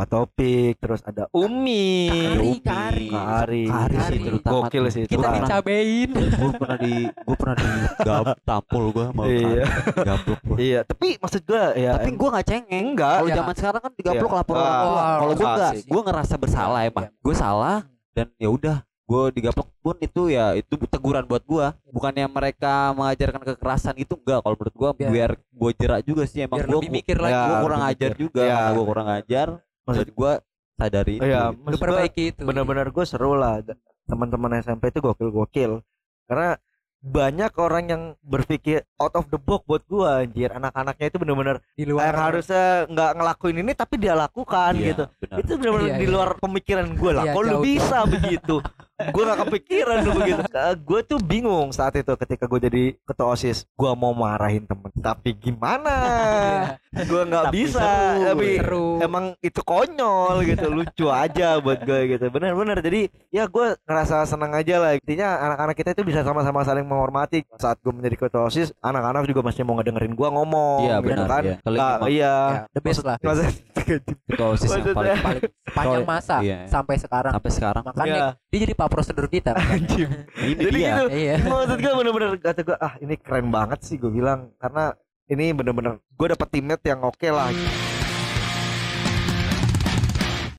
Pak 0.00 0.08
Topik, 0.08 0.80
terus 0.80 1.04
ada 1.04 1.28
Umi. 1.30 2.08
Kari, 2.08 2.40
Umi, 2.40 2.56
Kari. 2.58 3.06
Kari. 3.06 3.64
Kari 3.68 3.92
sih 3.92 4.00
Kari. 4.00 4.18
terutama 4.24 4.52
Gokil 4.64 4.84
sih 4.88 5.02
itu. 5.04 5.12
Kita 5.12 5.28
dicabein. 5.30 6.08
gue 6.16 6.50
pernah 6.56 6.78
di 6.80 6.94
gue 7.04 7.36
pernah 7.36 7.52
di 7.54 7.68
gab 8.00 8.26
tampol 8.40 8.84
gue 8.90 9.06
mau 9.12 9.28
Iya. 9.28 9.64
gaplok 9.94 10.40
gue 10.40 10.56
Iya, 10.56 10.80
tapi 10.82 11.20
maksud 11.20 11.44
gua 11.44 11.76
ya 11.76 11.92
tapi 11.94 12.10
gue 12.12 12.28
nggak 12.32 12.46
cengeng 12.46 12.86
enggak. 12.90 13.12
kalau 13.14 13.28
Ya. 13.28 13.36
zaman 13.36 13.54
sekarang 13.54 13.80
kan 13.82 13.92
digaplok 13.92 14.24
Iya. 14.26 14.38
lapor 14.40 14.54
orang 14.56 14.72
tua 14.80 15.02
kalau 15.12 15.32
gue 15.34 15.46
nggak 15.50 15.72
gue 15.84 16.02
ngerasa 16.02 16.34
bersalah 16.38 16.80
emang 16.82 17.04
Iya. 17.04 17.20
gue 17.20 17.34
salah 17.36 17.78
dan 18.10 18.26
ya 18.34 18.48
udah 18.48 18.76
gue 19.04 19.22
digaplok 19.34 19.68
pun 19.76 19.96
itu 19.98 20.22
ya 20.28 20.46
itu 20.54 20.74
teguran 20.86 21.26
buat 21.26 21.42
gue 21.42 21.66
bukannya 21.86 22.24
mereka 22.24 22.74
mengajarkan 22.94 23.42
kekerasan 23.44 23.96
itu 23.98 24.16
enggak 24.16 24.40
kalau 24.40 24.56
menurut 24.56 24.72
gue 24.74 24.90
Biar- 24.96 25.12
biar 25.12 25.30
gue 25.36 25.70
jerak 25.76 26.00
juga 26.04 26.24
sih 26.24 26.40
emang 26.40 26.56
gue 26.58 26.80
mikir 26.88 27.18
lagi. 27.18 27.34
Ya, 27.34 27.44
gue 27.44 27.56
kurang 27.60 27.82
ajar 27.84 28.10
juga 28.14 28.42
Ya. 28.42 28.72
gue 28.72 28.84
kurang 28.86 29.10
ajar 29.10 29.48
maksud 29.84 30.08
gue 30.10 30.32
sadari 30.74 31.14
itu 31.16 31.24
Iya, 31.24 31.52
gua 31.52 31.76
Perbaiki 31.76 32.24
itu. 32.32 32.42
bener-bener 32.42 32.88
gue 32.88 33.04
seru 33.04 33.34
lah. 33.34 33.60
Teman-teman 34.04 34.58
SMP 34.58 34.88
itu 34.88 34.98
gokil-gokil. 34.98 35.84
Karena 36.24 36.56
banyak 37.00 37.52
orang 37.56 37.84
yang 37.86 38.02
berpikir 38.20 38.84
out 38.96 39.12
of 39.14 39.24
the 39.28 39.36
box 39.36 39.64
buat 39.64 39.80
gua 39.86 40.20
anjir. 40.20 40.48
Anak-anaknya 40.50 41.06
itu 41.06 41.16
bener-bener 41.16 41.56
di 41.72 41.82
yang 41.82 41.96
luar 41.96 42.12
harusnya 42.12 42.84
nggak 42.86 43.10
ngelakuin 43.16 43.56
ini 43.58 43.72
tapi 43.72 43.94
dia 43.96 44.12
lakukan 44.12 44.72
Iya, 44.74 44.86
gitu. 44.92 45.04
benar. 45.18 45.36
itu 45.40 45.52
benar-benar 45.56 45.86
Iya, 45.86 45.96
di 45.96 46.04
iya. 46.04 46.12
luar 46.12 46.28
pemikiran 46.36 46.86
gue 46.92 47.10
lah. 47.10 47.24
Iya, 47.24 47.32
kok 47.32 47.42
lu 47.42 47.56
bisa 47.62 47.98
begitu 48.04 48.56
gue 49.08 49.22
gak 49.24 49.40
kepikiran 49.42 49.96
tuh 50.04 50.12
begitu. 50.14 50.42
Gue 50.88 51.00
tuh 51.02 51.18
bingung 51.18 51.70
saat 51.70 51.94
itu 51.94 52.12
ketika 52.16 52.44
gue 52.44 52.60
jadi 52.60 52.82
ketua 53.02 53.32
osis 53.32 53.64
gue 53.70 53.90
mau 53.94 54.12
marahin 54.12 54.66
temen. 54.66 54.90
Tapi 54.92 55.32
gimana? 55.32 55.96
Gue 56.90 57.22
nggak 57.22 57.54
bisa. 57.54 57.78
seru, 57.80 58.26
tapi 58.26 58.48
seru. 58.58 58.86
emang 58.98 59.24
itu 59.38 59.60
konyol 59.62 60.42
gitu 60.42 60.66
lucu 60.68 61.06
aja 61.06 61.56
buat 61.58 61.80
gue 61.80 62.16
gitu. 62.16 62.26
Benar-benar 62.28 62.82
jadi 62.82 63.06
ya 63.30 63.46
gue 63.46 63.78
ngerasa 63.86 64.26
senang 64.26 64.52
aja 64.52 64.76
lah. 64.78 64.92
Intinya 64.98 65.28
anak-anak 65.50 65.74
kita 65.74 65.90
itu 65.94 66.02
bisa 66.02 66.20
sama-sama 66.20 66.66
saling 66.66 66.84
menghormati. 66.84 67.46
Saat 67.56 67.78
gue 67.80 67.94
menjadi 67.94 68.16
ketua 68.18 68.50
osis 68.50 68.74
anak-anak 68.80 69.24
juga 69.24 69.40
masih 69.40 69.62
mau 69.62 69.78
ngedengerin 69.78 70.12
gue 70.12 70.28
ngomong 70.28 70.80
Iya, 70.84 70.96
gitu 71.00 71.06
benar, 71.14 71.28
kan? 71.28 71.42
iya. 71.42 71.56
Gimana? 71.62 72.04
iya. 72.10 72.34
Ya, 72.34 72.60
the 72.74 72.80
best 72.82 73.02
lah. 73.02 73.16
Maksud- 73.22 73.54
Ketua 73.98 74.46
OSIS 74.48 74.68
yang 74.68 74.86
Maksudnya- 74.86 74.94
paling 74.94 75.18
Paling 75.20 75.40
sepanjang 75.66 75.90
Kalau- 75.96 76.06
masa 76.06 76.36
iya. 76.40 76.58
sampai 76.66 76.96
sekarang. 76.96 77.32
sampai 77.32 77.50
sekarang 77.50 77.82
Makanya 77.82 78.14
Iya. 78.14 78.28
dia 78.46 78.58
jadi 78.60 78.74
pak 78.74 78.88
prosedur 78.88 79.26
kita. 79.26 79.52
Jadi 79.56 80.70
dia 80.70 80.92
gitu. 80.96 81.06
Iya. 81.10 81.34
Maksud 81.42 81.78
gue 81.78 81.92
bener-bener 81.92 82.30
kata 82.36 82.60
gue 82.62 82.76
ah 82.76 82.94
ini 82.98 83.14
keren 83.16 83.48
banget 83.48 83.78
sih 83.82 83.96
gue 83.96 84.08
bilang 84.08 84.54
karena 84.56 84.94
ini 85.26 85.50
bener-bener 85.50 85.98
gue 85.98 86.26
dapet 86.28 86.48
teammate 86.48 86.84
yang 86.84 87.00
oke 87.00 87.26
lah 87.26 87.50